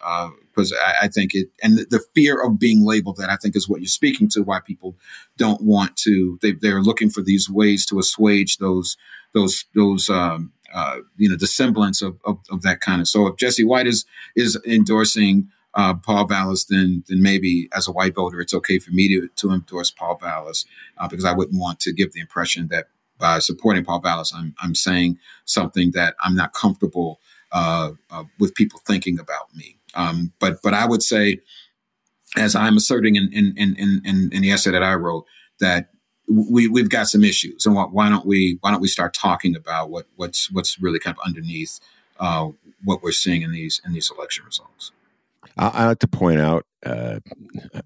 because 0.51 0.72
uh, 0.72 0.77
I, 0.77 1.05
I, 1.05 1.09
think 1.09 1.35
it 1.35 1.48
and 1.62 1.79
the, 1.79 2.03
fear 2.14 2.42
of 2.42 2.59
being 2.59 2.87
labeled 2.87 3.18
that 3.18 3.29
I 3.29 3.37
think 3.37 3.55
is 3.55 3.68
what 3.68 3.83
you're 3.83 3.88
speaking 3.88 4.29
to. 4.31 4.42
Why 4.42 4.61
people 4.61 4.96
don't 5.37 5.61
want 5.61 5.96
to 5.98 6.38
they 6.40 6.53
they're 6.53 6.81
looking 6.81 7.11
for 7.11 7.20
these 7.20 7.51
ways 7.51 7.85
to 7.87 7.98
assuage 7.98 8.57
those 8.57 8.96
those 9.35 9.66
those 9.75 10.09
um, 10.09 10.51
uh, 10.72 10.98
you 11.18 11.29
know 11.29 11.37
the 11.37 11.46
semblance 11.46 12.01
of, 12.01 12.18
of, 12.25 12.38
of 12.51 12.62
that 12.62 12.81
kind 12.81 13.03
of. 13.03 13.09
So 13.09 13.27
if 13.27 13.37
Jesse 13.37 13.64
White 13.64 13.87
is 13.87 14.04
is 14.35 14.58
endorsing. 14.67 15.48
Uh, 15.75 15.94
Paul 15.94 16.27
Vallas, 16.27 16.67
then 16.67 17.02
then 17.08 17.23
maybe 17.23 17.71
as 17.75 17.88
a 17.88 17.92
white 17.92 18.15
voter, 18.15 18.42
it's 18.42 18.52
okay 18.52 18.79
for 18.79 18.90
me 18.90 19.08
to, 19.08 19.31
to 19.37 19.52
endorse 19.52 19.90
Paul 19.90 20.19
Vallas 20.19 20.67
uh, 20.98 21.08
because 21.08 21.25
I 21.25 21.33
wouldn't 21.33 21.58
want 21.58 21.81
to 21.81 21.94
give 21.94 22.13
the 22.13 22.21
impression 22.21 22.69
that 22.69 22.88
by 23.23 23.38
supporting 23.38 23.85
Paul 23.85 24.00
Vallas, 24.00 24.33
I'm, 24.35 24.52
I'm 24.60 24.75
saying 24.75 25.16
something 25.44 25.92
that 25.92 26.16
I'm 26.25 26.35
not 26.35 26.54
comfortable 26.54 27.20
uh, 27.52 27.92
uh, 28.10 28.25
with 28.40 28.52
people 28.56 28.81
thinking 28.85 29.20
about 29.20 29.54
me. 29.54 29.79
Um, 29.94 30.33
but 30.40 30.60
but 30.60 30.75
I 30.75 30.87
would 30.87 31.04
say 31.04 31.38
as 32.37 32.56
I'm 32.56 32.77
asserting 32.77 33.14
in 33.14 33.33
in 33.33 33.54
in 33.56 33.77
in, 34.04 34.31
in 34.33 34.42
the 34.42 34.50
essay 34.50 34.73
that 34.73 34.83
I 34.83 34.94
wrote, 34.94 35.25
that 35.60 35.90
we 36.29 36.66
we've 36.66 36.88
got 36.88 37.06
some 37.06 37.23
issues, 37.23 37.64
and 37.64 37.77
why 37.77 38.08
don't 38.08 38.27
we 38.27 38.58
why 38.60 38.73
don't 38.73 38.81
we 38.81 38.88
start 38.88 39.14
talking 39.14 39.54
about 39.54 39.88
what 39.88 40.06
what's 40.16 40.50
what's 40.50 40.81
really 40.81 40.98
kind 40.98 41.16
of 41.16 41.25
underneath 41.25 41.79
uh, 42.18 42.48
what 42.83 43.04
we're 43.04 43.12
seeing 43.12 43.42
in 43.42 43.52
these 43.52 43.81
in 43.87 43.92
these 43.92 44.10
election 44.10 44.44
results. 44.44 44.90
I, 45.56 45.87
like 45.87 46.00
to 46.00 46.08
point 46.08 46.40
out 46.40 46.66
uh, 46.85 47.20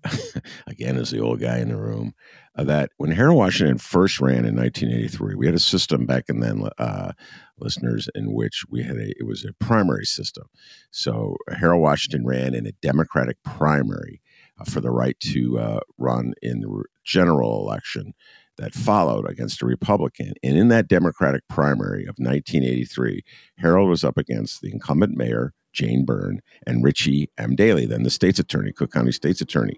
again, 0.66 0.96
as 0.96 1.10
the 1.10 1.20
old 1.20 1.40
guy 1.40 1.58
in 1.58 1.68
the 1.68 1.76
room, 1.76 2.14
uh, 2.56 2.64
that 2.64 2.90
when 2.96 3.10
Harold 3.10 3.36
Washington 3.36 3.78
first 3.78 4.20
ran 4.20 4.44
in 4.44 4.56
1983, 4.56 5.34
we 5.34 5.46
had 5.46 5.54
a 5.54 5.60
system 5.60 6.06
back 6.06 6.24
in 6.28 6.40
then, 6.40 6.68
uh, 6.78 7.12
listeners, 7.58 8.08
in 8.14 8.32
which 8.32 8.64
we 8.68 8.82
had 8.82 8.96
a 8.96 9.10
it 9.18 9.26
was 9.26 9.44
a 9.44 9.52
primary 9.64 10.04
system. 10.04 10.44
So 10.90 11.36
Harold 11.50 11.82
Washington 11.82 12.26
ran 12.26 12.54
in 12.54 12.66
a 12.66 12.72
Democratic 12.82 13.36
primary 13.44 14.22
uh, 14.58 14.64
for 14.64 14.80
the 14.80 14.90
right 14.90 15.18
to 15.20 15.58
uh, 15.58 15.80
run 15.98 16.34
in 16.42 16.60
the 16.60 16.84
general 17.04 17.60
election 17.60 18.14
that 18.56 18.74
followed 18.74 19.28
against 19.28 19.62
a 19.62 19.66
Republican. 19.66 20.32
And 20.42 20.56
in 20.56 20.68
that 20.68 20.88
Democratic 20.88 21.42
primary 21.48 22.02
of 22.04 22.16
1983, 22.18 23.22
Harold 23.58 23.88
was 23.88 24.04
up 24.04 24.16
against 24.16 24.62
the 24.62 24.72
incumbent 24.72 25.16
mayor, 25.16 25.52
Jane 25.76 26.04
Byrne, 26.04 26.40
and 26.66 26.82
Richie 26.82 27.30
M. 27.38 27.54
Daley, 27.54 27.86
then 27.86 28.02
the 28.02 28.10
state's 28.10 28.38
attorney, 28.38 28.72
Cook 28.72 28.92
County 28.92 29.12
state's 29.12 29.40
attorney. 29.40 29.76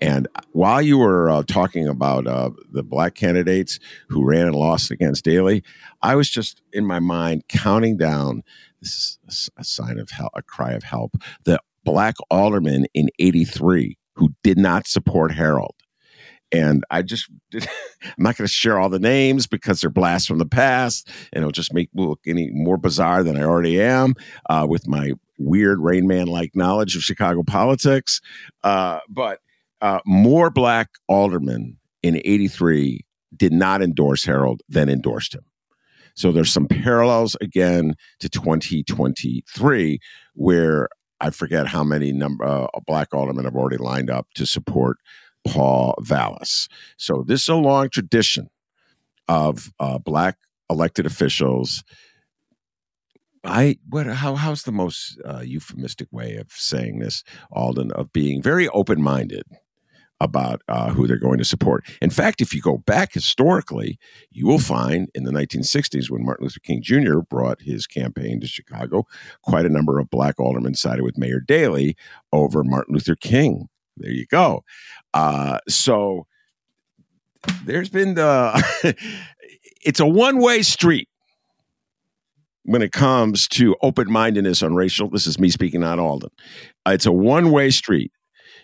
And 0.00 0.26
while 0.52 0.80
you 0.80 0.98
were 0.98 1.30
uh, 1.30 1.42
talking 1.46 1.86
about 1.86 2.26
uh, 2.26 2.50
the 2.72 2.82
black 2.82 3.14
candidates 3.14 3.78
who 4.08 4.24
ran 4.24 4.46
and 4.46 4.56
lost 4.56 4.90
against 4.90 5.24
Daley, 5.24 5.62
I 6.00 6.14
was 6.14 6.30
just 6.30 6.62
in 6.72 6.86
my 6.86 7.00
mind 7.00 7.44
counting 7.48 7.96
down. 7.96 8.42
This 8.80 9.18
is 9.28 9.50
a 9.56 9.64
sign 9.64 9.98
of 9.98 10.10
help, 10.10 10.32
a 10.34 10.42
cry 10.42 10.72
of 10.72 10.82
help. 10.82 11.16
The 11.44 11.60
black 11.84 12.16
alderman 12.30 12.86
in 12.94 13.10
'83 13.18 13.96
who 14.14 14.34
did 14.42 14.58
not 14.58 14.86
support 14.86 15.32
Harold. 15.32 15.74
And 16.52 16.84
I 16.90 17.02
just, 17.02 17.30
I'm 17.54 17.62
not 18.18 18.36
going 18.36 18.46
to 18.46 18.52
share 18.52 18.78
all 18.78 18.90
the 18.90 18.98
names 18.98 19.46
because 19.46 19.80
they're 19.80 19.90
blasts 19.90 20.28
from 20.28 20.38
the 20.38 20.46
past, 20.46 21.08
and 21.32 21.42
it'll 21.42 21.50
just 21.50 21.72
make 21.72 21.94
me 21.94 22.06
look 22.06 22.20
any 22.26 22.50
more 22.52 22.76
bizarre 22.76 23.22
than 23.22 23.36
I 23.36 23.42
already 23.42 23.80
am 23.80 24.14
uh, 24.50 24.66
with 24.68 24.86
my 24.86 25.12
weird 25.44 25.80
Rain 25.80 26.06
Man 26.06 26.26
like 26.26 26.54
knowledge 26.54 26.96
of 26.96 27.02
Chicago 27.02 27.42
politics. 27.42 28.20
Uh, 28.62 29.00
but 29.08 29.40
uh, 29.80 30.00
more 30.06 30.50
black 30.50 30.90
aldermen 31.08 31.76
in 32.02 32.16
83 32.16 33.04
did 33.36 33.52
not 33.52 33.82
endorse 33.82 34.24
Harold 34.24 34.62
than 34.68 34.88
endorsed 34.88 35.34
him. 35.34 35.44
So 36.14 36.30
there's 36.30 36.52
some 36.52 36.66
parallels 36.66 37.36
again 37.40 37.94
to 38.20 38.28
2023 38.28 39.98
where 40.34 40.88
I 41.20 41.30
forget 41.30 41.66
how 41.66 41.84
many 41.84 42.12
number 42.12 42.44
uh, 42.44 42.66
black 42.86 43.08
aldermen 43.14 43.44
have 43.44 43.54
already 43.54 43.78
lined 43.78 44.10
up 44.10 44.26
to 44.34 44.44
support 44.44 44.98
Paul 45.46 45.94
Vallas. 46.00 46.68
So 46.96 47.24
this 47.26 47.42
is 47.42 47.48
a 47.48 47.54
long 47.54 47.88
tradition 47.88 48.48
of 49.28 49.72
uh, 49.80 49.98
black 49.98 50.36
elected 50.68 51.06
officials. 51.06 51.82
I 53.44 53.78
what 53.88 54.06
how 54.06 54.36
how's 54.36 54.62
the 54.62 54.72
most 54.72 55.20
uh, 55.24 55.40
euphemistic 55.40 56.08
way 56.12 56.36
of 56.36 56.50
saying 56.52 57.00
this, 57.00 57.24
Alden, 57.50 57.90
of 57.92 58.12
being 58.12 58.42
very 58.42 58.68
open 58.68 59.02
minded 59.02 59.44
about 60.22 60.62
uh, 60.68 60.90
who 60.90 61.08
they're 61.08 61.16
going 61.16 61.38
to 61.38 61.44
support. 61.44 61.84
In 62.00 62.08
fact, 62.08 62.40
if 62.40 62.54
you 62.54 62.62
go 62.62 62.78
back 62.78 63.12
historically, 63.12 63.98
you 64.30 64.46
will 64.46 64.60
find 64.60 65.08
in 65.16 65.24
the 65.24 65.32
1960s 65.32 66.10
when 66.10 66.24
Martin 66.24 66.44
Luther 66.44 66.60
King 66.60 66.80
Jr. 66.80 67.18
brought 67.28 67.60
his 67.60 67.88
campaign 67.88 68.40
to 68.40 68.46
Chicago, 68.46 69.04
quite 69.42 69.66
a 69.66 69.68
number 69.68 69.98
of 69.98 70.10
black 70.10 70.38
aldermen 70.38 70.76
sided 70.76 71.02
with 71.02 71.18
Mayor 71.18 71.40
Daley 71.40 71.96
over 72.32 72.62
Martin 72.62 72.94
Luther 72.94 73.16
King. 73.16 73.68
There 73.96 74.12
you 74.12 74.26
go. 74.26 74.62
Uh, 75.12 75.58
so 75.68 76.28
there's 77.64 77.88
been 77.88 78.14
the 78.14 78.96
it's 79.84 80.00
a 80.00 80.06
one 80.06 80.38
way 80.38 80.62
street 80.62 81.08
when 82.64 82.82
it 82.82 82.92
comes 82.92 83.48
to 83.48 83.76
open 83.82 84.10
mindedness 84.10 84.62
on 84.62 84.74
racial. 84.74 85.08
This 85.08 85.26
is 85.26 85.38
me 85.38 85.50
speaking 85.50 85.82
on 85.82 85.98
Alden. 85.98 86.30
It's 86.86 87.06
a 87.06 87.12
one 87.12 87.50
way 87.50 87.70
street. 87.70 88.12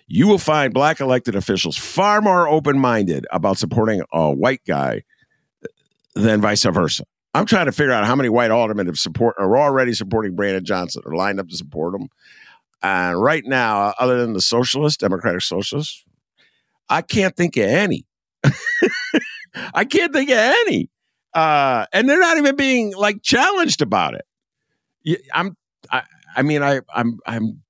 You 0.07 0.26
will 0.26 0.38
find 0.38 0.72
black 0.72 1.01
elected 1.01 1.34
officials 1.34 1.76
far 1.76 2.20
more 2.20 2.49
open 2.49 2.78
minded 2.78 3.26
about 3.30 3.59
supporting 3.59 4.03
a 4.12 4.32
white 4.32 4.62
guy 4.66 5.03
than 6.14 6.40
vice 6.40 6.64
versa. 6.64 7.05
I'm 7.34 7.44
trying 7.44 7.66
to 7.66 7.72
figure 7.72 7.92
out 7.92 8.07
how 8.07 8.16
many 8.16 8.30
white 8.30 8.51
aldermen 8.51 8.86
have 8.86 8.99
support 8.99 9.36
are 9.38 9.57
already 9.59 9.92
supporting 9.92 10.34
Brandon 10.34 10.64
Johnson 10.64 11.03
or 11.05 11.14
lined 11.14 11.38
up 11.38 11.49
to 11.49 11.57
support 11.57 11.94
him. 11.94 12.09
And 12.82 13.20
right 13.20 13.44
now, 13.44 13.92
other 13.99 14.18
than 14.18 14.32
the 14.32 14.40
socialists, 14.40 14.96
Democratic 14.96 15.42
socialists, 15.42 16.05
I 16.88 17.03
can't 17.03 17.36
think 17.36 17.57
of 17.57 17.64
any. 17.64 18.07
I 19.74 19.84
can't 19.84 20.12
think 20.12 20.30
of 20.30 20.38
any. 20.38 20.88
Uh, 21.35 21.87
and 21.93 22.09
they're 22.09 22.20
not 22.20 22.39
even 22.39 22.57
being 22.57 22.95
like 22.95 23.22
challenged 23.22 23.83
about 23.83 24.14
it. 24.14 25.20
I'm, 25.33 25.57
I, 25.91 26.03
I 26.37 26.43
mean, 26.43 26.62
I, 26.62 26.81
I'm, 26.95 27.18
I'm, 27.26 27.62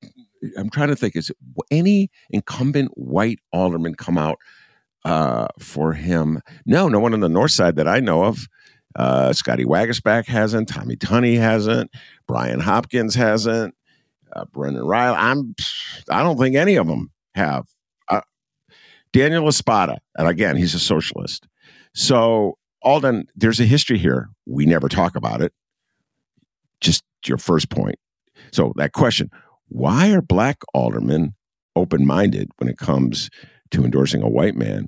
I'm 0.56 0.70
trying 0.70 0.88
to 0.88 0.96
think. 0.96 1.16
Is 1.16 1.32
any 1.70 2.10
incumbent 2.30 2.90
white 2.96 3.40
alderman 3.52 3.94
come 3.94 4.16
out 4.18 4.38
uh, 5.04 5.48
for 5.58 5.92
him? 5.92 6.40
No, 6.64 6.88
no 6.88 7.00
one 7.00 7.14
on 7.14 7.20
the 7.20 7.28
north 7.28 7.50
side 7.50 7.76
that 7.76 7.88
I 7.88 8.00
know 8.00 8.24
of. 8.24 8.46
Uh, 8.96 9.32
Scotty 9.32 9.64
Waguespack 9.64 10.26
hasn't. 10.26 10.68
Tommy 10.68 10.96
Tunney 10.96 11.38
hasn't. 11.38 11.90
Brian 12.26 12.60
Hopkins 12.60 13.14
hasn't. 13.14 13.74
Uh, 14.32 14.44
Brendan 14.52 14.84
Reilly. 14.84 15.16
I'm. 15.16 15.54
I 16.10 16.22
don't 16.22 16.38
think 16.38 16.56
any 16.56 16.76
of 16.76 16.86
them 16.86 17.10
have. 17.34 17.66
Uh, 18.08 18.22
Daniel 19.12 19.44
La 19.44 19.50
Spata, 19.50 19.98
and 20.16 20.28
again, 20.28 20.56
he's 20.56 20.74
a 20.74 20.78
socialist. 20.78 21.46
So, 21.94 22.58
Alden, 22.88 23.26
there's 23.36 23.60
a 23.60 23.66
history 23.66 23.98
here. 23.98 24.30
We 24.46 24.64
never 24.64 24.88
talk 24.88 25.14
about 25.14 25.42
it. 25.42 25.52
Just 26.80 27.04
your 27.26 27.36
first 27.36 27.68
point. 27.68 27.96
So, 28.50 28.72
that 28.76 28.92
question 28.92 29.30
why 29.68 30.10
are 30.12 30.22
black 30.22 30.62
aldermen 30.72 31.34
open 31.76 32.06
minded 32.06 32.48
when 32.56 32.70
it 32.70 32.78
comes 32.78 33.28
to 33.72 33.84
endorsing 33.84 34.22
a 34.22 34.28
white 34.28 34.54
man? 34.54 34.86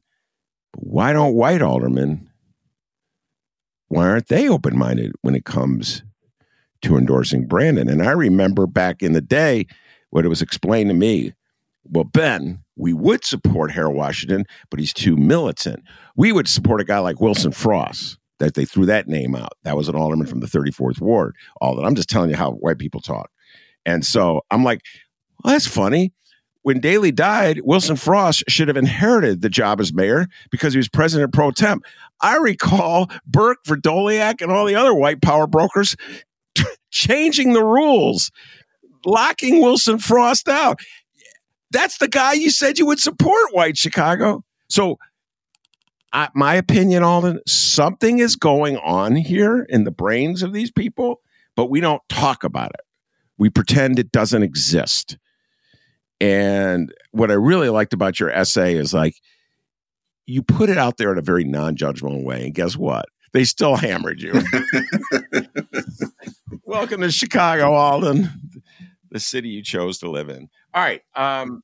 Why 0.76 1.12
don't 1.12 1.34
white 1.34 1.61
aldermen? 1.61 2.30
Why 3.88 4.07
aren't 4.07 4.28
they 4.28 4.48
open 4.48 4.78
minded 4.78 5.12
when 5.20 5.34
it 5.34 5.44
comes 5.44 6.03
to 6.80 6.96
endorsing 6.96 7.46
Brandon? 7.46 7.90
And 7.90 8.03
I 8.03 8.12
remember 8.12 8.66
back 8.66 9.03
in 9.03 9.12
the 9.12 9.20
day 9.20 9.66
what 10.09 10.24
it 10.24 10.28
was 10.28 10.40
explained 10.40 10.88
to 10.88 10.94
me. 10.94 11.34
Well, 11.91 12.05
Ben, 12.05 12.62
we 12.76 12.93
would 12.93 13.24
support 13.24 13.72
Harold 13.72 13.97
Washington, 13.97 14.45
but 14.70 14.78
he's 14.78 14.93
too 14.93 15.16
militant. 15.16 15.82
We 16.16 16.32
would 16.32 16.49
support 16.49 16.80
a 16.80 16.84
guy 16.84 16.99
like 16.99 17.20
Wilson 17.20 17.53
Frost. 17.53 18.16
That 18.38 18.55
they 18.55 18.64
threw 18.64 18.86
that 18.86 19.07
name 19.07 19.34
out. 19.34 19.53
That 19.64 19.76
was 19.76 19.91
an 19.91 19.97
alderman 19.97 20.26
from 20.26 20.41
the 20.41 20.47
34th 20.47 20.99
ward. 20.99 21.36
All 21.61 21.76
that 21.76 21.84
I'm 21.84 21.95
just 21.95 22.09
telling 22.09 22.30
you 22.30 22.36
how 22.36 22.53
white 22.53 22.78
people 22.78 23.03
talk. 23.03 23.30
And 23.84 24.03
so 24.03 24.41
I'm 24.51 24.64
like, 24.64 24.80
well, 25.45 25.53
that's 25.53 25.66
funny. 25.66 26.14
When 26.62 26.80
Daley 26.80 27.12
died, 27.12 27.61
Wilson 27.64 27.97
Frost 27.97 28.45
should 28.49 28.68
have 28.68 28.76
inherited 28.76 29.41
the 29.41 29.49
job 29.49 29.80
as 29.80 29.93
mayor 29.93 30.26
because 30.51 30.72
he 30.72 30.78
was 30.78 30.88
president 30.88 31.32
pro 31.32 31.51
temp. 31.51 31.84
I 32.20 32.36
recall 32.36 33.11
Burke, 33.26 33.59
Vrdolyak, 33.66 34.41
and 34.41 34.53
all 34.53 34.66
the 34.66 34.74
other 34.74 34.95
white 34.95 35.22
power 35.22 35.47
brokers 35.47 35.97
changing 36.91 37.55
the 37.55 37.64
rules, 37.64 38.30
locking 39.07 39.61
Wilson 39.61 39.99
Frost 39.99 40.49
out. 40.49 40.80
That's 41.71 41.99
the 41.99 42.09
guy 42.09 42.33
you 42.33 42.51
said 42.51 42.79
you 42.79 42.87
would 42.87 43.01
support, 43.01 43.53
White 43.53 43.77
Chicago. 43.77 44.45
So, 44.68 44.99
I, 46.12 46.29
my 46.35 46.55
opinion, 46.55 47.03
Alden, 47.03 47.41
something 47.47 48.18
is 48.18 48.35
going 48.35 48.77
on 48.79 49.14
here 49.14 49.64
in 49.68 49.85
the 49.85 49.93
brains 49.93 50.43
of 50.43 50.53
these 50.53 50.73
people, 50.73 51.21
but 51.55 51.71
we 51.71 51.81
don't 51.81 52.03
talk 52.09 52.43
about 52.43 52.71
it. 52.71 52.81
We 53.39 53.49
pretend 53.49 53.99
it 53.99 54.11
doesn't 54.11 54.43
exist. 54.43 55.16
And 56.21 56.93
what 57.12 57.31
I 57.31 57.35
really 57.35 57.68
liked 57.68 57.95
about 57.95 58.18
your 58.18 58.31
essay 58.31 58.75
is 58.75 58.93
like, 58.93 59.14
you 60.27 60.43
put 60.43 60.68
it 60.68 60.79
out 60.79 60.97
there 60.97 61.12
in 61.12 61.18
a 61.18 61.23
very 61.23 61.45
non 61.45 61.77
judgmental 61.77 62.25
way. 62.25 62.45
And 62.45 62.55
guess 62.55 62.77
what? 62.77 63.07
They 63.33 63.45
still 63.45 63.77
hammered 63.77 64.21
you. 64.21 64.33
Welcome 66.64 67.01
to 67.01 67.11
Chicago, 67.11 67.73
Alden, 67.73 68.29
the 69.11 69.21
city 69.21 69.49
you 69.49 69.62
chose 69.62 69.99
to 69.99 70.11
live 70.11 70.29
in. 70.29 70.49
All 70.73 70.83
right. 70.83 71.03
Um, 71.14 71.62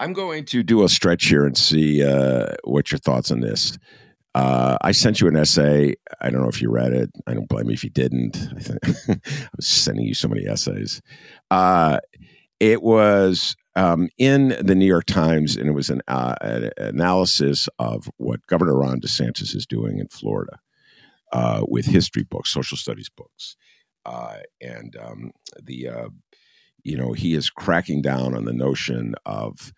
I'm 0.00 0.12
going 0.12 0.44
to 0.46 0.62
do 0.62 0.84
a 0.84 0.88
stretch 0.88 1.26
here 1.26 1.44
and 1.44 1.56
see 1.56 2.04
uh, 2.04 2.54
what 2.64 2.92
your 2.92 2.98
thoughts 2.98 3.30
on 3.30 3.40
this. 3.40 3.78
Uh, 4.34 4.78
I 4.82 4.92
sent 4.92 5.20
you 5.20 5.26
an 5.26 5.36
essay. 5.36 5.94
I 6.20 6.30
don't 6.30 6.42
know 6.42 6.48
if 6.48 6.62
you 6.62 6.70
read 6.70 6.92
it. 6.92 7.10
I 7.26 7.34
don't 7.34 7.48
blame 7.48 7.66
you 7.66 7.72
if 7.72 7.82
you 7.82 7.90
didn't. 7.90 8.36
I, 9.08 9.18
was 9.56 9.66
sending 9.66 10.04
you 10.04 10.14
so 10.14 10.28
many 10.28 10.46
essays. 10.46 11.02
Uh, 11.50 11.98
it 12.60 12.82
was 12.82 13.56
um, 13.74 14.08
in 14.18 14.56
the 14.60 14.76
New 14.76 14.86
York 14.86 15.06
Times, 15.06 15.56
and 15.56 15.68
it 15.68 15.72
was 15.72 15.90
an, 15.90 16.02
uh, 16.06 16.36
an, 16.40 16.70
analysis 16.76 17.68
of 17.80 18.08
what 18.18 18.46
Governor 18.46 18.76
Ron 18.76 19.00
DeSantis 19.00 19.56
is 19.56 19.66
doing 19.66 19.98
in 19.98 20.06
Florida 20.08 20.60
uh, 21.32 21.62
with 21.66 21.86
history 21.86 22.22
books, 22.22 22.52
social 22.52 22.76
studies 22.76 23.08
books, 23.08 23.56
uh, 24.04 24.36
and 24.60 24.96
um, 24.96 25.32
the 25.60 25.88
you 26.88 26.96
know, 26.96 27.12
he 27.12 27.34
is 27.34 27.50
cracking 27.50 28.00
down 28.00 28.34
on 28.34 28.46
the 28.46 28.52
notion 28.52 29.14
of 29.26 29.72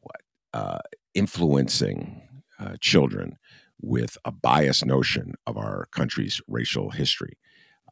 what 0.00 0.20
uh, 0.52 0.80
influencing 1.14 2.20
uh, 2.58 2.74
children 2.80 3.38
with 3.80 4.18
a 4.24 4.32
biased 4.32 4.84
notion 4.84 5.34
of 5.46 5.56
our 5.56 5.86
country's 5.92 6.40
racial 6.48 6.90
history. 6.90 7.38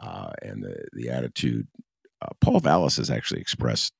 Uh, 0.00 0.30
and 0.42 0.64
the, 0.64 0.84
the 0.94 1.08
attitude, 1.08 1.68
uh, 2.22 2.28
Paul 2.40 2.58
Vallas 2.58 2.96
has 2.96 3.08
actually 3.08 3.40
expressed 3.40 3.94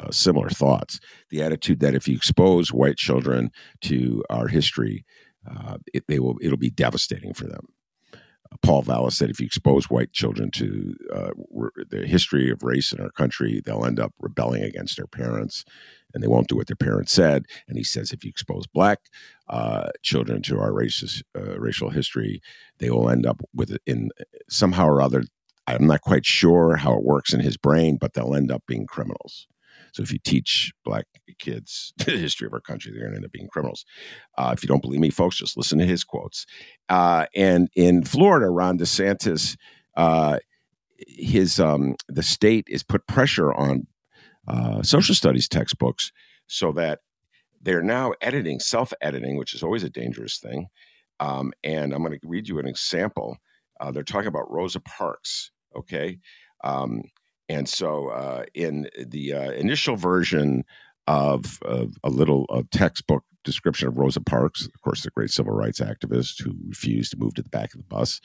uh, 0.00 0.10
similar 0.10 0.48
thoughts. 0.48 0.98
The 1.28 1.42
attitude 1.42 1.80
that 1.80 1.94
if 1.94 2.08
you 2.08 2.16
expose 2.16 2.72
white 2.72 2.96
children 2.96 3.50
to 3.82 4.24
our 4.30 4.48
history, 4.48 5.04
uh, 5.46 5.76
it, 5.92 6.04
they 6.08 6.20
will 6.20 6.36
it'll 6.40 6.56
be 6.56 6.70
devastating 6.70 7.34
for 7.34 7.44
them. 7.44 7.66
Paul 8.62 8.82
Vallas 8.82 9.16
said 9.16 9.30
if 9.30 9.40
you 9.40 9.46
expose 9.46 9.90
white 9.90 10.12
children 10.12 10.50
to 10.52 10.94
uh, 11.14 11.30
the 11.90 12.06
history 12.06 12.50
of 12.50 12.62
race 12.62 12.92
in 12.92 13.00
our 13.00 13.10
country, 13.10 13.60
they'll 13.64 13.84
end 13.84 14.00
up 14.00 14.12
rebelling 14.20 14.62
against 14.62 14.96
their 14.96 15.06
parents 15.06 15.64
and 16.14 16.22
they 16.22 16.28
won't 16.28 16.48
do 16.48 16.56
what 16.56 16.66
their 16.66 16.76
parents 16.76 17.12
said. 17.12 17.44
And 17.68 17.76
he 17.76 17.84
says 17.84 18.12
if 18.12 18.24
you 18.24 18.30
expose 18.30 18.66
black 18.66 19.00
uh, 19.48 19.90
children 20.02 20.42
to 20.42 20.58
our 20.58 20.70
racist, 20.70 21.22
uh, 21.36 21.58
racial 21.58 21.90
history, 21.90 22.40
they 22.78 22.90
will 22.90 23.10
end 23.10 23.26
up 23.26 23.42
with 23.54 23.76
in 23.86 24.10
somehow 24.48 24.86
or 24.86 25.02
other. 25.02 25.24
I'm 25.66 25.86
not 25.86 26.00
quite 26.00 26.24
sure 26.24 26.76
how 26.76 26.94
it 26.94 27.04
works 27.04 27.34
in 27.34 27.40
his 27.40 27.56
brain, 27.56 27.98
but 28.00 28.14
they'll 28.14 28.34
end 28.34 28.52
up 28.52 28.62
being 28.66 28.86
criminals. 28.86 29.48
So 29.92 30.02
if 30.02 30.12
you 30.12 30.18
teach 30.18 30.72
black 30.84 31.06
kids 31.38 31.92
the 32.04 32.12
history 32.12 32.46
of 32.46 32.52
our 32.52 32.60
country, 32.60 32.92
they're 32.92 33.02
going 33.02 33.12
to 33.12 33.16
end 33.16 33.24
up 33.24 33.32
being 33.32 33.48
criminals. 33.48 33.84
Uh, 34.36 34.52
if 34.56 34.62
you 34.62 34.68
don't 34.68 34.82
believe 34.82 35.00
me, 35.00 35.10
folks, 35.10 35.36
just 35.36 35.56
listen 35.56 35.78
to 35.78 35.86
his 35.86 36.04
quotes. 36.04 36.46
Uh, 36.88 37.26
and 37.34 37.68
in 37.74 38.04
Florida, 38.04 38.48
Ron 38.48 38.78
DeSantis, 38.78 39.56
uh, 39.96 40.38
his 40.98 41.60
um, 41.60 41.94
the 42.08 42.22
state 42.22 42.66
is 42.68 42.82
put 42.82 43.06
pressure 43.06 43.52
on 43.52 43.86
uh, 44.48 44.82
social 44.82 45.14
studies 45.14 45.48
textbooks 45.48 46.12
so 46.46 46.72
that 46.72 47.00
they're 47.60 47.82
now 47.82 48.12
editing, 48.20 48.60
self 48.60 48.92
editing, 49.00 49.36
which 49.36 49.54
is 49.54 49.62
always 49.62 49.82
a 49.82 49.90
dangerous 49.90 50.38
thing. 50.38 50.68
Um, 51.20 51.52
and 51.64 51.92
I'm 51.92 52.02
going 52.02 52.18
to 52.18 52.28
read 52.28 52.48
you 52.48 52.58
an 52.58 52.66
example. 52.66 53.38
Uh, 53.80 53.90
they're 53.90 54.02
talking 54.02 54.28
about 54.28 54.50
Rosa 54.50 54.80
Parks. 54.80 55.50
Okay. 55.74 56.18
Um, 56.64 57.02
and 57.48 57.68
so, 57.68 58.08
uh, 58.08 58.44
in 58.54 58.88
the 58.98 59.32
uh, 59.32 59.50
initial 59.52 59.96
version 59.96 60.64
of, 61.06 61.58
of 61.62 61.94
a 62.02 62.10
little 62.10 62.46
textbook 62.72 63.24
description 63.44 63.88
of 63.88 63.96
Rosa 63.96 64.20
Parks, 64.20 64.66
of 64.66 64.80
course, 64.82 65.02
the 65.02 65.10
great 65.10 65.30
civil 65.30 65.52
rights 65.52 65.80
activist 65.80 66.42
who 66.42 66.54
refused 66.66 67.12
to 67.12 67.18
move 67.18 67.34
to 67.34 67.42
the 67.42 67.48
back 67.48 67.72
of 67.72 67.78
the 67.78 67.86
bus 67.86 68.20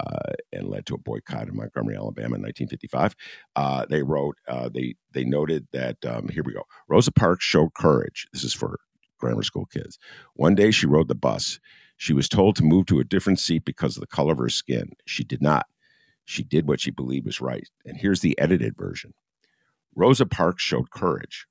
uh, 0.00 0.32
and 0.52 0.68
led 0.68 0.86
to 0.86 0.94
a 0.94 0.98
boycott 0.98 1.48
in 1.48 1.56
Montgomery, 1.56 1.96
Alabama 1.96 2.36
in 2.36 2.42
1955. 2.42 3.14
Uh, 3.54 3.86
they 3.88 4.02
wrote, 4.02 4.36
uh, 4.48 4.68
they 4.68 4.94
they 5.12 5.24
noted 5.24 5.66
that 5.72 5.96
um, 6.04 6.28
here 6.28 6.42
we 6.44 6.52
go. 6.52 6.64
Rosa 6.88 7.12
Parks 7.12 7.44
showed 7.44 7.74
courage. 7.74 8.26
This 8.32 8.42
is 8.42 8.52
for 8.52 8.78
grammar 9.18 9.42
school 9.42 9.66
kids. 9.66 9.98
One 10.34 10.54
day 10.54 10.70
she 10.70 10.86
rode 10.86 11.08
the 11.08 11.14
bus. 11.14 11.60
She 11.96 12.12
was 12.12 12.28
told 12.28 12.56
to 12.56 12.64
move 12.64 12.86
to 12.86 12.98
a 12.98 13.04
different 13.04 13.38
seat 13.38 13.64
because 13.64 13.96
of 13.96 14.00
the 14.00 14.08
color 14.08 14.32
of 14.32 14.38
her 14.38 14.48
skin. 14.48 14.90
She 15.06 15.22
did 15.22 15.40
not. 15.40 15.66
She 16.24 16.42
did 16.42 16.66
what 16.66 16.80
she 16.80 16.90
believed 16.90 17.26
was 17.26 17.40
right. 17.40 17.68
And 17.84 17.96
here's 17.96 18.20
the 18.20 18.38
edited 18.38 18.76
version 18.76 19.14
Rosa 19.94 20.26
Parks 20.26 20.62
showed 20.62 20.90
courage. 20.90 21.46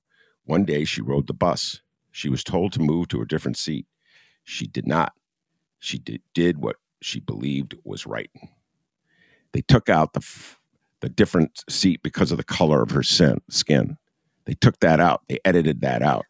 One 0.46 0.66
day 0.66 0.84
she 0.84 1.02
rode 1.02 1.28
the 1.28 1.34
bus. 1.34 1.82
She 2.12 2.30
was 2.30 2.44
told 2.44 2.74
to 2.74 2.80
move 2.82 3.08
to 3.10 3.22
a 3.22 3.26
different 3.26 3.58
seat. 3.58 3.88
She 4.44 4.68
did 4.68 4.88
not. 4.88 5.14
She 5.80 5.98
did, 5.98 6.22
did 6.34 6.62
what 6.62 6.78
she 7.02 7.20
believed 7.20 7.76
was 7.84 8.06
right. 8.06 8.30
They 9.52 9.62
took 9.62 9.90
out 9.90 10.14
the, 10.14 10.26
the 11.02 11.10
different 11.10 11.64
seat 11.70 12.02
because 12.04 12.32
of 12.32 12.38
the 12.38 12.44
color 12.44 12.82
of 12.82 12.92
her 12.92 13.04
sin, 13.04 13.42
skin. 13.50 13.98
They 14.46 14.54
took 14.54 14.80
that 14.80 15.00
out. 15.00 15.22
They 15.28 15.40
edited 15.46 15.82
that 15.82 16.02
out. 16.02 16.26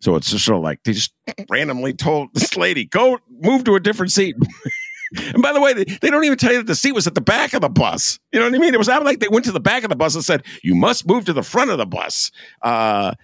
So 0.00 0.16
it's 0.16 0.30
just 0.30 0.44
sort 0.44 0.56
of 0.56 0.64
like 0.64 0.82
they 0.82 0.92
just 0.92 1.14
randomly 1.48 1.92
told 1.92 2.34
this 2.34 2.56
lady, 2.56 2.84
go 2.84 3.18
move 3.30 3.64
to 3.64 3.76
a 3.76 3.80
different 3.80 4.10
seat. 4.10 4.34
And 5.16 5.42
by 5.42 5.52
the 5.52 5.60
way, 5.60 5.72
they, 5.74 5.84
they, 5.84 6.10
don't 6.10 6.24
even 6.24 6.38
tell 6.38 6.52
you 6.52 6.58
that 6.58 6.66
the 6.66 6.74
seat 6.74 6.92
was 6.92 7.06
at 7.06 7.14
the 7.14 7.20
back 7.20 7.52
of 7.54 7.60
the 7.60 7.68
bus. 7.68 8.18
You 8.32 8.40
know 8.40 8.46
what 8.46 8.54
I 8.54 8.58
mean? 8.58 8.74
It 8.74 8.78
was 8.78 8.88
not 8.88 9.04
like 9.04 9.20
they 9.20 9.28
went 9.28 9.44
to 9.44 9.52
the 9.52 9.60
back 9.60 9.84
of 9.84 9.90
the 9.90 9.96
bus 9.96 10.14
and 10.14 10.24
said, 10.24 10.44
you 10.62 10.74
must 10.74 11.06
move 11.06 11.24
to 11.26 11.32
the 11.32 11.42
front 11.42 11.70
of 11.70 11.78
the 11.78 11.86
bus. 11.86 12.30
Uh, 12.62 13.14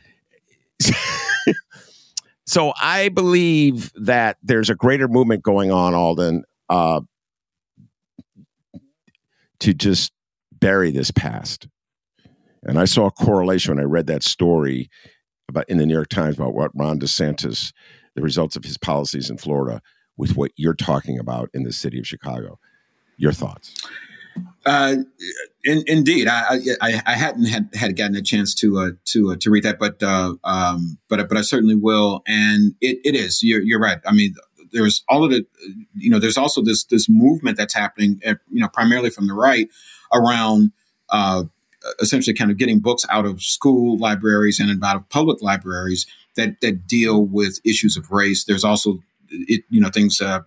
so 2.46 2.72
I 2.80 3.08
believe 3.08 3.92
that 3.94 4.36
there's 4.42 4.70
a 4.70 4.74
greater 4.74 5.08
movement 5.08 5.42
going 5.42 5.70
on, 5.70 5.94
Alden, 5.94 6.44
uh, 6.68 7.00
to 9.60 9.74
just 9.74 10.12
bury 10.52 10.90
this 10.90 11.10
past. 11.10 11.68
And 12.64 12.78
I 12.78 12.84
saw 12.84 13.06
a 13.06 13.10
correlation 13.10 13.74
when 13.74 13.82
I 13.82 13.86
read 13.86 14.08
that 14.08 14.22
story 14.22 14.90
about 15.48 15.68
in 15.68 15.78
the 15.78 15.86
New 15.86 15.94
York 15.94 16.08
Times 16.08 16.36
about 16.36 16.54
what 16.54 16.70
Ron 16.74 16.98
DeSantis, 16.98 17.72
the 18.14 18.22
results 18.22 18.56
of 18.56 18.64
his 18.64 18.76
policies 18.76 19.30
in 19.30 19.38
Florida 19.38 19.80
with 20.18 20.36
what 20.36 20.50
you're 20.56 20.74
talking 20.74 21.18
about 21.18 21.48
in 21.54 21.62
the 21.62 21.72
city 21.72 21.98
of 21.98 22.06
Chicago. 22.06 22.58
Your 23.16 23.32
thoughts? 23.32 23.74
Uh, 24.66 24.96
in, 25.64 25.82
indeed, 25.86 26.28
I, 26.28 26.58
I, 26.80 27.02
I 27.06 27.12
hadn't 27.12 27.46
had, 27.46 27.70
had 27.74 27.96
gotten 27.96 28.14
a 28.16 28.22
chance 28.22 28.54
to 28.56 28.78
uh, 28.78 28.90
to 29.06 29.32
uh, 29.32 29.36
to 29.40 29.50
read 29.50 29.64
that, 29.64 29.78
but 29.78 30.02
uh, 30.02 30.34
um, 30.44 30.98
but 31.08 31.26
but 31.28 31.38
I 31.38 31.42
certainly 31.42 31.74
will. 31.74 32.22
And 32.26 32.74
it, 32.80 32.98
it 33.04 33.14
is 33.14 33.42
you're 33.42 33.62
you're 33.62 33.80
right. 33.80 33.98
I 34.06 34.12
mean, 34.12 34.34
there's 34.72 35.02
all 35.08 35.24
of 35.24 35.30
the 35.30 35.46
you 35.94 36.10
know 36.10 36.18
there's 36.18 36.36
also 36.36 36.62
this 36.62 36.84
this 36.84 37.08
movement 37.08 37.56
that's 37.56 37.74
happening, 37.74 38.20
at, 38.24 38.38
you 38.50 38.60
know, 38.60 38.68
primarily 38.68 39.10
from 39.10 39.26
the 39.26 39.34
right 39.34 39.68
around 40.12 40.72
uh, 41.10 41.44
essentially 42.00 42.34
kind 42.34 42.50
of 42.50 42.56
getting 42.56 42.80
books 42.80 43.04
out 43.10 43.24
of 43.24 43.42
school 43.42 43.98
libraries 43.98 44.60
and 44.60 44.84
out 44.84 44.96
of 44.96 45.08
public 45.08 45.42
libraries 45.42 46.06
that 46.36 46.60
that 46.60 46.86
deal 46.86 47.24
with 47.24 47.60
issues 47.64 47.96
of 47.96 48.10
race. 48.10 48.44
There's 48.44 48.64
also 48.64 49.00
it, 49.30 49.64
you 49.70 49.80
know, 49.80 49.90
things, 49.90 50.20
uh, 50.20 50.40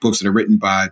books 0.00 0.18
that 0.18 0.28
are 0.28 0.32
written 0.32 0.58
by, 0.58 0.88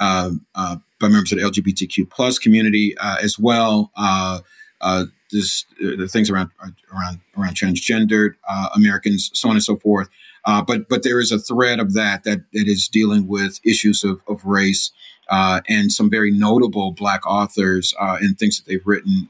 uh, 0.00 0.30
uh, 0.54 0.76
by 1.00 1.08
members 1.08 1.32
of 1.32 1.38
the 1.38 1.44
LGBTQ 1.44 2.10
plus 2.10 2.38
community 2.38 2.96
uh, 2.98 3.16
as 3.22 3.38
well. 3.38 3.90
Uh, 3.96 4.40
uh, 4.80 5.04
this, 5.32 5.64
the 5.80 6.06
things 6.06 6.30
around 6.30 6.50
around 6.92 7.18
around 7.36 7.54
transgendered 7.56 8.34
Americans, 8.74 9.30
so 9.34 9.48
on 9.48 9.56
and 9.56 9.64
so 9.64 9.76
forth. 9.76 10.08
but 10.44 10.88
but 10.88 11.02
there 11.02 11.18
is 11.18 11.32
a 11.32 11.38
thread 11.38 11.80
of 11.80 11.94
that 11.94 12.22
that 12.24 12.42
that 12.52 12.68
is 12.68 12.86
dealing 12.86 13.26
with 13.26 13.58
issues 13.64 14.04
of, 14.04 14.20
of 14.28 14.44
race 14.44 14.92
and 15.28 15.90
some 15.90 16.08
very 16.08 16.30
notable 16.30 16.92
Black 16.92 17.26
authors 17.26 17.92
and 17.98 18.38
things 18.38 18.56
that 18.56 18.70
they've 18.70 18.86
written. 18.86 19.28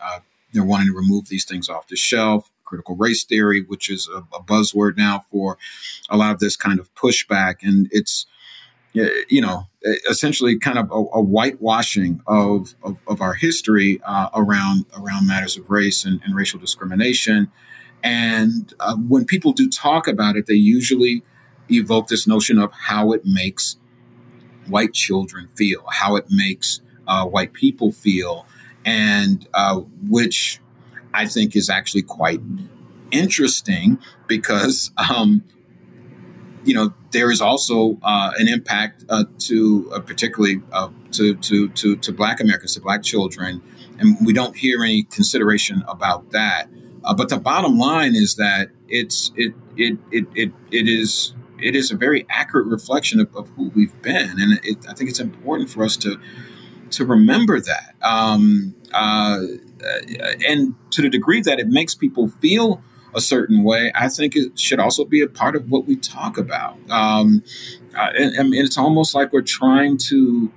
they're 0.52 0.64
wanting 0.64 0.88
to 0.88 0.96
remove 0.96 1.28
these 1.28 1.46
things 1.46 1.68
off 1.70 1.88
the 1.88 1.96
shelf 1.96 2.50
critical 2.66 2.96
race 2.96 3.24
theory, 3.24 3.62
which 3.62 3.88
is 3.88 4.08
a, 4.08 4.18
a 4.36 4.42
buzzword 4.42 4.96
now 4.96 5.24
for 5.30 5.56
a 6.10 6.16
lot 6.16 6.32
of 6.32 6.40
this 6.40 6.56
kind 6.56 6.78
of 6.78 6.94
pushback. 6.94 7.56
And 7.62 7.88
it's, 7.90 8.26
you 8.92 9.40
know, 9.40 9.68
essentially 10.10 10.58
kind 10.58 10.78
of 10.78 10.90
a, 10.90 10.94
a 10.94 11.22
whitewashing 11.22 12.20
of, 12.26 12.74
of, 12.82 12.98
of, 13.06 13.20
our 13.20 13.34
history 13.34 14.00
uh, 14.04 14.28
around 14.34 14.86
around 14.96 15.26
matters 15.26 15.56
of 15.56 15.70
race 15.70 16.04
and, 16.04 16.20
and 16.24 16.34
racial 16.34 16.58
discrimination. 16.58 17.50
And 18.02 18.72
uh, 18.80 18.96
when 18.96 19.24
people 19.24 19.52
do 19.52 19.68
talk 19.68 20.08
about 20.08 20.36
it, 20.36 20.46
they 20.46 20.54
usually 20.54 21.22
evoke 21.70 22.08
this 22.08 22.26
notion 22.26 22.58
of 22.58 22.72
how 22.72 23.12
it 23.12 23.24
makes 23.24 23.76
white 24.66 24.92
children 24.92 25.48
feel, 25.48 25.84
how 25.90 26.16
it 26.16 26.26
makes 26.30 26.80
uh, 27.06 27.24
white 27.26 27.52
people 27.52 27.92
feel, 27.92 28.46
and 28.84 29.46
uh, 29.54 29.80
which 30.08 30.60
I 31.16 31.26
think 31.26 31.56
is 31.56 31.70
actually 31.70 32.02
quite 32.02 32.40
interesting 33.10 33.98
because, 34.26 34.90
um, 34.96 35.42
you 36.64 36.74
know, 36.74 36.92
there 37.12 37.30
is 37.30 37.40
also 37.40 37.98
uh, 38.02 38.32
an 38.38 38.48
impact 38.48 39.04
uh, 39.08 39.24
to 39.38 39.90
uh, 39.94 40.00
particularly 40.00 40.60
uh, 40.72 40.90
to, 41.12 41.34
to, 41.36 41.68
to, 41.70 41.96
to 41.96 42.12
Black 42.12 42.40
Americans, 42.40 42.74
to 42.74 42.80
Black 42.80 43.02
children, 43.02 43.62
and 43.98 44.18
we 44.26 44.32
don't 44.32 44.56
hear 44.56 44.84
any 44.84 45.04
consideration 45.04 45.82
about 45.88 46.32
that. 46.32 46.68
Uh, 47.02 47.14
but 47.14 47.28
the 47.28 47.38
bottom 47.38 47.78
line 47.78 48.14
is 48.14 48.34
that 48.36 48.68
it's 48.88 49.32
it 49.36 49.54
it 49.76 49.98
it 50.10 50.26
it, 50.34 50.52
it 50.70 50.88
is 50.88 51.34
it 51.58 51.74
is 51.74 51.90
a 51.90 51.96
very 51.96 52.26
accurate 52.28 52.66
reflection 52.66 53.20
of, 53.20 53.34
of 53.34 53.48
who 53.50 53.70
we've 53.74 54.02
been, 54.02 54.34
and 54.38 54.60
it, 54.64 54.78
I 54.88 54.92
think 54.92 55.08
it's 55.08 55.20
important 55.20 55.70
for 55.70 55.84
us 55.84 55.96
to 55.98 56.20
to 56.90 57.06
remember 57.06 57.60
that. 57.60 57.94
Um, 58.02 58.74
uh, 58.92 59.40
and 60.48 60.74
to 60.90 61.02
the 61.02 61.08
degree 61.08 61.40
that 61.42 61.58
it 61.58 61.68
makes 61.68 61.94
people 61.94 62.28
feel 62.40 62.82
a 63.14 63.20
certain 63.20 63.64
way, 63.64 63.90
I 63.94 64.08
think 64.08 64.36
it 64.36 64.58
should 64.58 64.78
also 64.78 65.04
be 65.04 65.22
a 65.22 65.26
part 65.26 65.56
of 65.56 65.70
what 65.70 65.86
we 65.86 65.96
talk 65.96 66.36
about. 66.36 66.78
Um, 66.90 67.42
uh, 67.96 68.10
and, 68.16 68.34
and, 68.34 68.54
it's 68.54 68.76
almost 68.76 69.14
like 69.14 69.32
we're 69.32 69.40
trying 69.40 69.96
to 70.10 70.52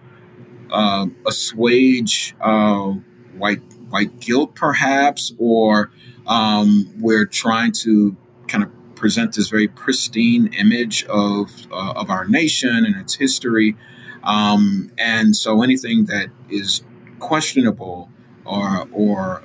uh, 0.69 1.07
assuage 1.25 2.35
uh, 2.41 2.91
white 3.37 3.61
white 3.89 4.19
guilt, 4.19 4.55
perhaps, 4.55 5.33
or 5.37 5.91
um, 6.27 6.93
we're 6.99 7.25
trying 7.25 7.71
to 7.71 8.15
kind 8.47 8.63
of 8.63 8.71
present 8.95 9.33
this 9.35 9.47
very 9.47 9.69
pristine 9.69 10.47
image 10.53 11.05
of 11.05 11.49
uh, 11.71 11.93
of 11.95 12.09
our 12.09 12.25
nation 12.25 12.85
and 12.85 12.95
its 12.97 13.15
history. 13.15 13.77
Um, 14.23 14.91
and 14.97 15.33
so 15.33 15.61
anything 15.63 16.05
that 16.05 16.27
is 16.49 16.83
questionable 17.19 18.09
or 18.49 18.87
or 18.91 19.43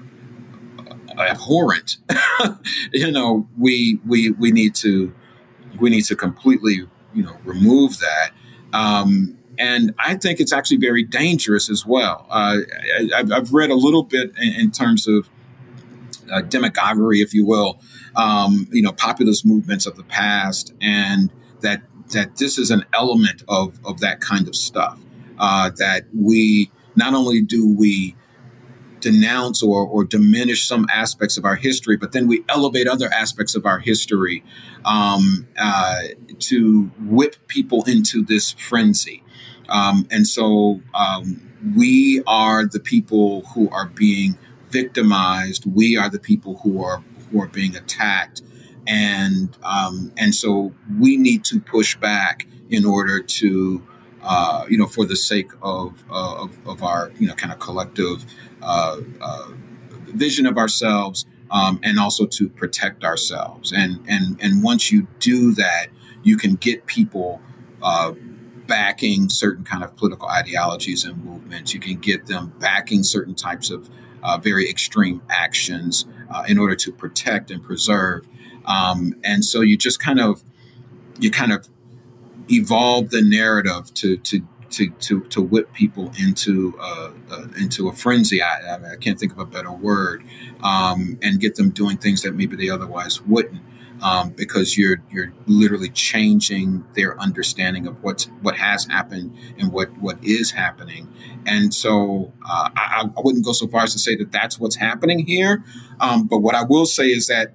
abhorrent, 1.18 1.98
you 2.92 3.10
know, 3.10 3.48
we 3.58 4.00
we 4.06 4.30
we 4.30 4.50
need 4.50 4.74
to 4.76 5.14
we 5.80 5.90
need 5.90 6.04
to 6.06 6.16
completely 6.16 6.88
you 7.12 7.22
know 7.22 7.36
remove 7.44 7.98
that. 7.98 8.30
Um, 8.72 9.38
and 9.56 9.94
I 9.98 10.16
think 10.16 10.40
it's 10.40 10.52
actually 10.52 10.78
very 10.78 11.04
dangerous 11.04 11.70
as 11.70 11.86
well. 11.86 12.26
Uh, 12.28 12.58
I, 13.14 13.24
have 13.30 13.52
read 13.52 13.70
a 13.70 13.76
little 13.76 14.02
bit 14.02 14.32
in, 14.36 14.52
in 14.54 14.70
terms 14.72 15.06
of 15.06 15.28
uh, 16.32 16.40
demagoguery, 16.40 17.20
if 17.20 17.32
you 17.34 17.46
will, 17.46 17.78
um, 18.16 18.66
you 18.72 18.82
know, 18.82 18.92
populist 18.92 19.46
movements 19.46 19.86
of 19.86 19.96
the 19.96 20.02
past, 20.02 20.72
and 20.80 21.30
that 21.60 21.82
that 22.12 22.36
this 22.36 22.58
is 22.58 22.70
an 22.70 22.84
element 22.92 23.42
of 23.48 23.78
of 23.84 24.00
that 24.00 24.20
kind 24.20 24.48
of 24.48 24.56
stuff. 24.56 24.98
Uh, 25.38 25.70
that 25.78 26.04
we 26.14 26.70
not 26.96 27.12
only 27.12 27.42
do 27.42 27.74
we 27.74 28.14
denounce 29.10 29.62
or, 29.62 29.80
or 29.86 30.04
diminish 30.04 30.66
some 30.66 30.86
aspects 31.02 31.36
of 31.38 31.44
our 31.44 31.56
history, 31.56 31.96
but 31.96 32.12
then 32.12 32.26
we 32.26 32.44
elevate 32.48 32.86
other 32.94 33.08
aspects 33.12 33.54
of 33.54 33.66
our 33.66 33.80
history 33.90 34.42
um, 34.84 35.46
uh, 35.58 36.00
to 36.38 36.90
whip 37.16 37.34
people 37.46 37.80
into 37.84 38.24
this 38.24 38.52
frenzy. 38.68 39.22
Um, 39.68 40.06
and 40.10 40.26
so 40.26 40.80
um, 40.94 41.24
we 41.76 42.22
are 42.26 42.66
the 42.66 42.80
people 42.80 43.28
who 43.54 43.68
are 43.70 43.88
being 43.88 44.38
victimized. 44.70 45.62
We 45.66 45.96
are 46.00 46.10
the 46.10 46.18
people 46.30 46.52
who 46.62 46.82
are 46.82 47.02
who 47.30 47.40
are 47.42 47.48
being 47.48 47.74
attacked, 47.76 48.42
and 48.86 49.48
um, 49.62 50.12
and 50.16 50.34
so 50.34 50.72
we 51.00 51.16
need 51.16 51.44
to 51.50 51.60
push 51.60 51.96
back 51.96 52.46
in 52.68 52.84
order 52.84 53.22
to. 53.22 53.82
Uh, 54.26 54.64
you 54.70 54.78
know, 54.78 54.86
for 54.86 55.04
the 55.04 55.16
sake 55.16 55.50
of, 55.60 56.02
uh, 56.10 56.44
of, 56.44 56.50
of 56.66 56.82
our, 56.82 57.12
you 57.20 57.26
know, 57.28 57.34
kind 57.34 57.52
of 57.52 57.58
collective 57.58 58.24
uh, 58.64 59.00
uh, 59.20 59.48
vision 60.06 60.46
of 60.46 60.56
ourselves, 60.56 61.26
um, 61.50 61.78
and 61.82 61.98
also 61.98 62.26
to 62.26 62.48
protect 62.48 63.04
ourselves. 63.04 63.72
And 63.72 64.04
and 64.08 64.40
and 64.40 64.62
once 64.62 64.90
you 64.90 65.06
do 65.20 65.52
that, 65.54 65.88
you 66.22 66.36
can 66.36 66.56
get 66.56 66.86
people 66.86 67.40
uh, 67.82 68.12
backing 68.66 69.28
certain 69.28 69.64
kind 69.64 69.84
of 69.84 69.94
political 69.96 70.28
ideologies 70.28 71.04
and 71.04 71.22
movements. 71.24 71.74
You 71.74 71.80
can 71.80 71.98
get 71.98 72.26
them 72.26 72.52
backing 72.58 73.02
certain 73.02 73.34
types 73.34 73.70
of 73.70 73.88
uh, 74.22 74.38
very 74.38 74.68
extreme 74.68 75.22
actions 75.28 76.06
uh, 76.30 76.44
in 76.48 76.58
order 76.58 76.74
to 76.74 76.92
protect 76.92 77.50
and 77.50 77.62
preserve. 77.62 78.26
Um, 78.64 79.14
and 79.22 79.44
so 79.44 79.60
you 79.60 79.76
just 79.76 80.00
kind 80.00 80.20
of 80.20 80.42
you 81.18 81.30
kind 81.30 81.52
of 81.52 81.68
evolve 82.50 83.10
the 83.10 83.22
narrative 83.22 83.92
to 83.94 84.16
to 84.16 84.40
to 84.76 84.90
to, 84.90 85.20
to 85.24 85.42
whip 85.42 85.72
people 85.72 86.12
into 86.18 86.78
uh, 86.80 87.10
uh, 87.30 87.46
into 87.58 87.88
a 87.88 87.92
frenzy. 87.92 88.42
I, 88.42 88.74
I, 88.74 88.96
can't 88.96 89.18
think 89.18 89.32
of 89.32 89.38
a 89.38 89.46
better 89.46 89.72
word, 89.72 90.24
um, 90.62 91.18
and 91.22 91.40
get 91.40 91.56
them 91.56 91.70
doing 91.70 91.96
things 91.96 92.22
that 92.22 92.34
maybe 92.34 92.56
they 92.56 92.70
otherwise 92.70 93.20
wouldn't 93.22 93.62
um, 94.02 94.30
because 94.30 94.76
you're 94.76 95.02
you're 95.10 95.32
literally 95.46 95.88
changing 95.88 96.84
their 96.94 97.18
understanding 97.20 97.86
of 97.86 98.02
what's 98.02 98.24
what 98.42 98.56
has 98.56 98.84
happened 98.86 99.36
and 99.58 99.72
what 99.72 99.96
what 99.98 100.22
is 100.22 100.50
happening. 100.50 101.08
And 101.46 101.74
so 101.74 102.32
uh, 102.48 102.70
I, 102.76 103.04
I, 103.16 103.20
wouldn't 103.22 103.44
go 103.44 103.52
so 103.52 103.68
far 103.68 103.82
as 103.82 103.92
to 103.92 103.98
say 103.98 104.16
that 104.16 104.32
that's 104.32 104.58
what's 104.58 104.76
happening 104.76 105.26
here, 105.26 105.62
um, 106.00 106.26
but 106.26 106.38
what 106.38 106.54
I 106.54 106.64
will 106.64 106.86
say 106.86 107.06
is 107.06 107.26
that 107.26 107.54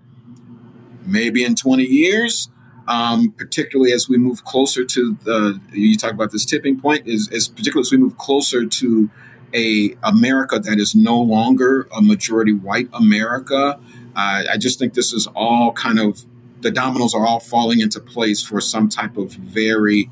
maybe 1.05 1.43
in 1.43 1.55
20 1.55 1.84
years. 1.84 2.49
Um, 2.90 3.32
particularly 3.38 3.94
as 3.94 4.10
we 4.10 4.18
move 4.18 4.44
closer 4.44 4.84
to 4.84 5.16
the, 5.24 5.62
you 5.72 5.96
talk 5.96 6.12
about 6.12 6.32
this 6.32 6.44
tipping 6.44 6.80
point, 6.80 7.08
is, 7.08 7.30
is 7.30 7.48
particularly 7.48 7.86
as 7.86 7.92
we 7.92 8.00
move 8.00 8.18
closer 8.18 8.66
to 8.66 9.10
a 9.54 9.96
America 10.04 10.60
that 10.60 10.80
is 10.80 10.96
no 10.96 11.22
longer 11.22 11.88
a 11.96 12.02
majority 12.02 12.54
white 12.54 12.90
America. 12.94 13.80
Uh, 14.16 14.44
I 14.52 14.58
just 14.58 14.80
think 14.80 14.96
this 14.96 15.14
is 15.14 15.28
all 15.36 15.72
kind 15.72 16.00
of 16.00 16.26
the 16.62 16.72
dominoes 16.72 17.14
are 17.14 17.26
all 17.26 17.40
falling 17.40 17.80
into 17.80 18.00
place 18.00 18.44
for 18.44 18.60
some 18.60 18.90
type 18.90 19.18
of 19.18 19.32
very 19.34 20.10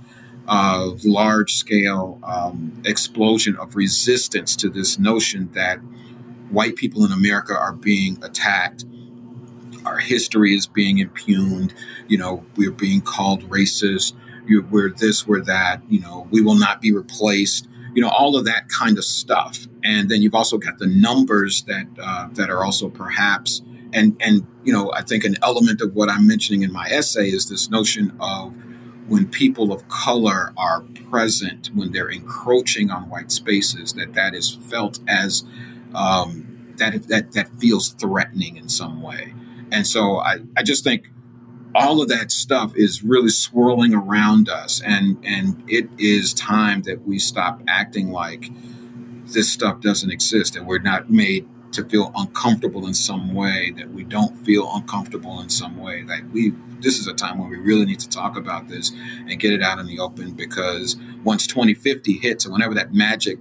uh, 0.47 0.91
large 1.03 1.55
scale 1.55 2.19
um, 2.23 2.81
explosion 2.85 3.55
of 3.57 3.75
resistance 3.75 4.55
to 4.55 4.69
this 4.69 4.97
notion 4.97 5.49
that 5.53 5.79
white 6.49 6.75
people 6.75 7.03
in 7.03 7.11
America 7.11 7.57
are 7.57 7.73
being 7.73 8.17
attacked. 8.23 8.85
Our 9.87 9.99
history 9.99 10.55
is 10.55 10.67
being 10.67 10.99
impugned. 10.99 11.73
You 12.07 12.17
know, 12.17 12.45
we're 12.55 12.71
being 12.71 13.01
called 13.01 13.49
racist. 13.49 14.13
We're 14.47 14.91
this, 14.91 15.27
we're 15.27 15.41
that. 15.41 15.81
You 15.89 16.01
know, 16.01 16.27
we 16.31 16.41
will 16.41 16.55
not 16.55 16.81
be 16.81 16.91
replaced. 16.91 17.67
You 17.93 18.01
know, 18.01 18.09
all 18.09 18.35
of 18.37 18.45
that 18.45 18.69
kind 18.69 18.97
of 18.97 19.03
stuff. 19.03 19.65
And 19.83 20.09
then 20.09 20.21
you've 20.21 20.35
also 20.35 20.57
got 20.57 20.77
the 20.77 20.87
numbers 20.87 21.63
that 21.63 21.87
uh, 22.01 22.27
that 22.33 22.49
are 22.49 22.63
also 22.63 22.89
perhaps 22.89 23.61
and 23.93 24.15
and 24.19 24.45
you 24.63 24.73
know 24.73 24.91
i 24.93 25.01
think 25.01 25.23
an 25.23 25.35
element 25.41 25.81
of 25.81 25.93
what 25.95 26.09
i'm 26.09 26.27
mentioning 26.27 26.63
in 26.63 26.71
my 26.71 26.87
essay 26.89 27.29
is 27.29 27.49
this 27.49 27.69
notion 27.69 28.15
of 28.19 28.53
when 29.07 29.25
people 29.27 29.71
of 29.71 29.87
color 29.87 30.53
are 30.57 30.81
present 31.09 31.67
when 31.73 31.91
they're 31.91 32.09
encroaching 32.09 32.91
on 32.91 33.09
white 33.09 33.31
spaces 33.31 33.93
that 33.93 34.13
that 34.13 34.35
is 34.35 34.57
felt 34.69 34.99
as 35.07 35.45
um, 35.95 36.73
that 36.77 37.07
that 37.07 37.31
that 37.31 37.49
feels 37.59 37.89
threatening 37.89 38.57
in 38.57 38.67
some 38.67 39.01
way 39.01 39.33
and 39.71 39.85
so 39.85 40.17
i 40.17 40.37
i 40.55 40.63
just 40.63 40.83
think 40.83 41.09
all 41.75 42.01
of 42.01 42.07
that 42.09 42.31
stuff 42.31 42.71
is 42.75 43.03
really 43.03 43.29
swirling 43.29 43.93
around 43.93 44.49
us 44.49 44.81
and 44.81 45.17
and 45.23 45.63
it 45.67 45.89
is 45.97 46.33
time 46.33 46.81
that 46.83 47.05
we 47.07 47.19
stop 47.19 47.61
acting 47.67 48.11
like 48.11 48.49
this 49.25 49.51
stuff 49.51 49.81
doesn't 49.81 50.11
exist 50.11 50.55
and 50.55 50.65
we're 50.65 50.79
not 50.79 51.09
made 51.09 51.47
to 51.71 51.83
feel 51.85 52.11
uncomfortable 52.15 52.87
in 52.87 52.93
some 52.93 53.33
way, 53.33 53.71
that 53.77 53.91
we 53.91 54.03
don't 54.03 54.35
feel 54.45 54.69
uncomfortable 54.73 55.39
in 55.41 55.49
some 55.49 55.77
way. 55.77 56.03
That 56.03 56.29
we 56.31 56.53
this 56.79 56.99
is 56.99 57.07
a 57.07 57.13
time 57.13 57.39
when 57.39 57.49
we 57.49 57.57
really 57.57 57.85
need 57.85 57.99
to 57.99 58.09
talk 58.09 58.37
about 58.37 58.67
this 58.67 58.91
and 59.27 59.39
get 59.39 59.51
it 59.53 59.63
out 59.63 59.79
in 59.79 59.87
the 59.87 59.99
open 59.99 60.31
because 60.31 60.95
once 61.23 61.47
2050 61.47 62.13
hits 62.13 62.45
or 62.45 62.51
whenever 62.51 62.75
that 62.75 62.93
magic 62.93 63.39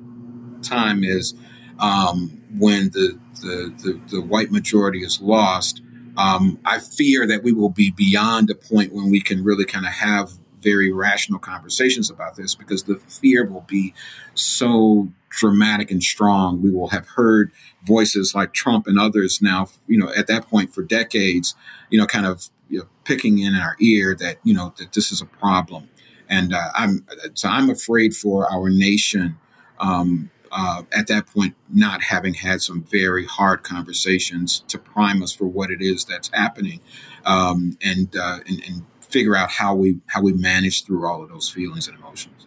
time 0.62 1.04
is 1.04 1.34
um, 1.78 2.42
when 2.58 2.90
the, 2.90 3.18
the, 3.42 3.74
the 3.82 4.00
the 4.16 4.20
white 4.20 4.50
majority 4.50 5.00
is 5.02 5.20
lost, 5.20 5.82
um, 6.16 6.58
I 6.64 6.78
fear 6.78 7.26
that 7.26 7.42
we 7.42 7.52
will 7.52 7.70
be 7.70 7.90
beyond 7.90 8.50
a 8.50 8.54
point 8.54 8.92
when 8.92 9.10
we 9.10 9.20
can 9.20 9.44
really 9.44 9.64
kind 9.64 9.86
of 9.86 9.92
have 9.92 10.32
very 10.60 10.90
rational 10.90 11.38
conversations 11.38 12.10
about 12.10 12.36
this 12.36 12.54
because 12.54 12.84
the 12.84 12.96
fear 12.96 13.46
will 13.46 13.64
be 13.68 13.94
so 14.34 15.08
dramatic 15.28 15.90
and 15.90 16.02
strong. 16.02 16.62
We 16.62 16.72
will 16.72 16.88
have 16.88 17.06
heard 17.08 17.52
voices 17.84 18.34
like 18.34 18.52
Trump 18.52 18.86
and 18.86 18.98
others 18.98 19.40
now, 19.42 19.68
you 19.86 19.98
know, 19.98 20.12
at 20.16 20.26
that 20.28 20.48
point 20.48 20.74
for 20.74 20.82
decades, 20.82 21.54
you 21.90 21.98
know, 21.98 22.06
kind 22.06 22.26
of 22.26 22.48
you 22.68 22.80
know, 22.80 22.86
picking 23.04 23.38
in 23.38 23.54
our 23.54 23.76
ear 23.80 24.16
that, 24.18 24.38
you 24.42 24.54
know, 24.54 24.74
that 24.78 24.92
this 24.92 25.12
is 25.12 25.20
a 25.20 25.26
problem. 25.26 25.88
And 26.28 26.52
uh, 26.52 26.70
I'm 26.74 27.06
so 27.34 27.48
I'm 27.48 27.70
afraid 27.70 28.16
for 28.16 28.50
our 28.50 28.68
nation 28.68 29.38
um, 29.78 30.30
uh, 30.56 30.82
at 30.90 31.06
that 31.08 31.26
point, 31.26 31.54
not 31.68 32.02
having 32.02 32.32
had 32.32 32.62
some 32.62 32.82
very 32.82 33.26
hard 33.26 33.62
conversations 33.62 34.64
to 34.68 34.78
prime 34.78 35.22
us 35.22 35.32
for 35.32 35.44
what 35.44 35.70
it 35.70 35.82
is 35.82 36.06
that's 36.06 36.30
happening, 36.32 36.80
um, 37.26 37.76
and, 37.84 38.16
uh, 38.16 38.38
and, 38.48 38.62
and 38.66 38.82
figure 39.00 39.36
out 39.36 39.50
how 39.50 39.74
we 39.74 40.00
how 40.06 40.22
we 40.22 40.32
manage 40.32 40.84
through 40.84 41.06
all 41.06 41.22
of 41.22 41.28
those 41.28 41.50
feelings 41.50 41.86
and 41.86 41.98
emotions. 41.98 42.46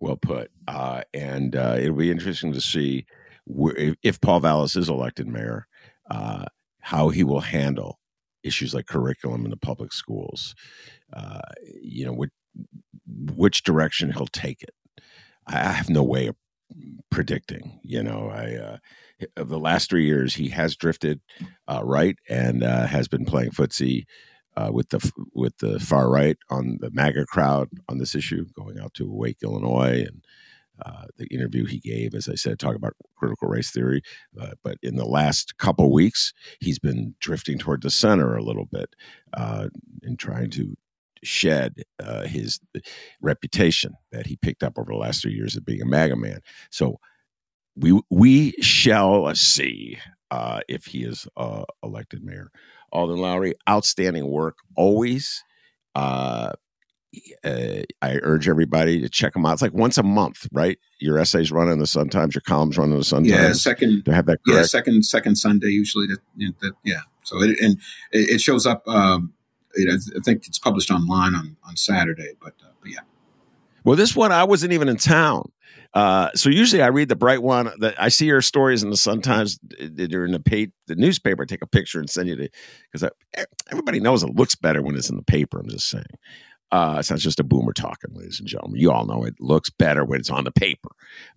Well 0.00 0.16
put. 0.16 0.50
Uh, 0.66 1.02
and 1.12 1.54
uh, 1.54 1.76
it'll 1.78 1.94
be 1.94 2.10
interesting 2.10 2.52
to 2.54 2.60
see 2.60 3.04
where, 3.44 3.94
if 4.02 4.20
Paul 4.20 4.40
Vallas 4.40 4.74
is 4.74 4.88
elected 4.88 5.28
mayor, 5.28 5.66
uh, 6.10 6.46
how 6.80 7.10
he 7.10 7.22
will 7.22 7.40
handle 7.40 7.98
issues 8.42 8.72
like 8.74 8.86
curriculum 8.86 9.44
in 9.44 9.50
the 9.50 9.56
public 9.58 9.92
schools. 9.92 10.54
You 11.82 12.06
know, 12.06 12.12
which, 12.12 12.30
which 13.36 13.62
direction 13.62 14.10
he'll 14.10 14.26
take 14.26 14.62
it. 14.62 14.74
I 15.46 15.72
have 15.72 15.90
no 15.90 16.02
way 16.02 16.28
of 16.28 16.36
predicting. 17.10 17.80
You 17.82 18.02
know, 18.02 18.30
I 18.30 18.56
uh, 18.56 18.76
the 19.44 19.58
last 19.58 19.90
three 19.90 20.06
years 20.06 20.34
he 20.34 20.48
has 20.48 20.76
drifted 20.76 21.20
uh, 21.68 21.82
right 21.84 22.16
and 22.28 22.62
uh, 22.62 22.86
has 22.86 23.08
been 23.08 23.24
playing 23.24 23.50
footsie 23.50 24.04
uh, 24.56 24.70
with 24.72 24.90
the 24.90 25.12
with 25.34 25.56
the 25.58 25.80
far 25.80 26.10
right 26.10 26.36
on 26.50 26.78
the 26.80 26.90
MAGA 26.90 27.26
crowd 27.26 27.68
on 27.88 27.98
this 27.98 28.14
issue, 28.14 28.46
going 28.56 28.78
out 28.78 28.94
to 28.94 29.04
Awake, 29.04 29.38
Illinois, 29.42 30.04
and 30.06 30.24
uh, 30.84 31.04
the 31.16 31.26
interview 31.26 31.64
he 31.64 31.78
gave, 31.78 32.14
as 32.14 32.28
I 32.28 32.34
said, 32.34 32.58
talking 32.58 32.76
about 32.76 32.96
critical 33.16 33.48
race 33.48 33.70
theory. 33.70 34.02
Uh, 34.40 34.52
but 34.64 34.78
in 34.82 34.96
the 34.96 35.04
last 35.04 35.56
couple 35.58 35.92
weeks, 35.92 36.32
he's 36.60 36.78
been 36.78 37.14
drifting 37.20 37.58
toward 37.58 37.82
the 37.82 37.90
center 37.90 38.36
a 38.36 38.42
little 38.42 38.66
bit 38.66 38.94
in 40.02 40.16
trying 40.16 40.50
to 40.50 40.76
shed 41.22 41.82
uh, 42.02 42.22
his 42.22 42.60
reputation 43.20 43.94
that 44.10 44.26
he 44.26 44.36
picked 44.36 44.62
up 44.62 44.78
over 44.78 44.92
the 44.92 44.98
last 44.98 45.22
three 45.22 45.34
years 45.34 45.56
of 45.56 45.64
being 45.64 45.82
a 45.82 45.86
MAGA 45.86 46.16
man. 46.16 46.40
So 46.70 46.98
we 47.76 48.00
we 48.10 48.52
shall 48.60 49.34
see 49.34 49.98
uh, 50.30 50.60
if 50.68 50.86
he 50.86 51.04
is 51.04 51.26
uh, 51.36 51.64
elected 51.82 52.24
mayor. 52.24 52.50
Alden 52.92 53.18
Loury, 53.18 53.54
outstanding 53.68 54.28
work 54.28 54.58
always. 54.76 55.42
Uh, 55.94 56.52
uh, 57.44 57.82
I 58.00 58.18
urge 58.22 58.48
everybody 58.48 59.00
to 59.00 59.08
check 59.08 59.34
them 59.34 59.44
out. 59.44 59.54
It's 59.54 59.62
like 59.62 59.74
once 59.74 59.98
a 59.98 60.02
month, 60.02 60.46
right? 60.52 60.78
Your 60.98 61.18
essays 61.18 61.52
run 61.52 61.68
in 61.68 61.78
the 61.78 61.86
Sun 61.86 62.08
Times, 62.08 62.34
your 62.34 62.42
columns 62.42 62.78
run 62.78 62.90
in 62.92 62.98
the 62.98 63.04
Sun 63.04 63.24
Yeah, 63.24 63.52
second. 63.52 64.04
To 64.06 64.14
have 64.14 64.26
that 64.26 64.40
Yeah, 64.46 64.62
second 64.62 65.04
second 65.04 65.36
Sunday 65.36 65.68
usually. 65.68 66.06
That, 66.06 66.20
that 66.60 66.72
yeah. 66.84 67.00
So 67.24 67.42
it 67.42 67.58
and 67.60 67.78
it 68.10 68.40
shows 68.40 68.66
up. 68.66 68.86
Um, 68.88 69.34
you 69.76 69.86
know, 69.86 69.94
I 69.94 70.20
think 70.24 70.46
it's 70.46 70.58
published 70.58 70.90
online 70.90 71.34
on 71.34 71.56
on 71.64 71.76
Saturday, 71.76 72.32
but, 72.40 72.54
uh, 72.62 72.70
but 72.80 72.90
yeah. 72.90 73.00
Well, 73.84 73.96
this 73.96 74.14
one 74.14 74.32
I 74.32 74.44
wasn't 74.44 74.72
even 74.72 74.88
in 74.88 74.96
town. 74.96 75.50
Uh, 75.94 76.30
so 76.34 76.48
usually 76.48 76.82
I 76.82 76.86
read 76.86 77.08
the 77.08 77.16
bright 77.16 77.42
one. 77.42 77.70
That 77.80 78.00
I 78.00 78.08
see 78.08 78.26
your 78.26 78.42
stories 78.42 78.82
in 78.82 78.90
the 78.90 78.96
Sun 78.96 79.22
Times. 79.22 79.58
They're 79.78 80.24
in 80.24 80.32
the 80.32 80.40
pay, 80.40 80.68
the 80.86 80.94
newspaper. 80.94 81.42
I 81.42 81.46
take 81.46 81.62
a 81.62 81.66
picture 81.66 81.98
and 81.98 82.08
send 82.08 82.28
you 82.28 82.36
to 82.36 82.48
because 82.90 83.10
everybody 83.70 84.00
knows 84.00 84.22
it 84.22 84.34
looks 84.34 84.54
better 84.54 84.82
when 84.82 84.96
it's 84.96 85.10
in 85.10 85.16
the 85.16 85.22
paper. 85.22 85.60
I'm 85.60 85.68
just 85.68 85.88
saying. 85.88 86.04
Uh, 86.70 86.96
it's 86.98 87.10
not 87.10 87.18
just 87.18 87.38
a 87.38 87.44
boomer 87.44 87.74
talking, 87.74 88.14
ladies 88.14 88.40
and 88.40 88.48
gentlemen. 88.48 88.80
You 88.80 88.90
all 88.90 89.04
know 89.04 89.24
it 89.24 89.34
looks 89.38 89.68
better 89.68 90.06
when 90.06 90.20
it's 90.20 90.30
on 90.30 90.44
the 90.44 90.50
paper. 90.50 90.88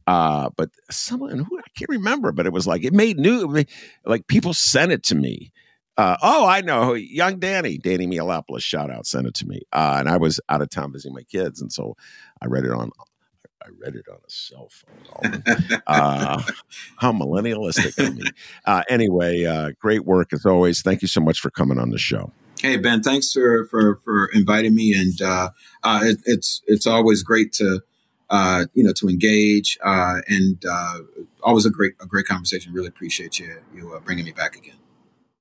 Uh, 0.08 0.50
but 0.56 0.70
someone 0.90 1.40
who 1.40 1.60
I 1.60 1.64
can't 1.78 1.90
remember, 1.90 2.32
but 2.32 2.46
it 2.46 2.54
was 2.54 2.66
like 2.66 2.86
it 2.86 2.94
made 2.94 3.20
new. 3.20 3.66
Like 4.06 4.28
people 4.28 4.54
sent 4.54 4.94
it 4.94 5.04
to 5.04 5.16
me. 5.16 5.52
Uh, 5.98 6.18
oh, 6.22 6.46
I 6.46 6.62
know, 6.62 6.94
young 6.94 7.40
Danny, 7.40 7.78
Danny 7.78 8.06
Mihalopoulos, 8.06 8.62
shout 8.62 8.92
out, 8.92 9.08
sent 9.08 9.28
it 9.28 9.34
to 9.36 9.48
me, 9.48 9.62
uh, 9.72 9.96
and 10.00 10.10
I 10.10 10.18
was 10.18 10.42
out 10.50 10.62
of 10.62 10.70
town 10.70 10.92
visiting 10.92 11.14
my 11.14 11.24
kids, 11.24 11.62
and 11.62 11.72
so 11.72 11.96
I 12.42 12.48
read 12.48 12.66
it 12.66 12.72
on 12.72 12.92
I 13.66 13.70
read 13.80 13.96
it 13.96 14.06
on 14.10 14.18
a 14.18 14.30
cell 14.30 14.70
phone. 14.70 15.44
uh, 15.88 16.42
how 16.98 17.12
millennialistic 17.12 17.98
of 18.06 18.16
me. 18.16 18.24
Uh, 18.66 18.84
anyway, 18.90 19.44
uh, 19.44 19.72
great 19.80 20.06
work 20.06 20.34
as 20.34 20.46
always. 20.46 20.82
Thank 20.82 21.02
you 21.02 21.08
so 21.08 21.20
much 21.20 21.40
for 21.40 21.50
coming 21.50 21.80
on 21.80 21.90
the 21.90 21.98
show. 21.98 22.32
Hey 22.62 22.78
Ben, 22.78 23.02
thanks 23.02 23.32
for 23.32 23.66
for 23.66 23.98
for 24.04 24.30
inviting 24.34 24.76
me, 24.76 24.94
and 24.94 25.22
uh, 25.22 25.50
uh, 25.84 26.02
it, 26.04 26.20
it's 26.26 26.62
it's 26.68 26.88
always 26.88 27.24
great 27.24 27.54
to 27.54 27.82
uh, 28.30 28.66
you 28.74 28.84
know 28.84 28.94
to 28.94 29.10
engage, 29.10 29.78
uh, 29.84 30.18
and 30.28 30.64
uh, 30.70 31.00
always 31.44 31.66
a 31.66 31.70
great 31.70 31.94
a 32.02 32.06
great 32.06 32.26
conversation. 32.26 32.72
Really 32.74 32.88
appreciate 32.88 33.40
you 33.40 33.58
you 33.74 33.94
uh, 33.94 34.00
bringing 34.00 34.26
me 34.26 34.32
back 34.32 34.56
again. 34.56 34.78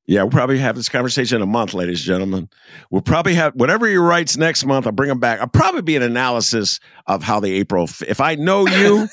Yeah, 0.06 0.22
we'll 0.22 0.32
probably 0.32 0.58
have 0.58 0.76
this 0.76 0.90
conversation 0.90 1.36
in 1.36 1.42
a 1.42 1.46
month, 1.46 1.72
ladies 1.72 2.00
and 2.00 2.06
gentlemen. 2.06 2.50
We'll 2.90 3.00
probably 3.00 3.34
have 3.34 3.54
whatever 3.54 3.86
he 3.86 3.96
writes 3.96 4.36
next 4.36 4.66
month. 4.66 4.86
I'll 4.86 4.92
bring 4.92 5.10
him 5.10 5.18
back. 5.18 5.40
I'll 5.40 5.46
probably 5.46 5.80
be 5.80 5.96
an 5.96 6.02
analysis 6.02 6.78
of 7.06 7.22
how 7.22 7.40
the 7.40 7.50
April. 7.54 7.88
If 8.06 8.20
I 8.20 8.34
know 8.34 8.66
you, 8.66 9.08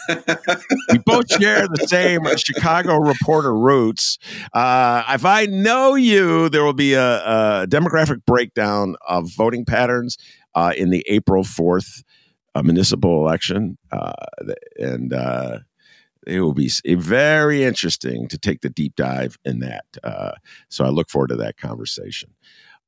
we 0.89 0.97
both 1.05 1.31
share 1.31 1.65
the 1.69 1.87
same 1.87 2.25
Chicago 2.35 2.97
reporter 2.97 3.55
roots. 3.55 4.17
Uh, 4.53 5.03
if 5.09 5.23
I 5.23 5.45
know 5.45 5.95
you, 5.95 6.49
there 6.49 6.63
will 6.65 6.73
be 6.73 6.93
a, 6.93 7.19
a 7.23 7.67
demographic 7.69 8.25
breakdown 8.25 8.97
of 9.07 9.29
voting 9.37 9.63
patterns 9.63 10.17
uh, 10.55 10.73
in 10.75 10.89
the 10.89 11.05
April 11.07 11.45
fourth 11.45 12.03
uh, 12.53 12.63
municipal 12.63 13.25
election, 13.25 13.77
uh, 13.93 14.11
and 14.77 15.13
uh, 15.13 15.59
it 16.27 16.41
will 16.41 16.53
be 16.53 16.69
very 16.85 17.63
interesting 17.63 18.27
to 18.27 18.37
take 18.37 18.61
the 18.61 18.69
deep 18.69 18.95
dive 18.95 19.37
in 19.45 19.59
that. 19.59 19.85
Uh, 20.03 20.31
so 20.69 20.85
I 20.85 20.89
look 20.89 21.09
forward 21.09 21.29
to 21.29 21.35
that 21.37 21.57
conversation. 21.57 22.33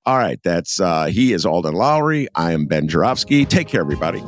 All 0.05 0.17
right, 0.17 0.39
that's 0.43 0.79
uh, 0.79 1.05
he 1.05 1.31
is 1.31 1.45
Alden 1.45 1.75
Loury. 1.75 2.27
I 2.35 2.51
am 2.51 2.65
Ben 2.65 2.87
Joravsky. 2.87 3.45
Take 3.45 3.69
care, 3.69 3.81
everybody. 3.81 4.21